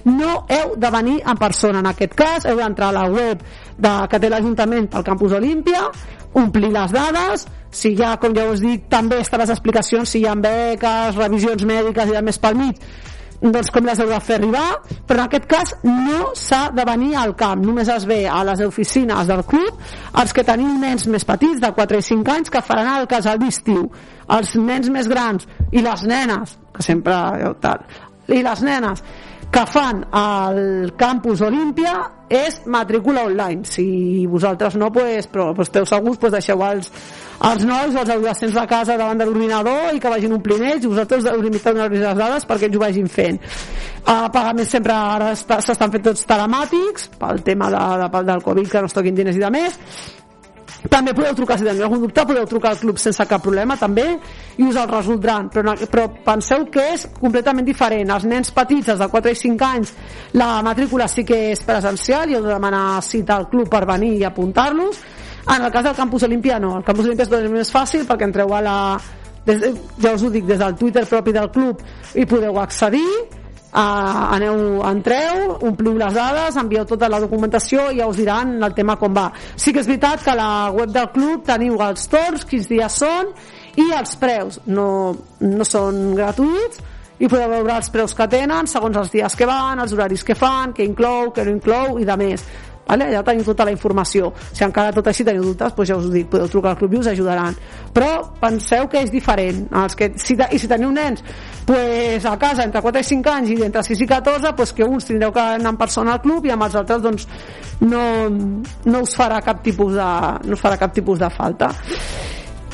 no 0.09 0.43
heu 0.49 0.75
de 0.77 0.91
venir 0.91 1.21
en 1.21 1.39
persona. 1.39 1.81
En 1.85 1.93
aquest 1.93 2.17
cas 2.19 2.49
heu 2.49 2.59
d'entrar 2.59 2.91
a 2.91 2.99
la 3.03 3.07
web 3.11 3.43
de, 3.77 3.95
que 4.09 4.21
té 4.21 4.33
l'Ajuntament 4.33 4.89
pel 4.91 5.07
Campus 5.07 5.37
Olímpia 5.39 5.87
omplir 6.33 6.73
les 6.73 6.93
dades 6.93 7.47
si 7.73 7.95
hi 7.97 8.03
ha, 8.05 8.17
com 8.21 8.35
ja 8.37 8.45
us 8.53 8.61
dic, 8.61 8.85
també 8.93 9.19
estan 9.23 9.41
les 9.41 9.53
explicacions 9.53 10.11
si 10.13 10.21
hi 10.21 10.27
ha 10.29 10.35
beques, 10.37 11.17
revisions 11.17 11.65
mèdiques 11.69 12.11
i 12.11 12.17
de 12.19 12.23
més 12.25 12.39
pel 12.41 12.59
mig 12.61 12.81
doncs 13.43 13.73
com 13.75 13.87
les 13.87 13.99
heu 13.99 14.11
de 14.11 14.21
fer 14.23 14.37
arribar, 14.39 14.67
però 15.07 15.25
en 15.25 15.25
aquest 15.27 15.49
cas 15.51 15.75
no 15.83 16.31
s'ha 16.39 16.69
de 16.75 16.85
venir 16.87 17.17
al 17.19 17.35
camp, 17.39 17.65
només 17.67 17.91
es 17.91 18.07
ve 18.07 18.21
a 18.31 18.43
les 18.47 18.63
oficines 18.63 19.27
del 19.27 19.43
club 19.49 19.81
els 20.23 20.33
que 20.37 20.45
teniu 20.47 20.77
nens 20.79 21.09
més 21.11 21.27
petits, 21.27 21.59
de 21.61 21.73
4 21.75 21.99
i 21.99 22.07
5 22.07 22.37
anys, 22.37 22.53
que 22.53 22.63
faran 22.63 22.93
el 23.01 23.09
casal 23.11 23.41
d'estiu. 23.43 23.89
Els 24.33 24.55
nens 24.57 24.89
més 24.93 25.11
grans 25.11 25.49
i 25.73 25.83
les 25.83 26.07
nenes, 26.07 26.57
que 26.73 26.87
sempre 26.87 27.19
eh, 27.43 27.53
tal, 27.61 27.83
i 28.31 28.43
les 28.47 28.63
nenes 28.63 29.03
que 29.53 29.67
fan 29.69 30.07
al 30.17 30.95
campus 30.97 31.43
Olímpia 31.45 31.93
és 32.33 32.63
matrícula 32.67 33.27
online. 33.29 33.67
Si 33.69 34.25
vosaltres 34.27 34.77
no, 34.81 34.89
pues, 34.93 35.29
però 35.29 35.51
pues, 35.55 35.69
esteu 35.69 35.85
segurs 35.89 36.19
pues, 36.23 36.33
deixeu 36.33 36.63
els, 36.65 36.89
els 37.51 37.67
nois 37.69 37.93
o 37.93 38.01
els 38.01 38.15
adolescents 38.15 38.57
de 38.57 38.65
casa 38.71 38.97
davant 38.97 39.21
de 39.21 39.29
l'ordinador 39.29 39.93
i 39.93 40.01
que 40.01 40.13
vagin 40.13 40.39
omplint 40.39 40.65
ells 40.71 40.87
i 40.87 40.93
vosaltres 40.95 41.29
us 41.29 41.45
limiteu 41.45 41.77
les 41.77 42.17
dades 42.23 42.49
perquè 42.49 42.71
ells 42.71 42.81
ho 42.81 42.85
vagin 42.87 43.13
fent. 43.13 43.39
Uh, 44.03 44.27
pagaments 44.33 44.73
sempre 44.73 44.97
ara 44.97 45.35
s'estan 45.37 45.93
fent 45.93 46.09
tots 46.09 46.27
telemàtics 46.27 47.13
pel 47.21 47.45
tema 47.47 47.71
de, 47.71 47.85
de, 48.03 48.27
del 48.33 48.43
Covid 48.49 48.73
que 48.73 48.83
no 48.83 48.91
es 48.91 48.97
toquin 48.97 49.21
diners 49.21 49.39
i 49.39 49.45
de 49.45 49.53
més 49.53 49.79
també 50.91 51.15
podeu 51.15 51.35
trucar 51.39 51.59
si 51.59 51.67
teniu 51.67 51.87
algun 51.87 52.03
dubte 52.03 52.25
podeu 52.27 52.47
trucar 52.51 52.73
al 52.73 52.81
club 52.81 52.99
sense 52.99 53.27
cap 53.31 53.43
problema 53.43 53.77
també 53.79 54.07
i 54.57 54.67
us 54.67 54.77
el 54.77 54.89
resoldran. 54.91 55.49
Però, 55.55 55.75
però 55.91 56.09
penseu 56.25 56.67
que 56.73 56.89
és 56.97 57.07
completament 57.21 57.67
diferent. 57.67 58.11
Els 58.11 58.27
nens 58.27 58.51
petits, 58.55 58.91
els 58.95 59.03
de 59.03 59.09
4 59.09 59.33
i 59.33 59.39
5 59.39 59.69
anys 59.69 59.95
la 60.39 60.53
matrícula 60.67 61.09
sí 61.09 61.25
que 61.25 61.39
és 61.53 61.63
presencial 61.67 62.31
i 62.31 62.39
heu 62.39 62.43
de 62.45 62.55
demanar 62.55 63.03
cita 63.03 63.39
al 63.39 63.49
club 63.53 63.71
per 63.71 63.85
venir 63.87 64.17
i 64.19 64.25
apuntar-los. 64.27 65.03
En 65.43 65.65
el 65.65 65.73
cas 65.75 65.85
del 65.85 65.99
campus 65.99 66.23
Olímpia 66.23 66.59
no, 66.63 66.77
el 66.79 66.85
campus 66.87 67.07
Olímpia 67.07 67.27
és 67.27 67.31
tot 67.31 67.51
més 67.51 67.71
fàcil 67.71 68.07
perquè 68.07 68.29
entreu 68.29 68.53
a 68.55 68.61
la 68.63 68.79
des, 69.47 69.65
ja 69.99 70.13
us 70.15 70.23
ho 70.23 70.31
dic, 70.31 70.47
des 70.47 70.59
del 70.59 70.77
Twitter 70.79 71.05
propi 71.07 71.35
del 71.35 71.51
club 71.51 71.83
i 72.15 72.27
podeu 72.31 72.61
accedir 72.63 73.07
uh, 73.73 74.35
aneu, 74.37 74.83
entreu, 74.89 75.57
ompliu 75.69 75.97
les 75.99 76.15
dades, 76.15 76.59
envieu 76.61 76.85
tota 76.89 77.09
la 77.13 77.21
documentació 77.23 77.89
i 77.91 78.01
ja 78.01 78.09
us 78.11 78.21
diran 78.21 78.59
el 78.63 78.77
tema 78.77 78.97
com 79.01 79.15
va. 79.17 79.31
Sí 79.57 79.73
que 79.73 79.83
és 79.83 79.91
veritat 79.91 80.25
que 80.25 80.33
a 80.35 80.39
la 80.39 80.53
web 80.75 80.93
del 80.95 81.11
club 81.15 81.45
teniu 81.49 81.81
els 81.85 82.07
torns, 82.13 82.47
quins 82.49 82.69
dies 82.71 83.03
són 83.03 83.33
i 83.81 83.89
els 83.97 84.17
preus. 84.21 84.61
No, 84.67 84.89
no 85.41 85.69
són 85.69 86.13
gratuïts 86.19 86.83
i 87.23 87.29
podeu 87.31 87.51
veure 87.53 87.77
els 87.79 87.91
preus 87.95 88.17
que 88.19 88.27
tenen 88.27 88.67
segons 88.67 88.99
els 88.99 89.13
dies 89.13 89.37
que 89.39 89.47
van, 89.47 89.81
els 89.81 89.93
horaris 89.95 90.25
que 90.27 90.35
fan, 90.35 90.75
què 90.75 90.85
inclou, 90.87 91.31
què 91.35 91.47
no 91.47 91.55
inclou 91.55 92.01
i 92.03 92.09
de 92.09 92.17
més. 92.19 92.45
Vale? 92.89 93.07
Allà 93.09 93.23
teniu 93.25 93.45
tota 93.47 93.65
la 93.65 93.73
informació. 93.73 94.33
Si 94.53 94.65
encara 94.67 94.93
tot 94.93 95.07
així 95.09 95.25
teniu 95.25 95.45
dubtes, 95.47 95.75
doncs 95.77 95.89
ja 95.89 95.97
us 95.97 96.11
dic, 96.13 96.29
podeu 96.33 96.51
trucar 96.51 96.73
al 96.73 96.81
club 96.81 96.97
i 96.97 97.01
us 97.01 97.09
ajudaran. 97.13 97.57
Però 97.95 98.11
penseu 98.41 98.89
que 98.93 99.01
és 99.05 99.13
diferent. 99.13 99.65
Els 99.83 99.97
que, 99.97 100.11
si, 100.21 100.37
I 100.37 100.59
si 100.59 100.69
teniu 100.69 100.93
nens 100.93 101.23
pues, 101.67 102.27
a 102.27 102.37
casa 102.41 102.67
entre 102.67 102.83
4 102.83 103.01
i 103.01 103.09
5 103.13 103.33
anys 103.33 103.55
i 103.55 103.61
entre 103.69 103.85
6 103.87 104.05
i 104.05 104.11
14, 104.11 104.55
pues, 104.59 104.75
que 104.77 104.85
uns 104.85 105.09
tindreu 105.09 105.33
que 105.33 105.41
anar 105.41 105.73
en 105.73 105.81
persona 105.81 106.17
al 106.17 106.23
club 106.25 106.47
i 106.47 106.53
amb 106.53 106.67
els 106.69 106.77
altres 106.83 107.03
doncs, 107.03 107.29
no, 107.87 108.05
no 108.85 109.03
us 109.07 109.17
farà 109.19 109.41
cap 109.45 109.63
tipus 109.65 109.97
de, 109.97 110.11
no 110.45 110.59
us 110.59 110.63
farà 110.63 110.79
cap 110.79 110.95
tipus 110.95 111.23
de 111.23 111.31
falta 111.33 111.73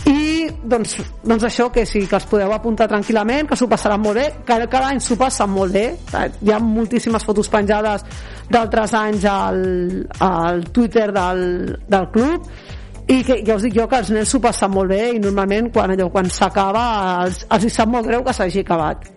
i 0.09 0.48
doncs, 0.64 0.96
doncs 1.26 1.44
això, 1.44 1.68
que 1.72 1.84
sí, 1.86 2.04
que 2.09 2.16
els 2.16 2.26
podeu 2.28 2.52
apuntar 2.54 2.88
tranquil·lament, 2.90 3.48
que 3.48 3.56
s'ho 3.59 3.68
passaran 3.68 4.00
molt 4.00 4.20
bé, 4.20 4.26
que 4.46 4.59
cada 4.70 4.92
any 4.92 5.00
s'ho 5.04 5.18
passen 5.20 5.50
molt 5.52 5.74
bé. 5.74 5.84
Hi 6.14 6.52
ha 6.52 6.61
moltíssimes 6.62 7.26
fotos 7.26 7.50
penjades 7.52 8.04
d'altres 8.49 8.94
anys 8.96 9.24
al, 9.28 9.62
al 10.24 10.64
Twitter 10.72 11.11
del, 11.12 11.44
del 11.88 12.09
club. 12.14 12.49
I 13.09 13.22
que 13.24 13.38
ja 13.40 13.57
us 13.57 13.64
dic 13.64 13.78
jo 13.78 13.86
que 13.88 14.03
els 14.03 14.11
nens 14.12 14.28
s'ho 14.28 14.40
passen 14.44 14.72
molt 14.72 14.92
bé 14.92 15.14
i 15.16 15.20
normalment 15.22 15.70
quan 15.72 15.94
allò 15.94 16.11
quan 16.12 16.28
s'acaba 16.28 16.82
els, 17.24 17.46
els 17.49 17.64
hi 17.64 17.70
sap 17.72 17.88
molt 17.88 18.05
greu 18.05 18.24
que 18.26 18.34
s'hagi 18.36 18.66
acabat 18.66 19.09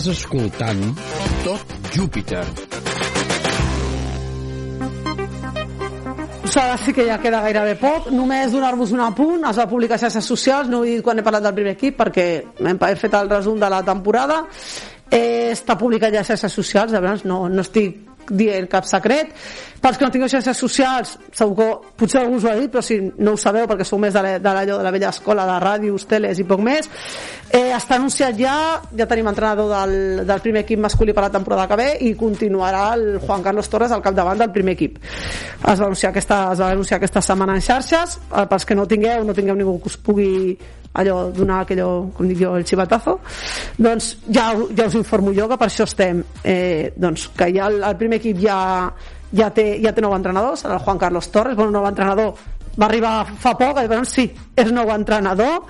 Estàs 0.00 0.16
escoltant 0.16 0.78
Tot 1.44 1.72
Júpiter. 1.92 2.40
Ara 6.60 6.78
sí 6.80 6.94
que 6.96 7.04
ja 7.04 7.18
queda 7.20 7.42
gairebé 7.44 7.74
poc. 7.76 8.08
Només 8.08 8.54
donar-vos 8.54 8.94
un 8.96 9.02
apunt. 9.04 9.44
Es 9.50 9.60
va 9.60 9.66
publicar 9.68 9.98
a 9.98 10.00
xarxes 10.00 10.24
socials. 10.24 10.70
No 10.72 10.80
ho 10.80 10.86
he 10.88 10.94
dit 10.94 11.04
quan 11.04 11.20
he 11.20 11.24
parlat 11.26 11.44
del 11.44 11.58
primer 11.58 11.74
equip 11.76 12.00
perquè 12.00 12.26
hem 12.64 12.80
he 12.88 12.94
fet 12.96 13.18
el 13.18 13.28
resum 13.28 13.60
de 13.60 13.68
la 13.68 13.82
temporada. 13.84 14.40
Eh, 15.10 15.52
està 15.52 15.76
publicat 15.76 16.16
ja 16.16 16.24
a 16.24 16.30
xarxes 16.30 16.56
socials. 16.62 16.96
Llavors 16.96 17.26
no, 17.28 17.42
no 17.52 17.60
estic 17.60 18.09
dient 18.30 18.70
cap 18.70 18.86
secret. 18.88 19.34
Pels 19.80 19.96
que 19.96 20.04
no 20.04 20.12
tingueu 20.12 20.28
xarxes 20.28 20.58
socials 20.60 21.14
segur 21.32 21.56
que 21.56 21.68
potser 22.02 22.20
algú 22.20 22.36
us 22.36 22.44
ho 22.44 22.50
ha 22.50 22.56
dit 22.58 22.70
però 22.70 22.82
si 22.84 22.98
no 23.00 23.32
ho 23.32 23.40
sabeu 23.40 23.68
perquè 23.68 23.86
sou 23.88 23.98
més 23.98 24.12
de 24.12 24.22
la, 24.22 24.34
de 24.38 24.52
la, 24.56 24.64
de 24.68 24.76
la 24.84 24.92
vella 24.92 25.08
escola 25.08 25.46
de 25.48 25.56
ràdios, 25.62 26.04
teles 26.10 26.38
i 26.38 26.44
poc 26.44 26.60
més 26.60 26.88
eh, 27.48 27.70
està 27.72 27.96
anunciat 27.96 28.36
ja 28.36 28.56
ja 28.96 29.06
tenim 29.08 29.30
entrenador 29.30 29.70
del, 29.72 30.26
del 30.28 30.42
primer 30.44 30.64
equip 30.66 30.82
masculí 30.84 31.14
per 31.16 31.24
la 31.24 31.32
temporada 31.32 31.66
que 31.70 31.78
ve 31.80 31.88
i 32.06 32.12
continuarà 32.18 32.82
el 32.94 33.18
Juan 33.24 33.42
Carlos 33.42 33.70
Torres 33.72 33.92
al 33.92 34.02
capdavant 34.02 34.38
del 34.38 34.52
primer 34.52 34.76
equip. 34.76 34.98
Es 35.00 35.80
va 35.80 35.88
anunciar 35.88 36.10
aquesta, 36.12 36.42
es 36.52 36.60
va 36.60 36.70
anunciar 36.74 36.98
aquesta 37.00 37.22
setmana 37.24 37.56
en 37.56 37.64
xarxes. 37.64 38.18
Eh, 38.30 38.44
pels 38.50 38.66
que 38.66 38.76
no 38.76 38.86
tingueu, 38.90 39.24
no 39.24 39.36
tingueu 39.36 39.56
ningú 39.56 39.78
que 39.80 39.92
us 39.92 39.96
pugui 39.96 40.30
allò 40.92 41.30
donar 41.30 41.62
aquello, 41.62 42.10
com 42.16 42.28
dic 42.28 42.40
jo, 42.42 42.54
el 42.58 42.66
xivatazo. 42.66 43.18
Doncs 43.78 44.10
ja, 44.26 44.50
ja 44.76 44.88
us 44.88 44.98
informo 44.98 45.34
jo 45.36 45.46
que 45.50 45.58
per 45.60 45.68
això 45.70 45.86
estem 45.86 46.24
eh, 46.42 46.92
doncs 46.96 47.28
que 47.36 47.50
ja 47.54 47.68
el, 47.70 47.82
el 47.86 47.96
primer 48.00 48.20
equip 48.20 48.42
ja, 48.42 48.58
ja, 49.32 49.50
té, 49.54 49.72
ja 49.82 49.94
té 49.94 50.02
nou 50.02 50.16
entrenador 50.16 50.58
serà 50.58 50.78
el 50.78 50.84
Juan 50.84 50.98
Carlos 50.98 51.30
Torres, 51.30 51.56
bueno, 51.56 51.78
nou 51.78 51.86
entrenador 51.88 52.34
va 52.80 52.86
arribar 52.86 53.14
fa 53.38 53.54
poc, 53.58 53.82
doncs 53.90 54.14
sí 54.18 54.28
és 54.56 54.70
nou 54.74 54.90
entrenador 54.94 55.66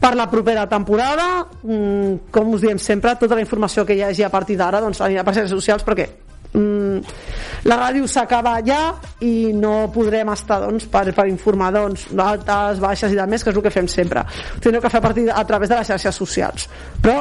per 0.00 0.14
la 0.16 0.28
propera 0.30 0.66
temporada. 0.68 1.46
Mm, 1.62 2.28
com 2.30 2.54
us 2.54 2.64
diem 2.64 2.78
sempre, 2.78 3.16
tota 3.20 3.36
la 3.36 3.44
informació 3.44 3.84
que 3.84 3.96
hi 3.96 4.04
hagi 4.04 4.24
a 4.24 4.32
partir 4.32 4.56
d'ara 4.56 4.80
doncs 4.80 5.00
anirà 5.04 5.24
per 5.24 5.36
xarxes 5.36 5.56
socials 5.56 5.84
perquè 5.84 6.08
la 6.56 7.76
ràdio 7.76 8.06
s'acaba 8.08 8.56
ja 8.64 8.94
i 9.20 9.52
no 9.56 9.90
podrem 9.94 10.30
estar 10.32 10.60
doncs, 10.62 10.86
per, 10.92 11.04
per 11.14 11.26
informar 11.28 11.72
doncs, 11.74 12.06
d'altes, 12.16 12.80
baixes 12.82 13.12
i 13.12 13.18
de 13.18 13.26
més, 13.28 13.44
que 13.44 13.52
és 13.52 13.58
el 13.58 13.64
que 13.64 13.74
fem 13.74 13.88
sempre. 13.90 14.24
Tindreu 14.60 14.84
que 14.84 14.92
fer 14.92 15.02
a, 15.02 15.04
partir, 15.04 15.28
a 15.32 15.44
través 15.48 15.72
de 15.72 15.80
les 15.80 15.92
xarxes 15.92 16.22
socials. 16.22 16.68
Però 17.02 17.18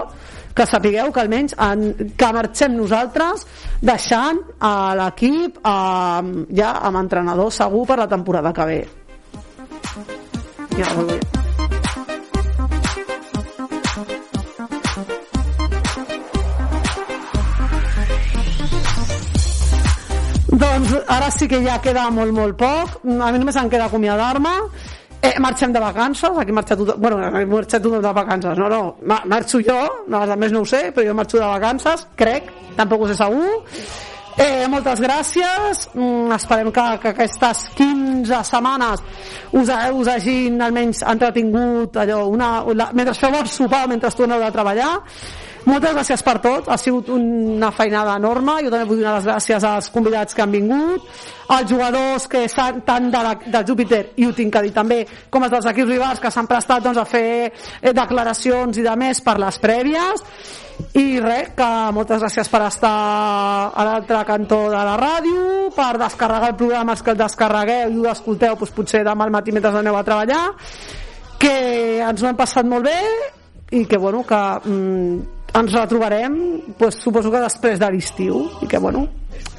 que 0.56 0.66
sapigueu 0.70 1.12
que 1.12 1.20
almenys 1.20 1.56
en, 1.60 2.12
que 2.16 2.34
marxem 2.36 2.78
nosaltres 2.78 3.44
deixant 3.84 4.40
a 4.64 4.76
l'equip 5.02 5.60
ja 5.66 6.76
amb 6.80 7.02
entrenador 7.04 7.52
segur 7.52 7.84
per 7.90 8.00
la 8.06 8.12
temporada 8.12 8.54
que 8.56 8.70
ve. 8.72 8.84
Ja, 10.76 10.94
molt 10.96 11.12
bé. 11.12 11.45
Doncs 20.56 20.94
ara 21.12 21.30
sí 21.32 21.48
que 21.52 21.60
ja 21.66 21.80
queda 21.84 22.06
molt, 22.14 22.32
molt 22.36 22.56
poc. 22.60 23.00
A 23.04 23.32
mi 23.32 23.40
només 23.42 23.58
em 23.60 23.70
queda 23.72 23.90
acomiadar-me. 23.90 24.54
Eh, 25.26 25.34
marxem 25.42 25.72
de 25.74 25.80
vacances, 25.82 26.30
aquí 26.38 26.52
marxa 26.54 26.76
tothom, 26.78 27.00
bueno, 27.02 27.18
he 27.40 27.46
marxat 27.50 27.82
tothom 27.82 28.02
de 28.04 28.12
vacances, 28.14 28.58
no, 28.60 28.68
no, 28.70 28.82
ma- 29.10 29.24
marxo 29.26 29.58
jo, 29.64 29.78
no, 30.08 30.20
a 30.22 30.36
més 30.38 30.52
no 30.54 30.60
ho 30.62 30.66
sé, 30.70 30.92
però 30.94 31.08
jo 31.08 31.16
marxo 31.18 31.40
de 31.40 31.48
vacances, 31.50 32.04
crec, 32.16 32.52
tampoc 32.78 33.02
ho 33.02 33.08
sé 33.10 33.16
segur. 33.18 33.64
Eh, 34.38 34.68
moltes 34.70 35.00
gràcies, 35.02 35.88
mm, 35.96 36.32
esperem 36.36 36.70
que, 36.76 36.84
que 37.02 37.14
aquestes 37.16 37.64
15 37.74 38.44
setmanes 38.52 39.02
us, 39.56 39.72
us 39.96 40.08
hagin 40.14 40.62
almenys 40.62 41.02
entretingut 41.08 41.98
allò, 42.04 42.28
una, 42.30 42.52
la, 42.76 42.92
mentre 42.94 43.16
feu 43.18 43.34
el 43.40 43.48
sopar, 43.48 43.88
mentre 43.88 44.12
torneu 44.12 44.44
de 44.44 44.52
treballar 44.52 44.92
moltes 45.66 45.96
gràcies 45.96 46.24
per 46.26 46.36
tot, 46.44 46.68
ha 46.70 46.78
sigut 46.78 47.10
una 47.14 47.72
feinada 47.74 48.16
enorme, 48.20 48.60
jo 48.66 48.72
també 48.74 48.86
vull 48.90 49.02
donar 49.02 49.16
les 49.18 49.30
gràcies 49.30 49.66
als 49.66 49.90
convidats 49.94 50.36
que 50.36 50.44
han 50.44 50.54
vingut, 50.54 51.08
als 51.56 51.70
jugadors 51.70 52.28
que 52.30 52.44
estan 52.46 52.84
tant 52.86 53.10
de, 53.14 53.24
la, 53.26 53.34
de 53.36 53.64
Júpiter, 53.68 54.02
i 54.22 54.28
ho 54.28 54.34
tinc 54.38 54.54
que 54.54 54.62
dir 54.66 54.74
també, 54.76 55.00
com 55.30 55.46
els 55.46 55.54
dels 55.54 55.70
equips 55.72 55.92
rivals 55.92 56.22
que 56.22 56.32
s'han 56.34 56.50
prestat 56.50 56.86
doncs, 56.86 57.02
a 57.02 57.06
fer 57.10 57.26
eh, 57.50 57.94
declaracions 57.94 58.78
i 58.78 58.86
de 58.86 58.96
més 59.00 59.22
per 59.26 59.38
les 59.42 59.60
prèvies, 59.62 60.24
i 61.00 61.20
res, 61.24 61.54
que 61.56 61.70
moltes 61.96 62.22
gràcies 62.24 62.50
per 62.52 62.62
estar 62.68 62.96
a 63.72 63.86
l'altre 63.88 64.24
cantó 64.28 64.66
de 64.72 64.82
la 64.90 64.98
ràdio, 65.00 65.70
per 65.76 65.94
descarregar 66.02 66.52
el 66.52 66.60
programa, 66.60 66.94
els 66.94 67.04
que 67.04 67.14
el 67.16 67.22
descarregueu 67.22 67.94
i 67.94 68.02
ho 68.04 68.12
escolteu 68.12 68.58
doncs, 68.60 68.74
potser 68.76 69.06
demà 69.08 69.26
al 69.26 69.34
matí 69.34 69.56
mentre 69.56 69.74
aneu 69.80 69.98
a 69.98 70.04
treballar, 70.08 70.44
que 71.40 71.56
ens 72.06 72.22
ho 72.22 72.30
hem 72.30 72.38
passat 72.38 72.68
molt 72.68 72.86
bé 72.86 73.00
i 73.76 73.86
que 73.90 73.98
bueno, 73.98 74.24
que 74.28 74.42
mm, 74.64 75.35
ens 75.56 75.76
retrobarem 75.76 76.40
pues, 76.78 76.98
suposo 77.02 77.32
que 77.32 77.44
després 77.44 77.80
de 77.80 77.92
l'estiu 77.94 78.42
i 78.62 78.68
que 78.68 78.82
bueno 78.82 79.08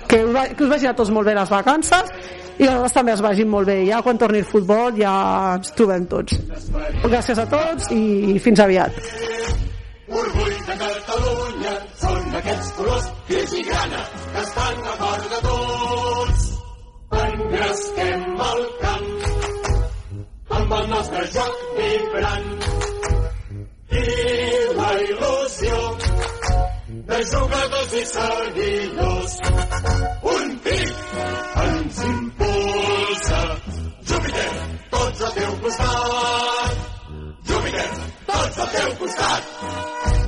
que 0.07 0.25
us, 0.25 0.35
va, 0.35 0.49
que 0.49 0.65
us 0.65 0.71
vagi 0.71 0.87
a 0.87 0.95
tots 0.97 1.11
molt 1.11 1.27
bé 1.27 1.35
les 1.35 1.51
vacances 1.51 2.11
i 2.57 2.65
que 2.65 2.71
nosaltres 2.71 2.95
també 2.97 3.13
es 3.13 3.23
vagin 3.25 3.49
molt 3.53 3.69
bé. 3.69 3.77
Ja 3.89 4.01
quan 4.05 4.19
torni 4.19 4.41
el 4.41 4.49
futbol 4.49 4.95
ja 4.97 5.13
ens 5.57 5.73
trobem 5.77 6.07
tots. 6.09 6.39
Gràcies 7.05 7.41
a 7.43 7.47
tots 7.51 7.91
i 7.93 8.39
fins 8.43 8.63
aviat. 8.65 8.97
Orgull 10.07 10.55
de 10.69 10.77
Catalunya 10.81 11.75
són 12.01 12.39
aquests 12.41 12.71
colors 12.79 13.09
gris 13.29 13.57
i 13.61 13.65
grana 13.67 14.05
que 14.33 14.45
estan 14.45 14.89
a 14.93 14.95
cor 15.03 15.27
de 15.35 15.41
tots. 15.49 16.47
Engresquem 17.27 18.25
el 18.47 18.65
camp 18.85 19.11
amb 20.61 20.77
el 20.79 20.89
nostre 20.95 21.27
joc 21.35 21.67
vibrant. 21.77 22.49
I 23.97 24.66
la 24.87 24.99
il·lusió 25.03 25.79
de 27.09 27.19
jugadors 27.31 27.95
i 28.01 28.05
seguidors. 28.11 29.35
Un 30.35 30.53
pic 30.67 31.17
ens 31.65 31.99
impulsa. 32.11 33.41
Júpiter, 34.11 34.53
tots 34.95 35.27
al 35.29 35.35
teu 35.41 35.59
costat. 35.65 36.87
Júpiter, 37.51 37.91
teu 38.79 38.97
costat. 39.03 40.26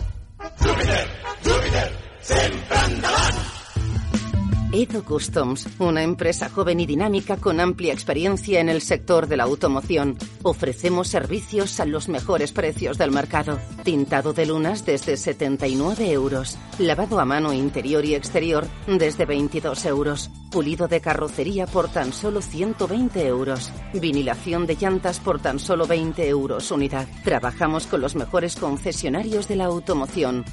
Edo 4.79 5.03
Customs, 5.03 5.69
una 5.81 6.05
empresa 6.05 6.49
joven 6.49 6.79
y 6.79 6.87
dinámica 6.87 7.37
con 7.37 7.59
amplia 7.59 7.93
experiencia 7.93 8.61
en 8.61 8.69
el 8.69 8.81
sector 8.81 9.27
de 9.27 9.37
la 9.37 9.43
automoción. 9.43 10.17
Ofrecemos 10.45 11.09
servicios 11.09 11.81
a 11.81 11.85
los 11.85 12.09
mejores 12.09 12.53
precios 12.53 12.97
del 12.97 13.11
mercado. 13.11 13.59
Tintado 13.83 14.33
de 14.33 14.47
lunas 14.47 14.87
desde 14.87 15.17
79 15.17 16.13
euros. 16.13 16.57
Lavado 16.79 17.19
a 17.19 17.25
mano 17.25 17.53
interior 17.53 18.05
y 18.05 18.15
exterior 18.15 18.69
desde 18.87 19.25
22 19.25 19.85
euros. 19.85 20.31
Pulido 20.49 20.87
de 20.87 21.01
carrocería 21.01 21.67
por 21.67 21.89
tan 21.89 22.13
solo 22.13 22.41
120 22.41 23.27
euros. 23.27 23.73
Vinilación 23.95 24.65
de 24.69 24.77
llantas 24.77 25.19
por 25.19 25.41
tan 25.41 25.59
solo 25.59 25.89
20 25.89 26.29
euros 26.29 26.71
unidad. 26.71 27.09
Trabajamos 27.25 27.89
con 27.89 28.01
los 28.01 28.15
mejores 28.15 28.55
concesionarios 28.55 29.49
de 29.49 29.57
la 29.57 29.65
automoción. 29.65 30.45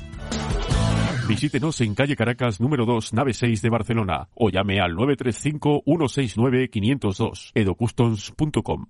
Visítenos 1.28 1.82
en 1.82 1.96
calle 1.96 2.16
Caracas 2.16 2.62
número 2.62 2.86
2, 2.86 3.14
nave 3.14 3.34
6 3.34 3.64
de 3.64 3.70
Barcelona 3.70 4.30
o 4.36 4.50
llame 4.50 4.80
al 4.80 4.96
935-169-502 4.96 7.52
edocustoms.com. 7.56 8.86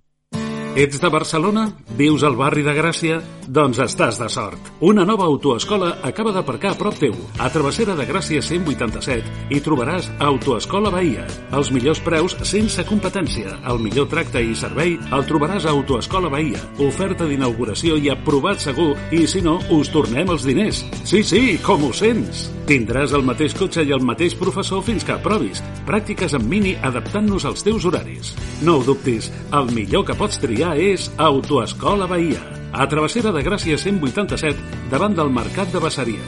Ets 0.76 1.00
de 1.00 1.08
Barcelona? 1.08 1.72
Vius 1.96 2.22
al 2.22 2.36
barri 2.36 2.62
de 2.62 2.74
Gràcia? 2.76 3.22
Doncs 3.46 3.78
estàs 3.78 4.16
de 4.18 4.26
sort. 4.28 4.70
Una 4.82 5.04
nova 5.06 5.24
autoescola 5.24 5.92
acaba 6.02 6.32
d'aparcar 6.34 6.72
a 6.74 6.78
prop 6.78 6.96
teu. 6.98 7.14
A 7.38 7.46
Travessera 7.54 7.94
de 7.94 8.06
Gràcia 8.08 8.42
187 8.42 9.54
hi 9.54 9.60
trobaràs 9.62 10.08
Autoescola 10.18 10.90
Bahia. 10.90 11.26
Els 11.54 11.70
millors 11.70 12.00
preus 12.02 12.34
sense 12.42 12.82
competència. 12.88 13.54
El 13.70 13.78
millor 13.84 14.08
tracte 14.10 14.42
i 14.42 14.56
servei 14.58 14.96
el 14.98 15.26
trobaràs 15.30 15.66
a 15.66 15.76
Autoescola 15.76 16.30
Bahia. 16.32 16.58
Oferta 16.82 17.28
d'inauguració 17.30 18.00
i 18.02 18.10
aprovat 18.10 18.62
segur 18.62 18.92
i 19.14 19.22
si 19.30 19.44
no, 19.46 19.60
us 19.70 19.92
tornem 19.94 20.34
els 20.34 20.46
diners. 20.46 20.82
Sí, 21.06 21.22
sí, 21.22 21.44
com 21.62 21.86
ho 21.86 21.92
sents? 21.94 22.48
Tindràs 22.66 23.14
el 23.14 23.22
mateix 23.22 23.54
cotxe 23.54 23.86
i 23.86 23.94
el 23.94 24.02
mateix 24.02 24.34
professor 24.34 24.82
fins 24.82 25.06
que 25.06 25.14
aprovis. 25.14 25.62
Pràctiques 25.86 26.34
en 26.34 26.50
mini 26.50 26.74
adaptant-nos 26.82 27.46
als 27.46 27.62
teus 27.62 27.86
horaris. 27.86 28.34
No 28.66 28.80
ho 28.80 28.86
dubtis, 28.90 29.30
el 29.54 29.70
millor 29.70 30.08
que 30.08 30.18
pots 30.18 30.42
triar 30.42 30.74
és 30.82 31.12
Autoescola 31.30 32.10
Bahia. 32.10 32.65
A 32.76 32.84
Travessera 32.92 33.32
de 33.32 33.40
Gràcia 33.40 33.78
187, 33.80 34.82
davant 34.92 35.14
del 35.16 35.30
Mercat 35.32 35.70
de 35.72 35.80
Bassaria. 35.80 36.20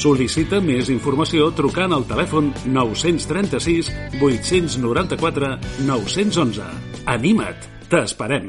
Sol·licita 0.00 0.62
més 0.64 0.88
informació 0.88 1.50
trucant 1.52 1.92
al 1.92 2.06
telèfon 2.08 2.48
936 2.64 3.90
894 4.16 5.50
911. 5.84 6.64
Anima't, 7.04 7.68
t'esperem. 7.92 8.48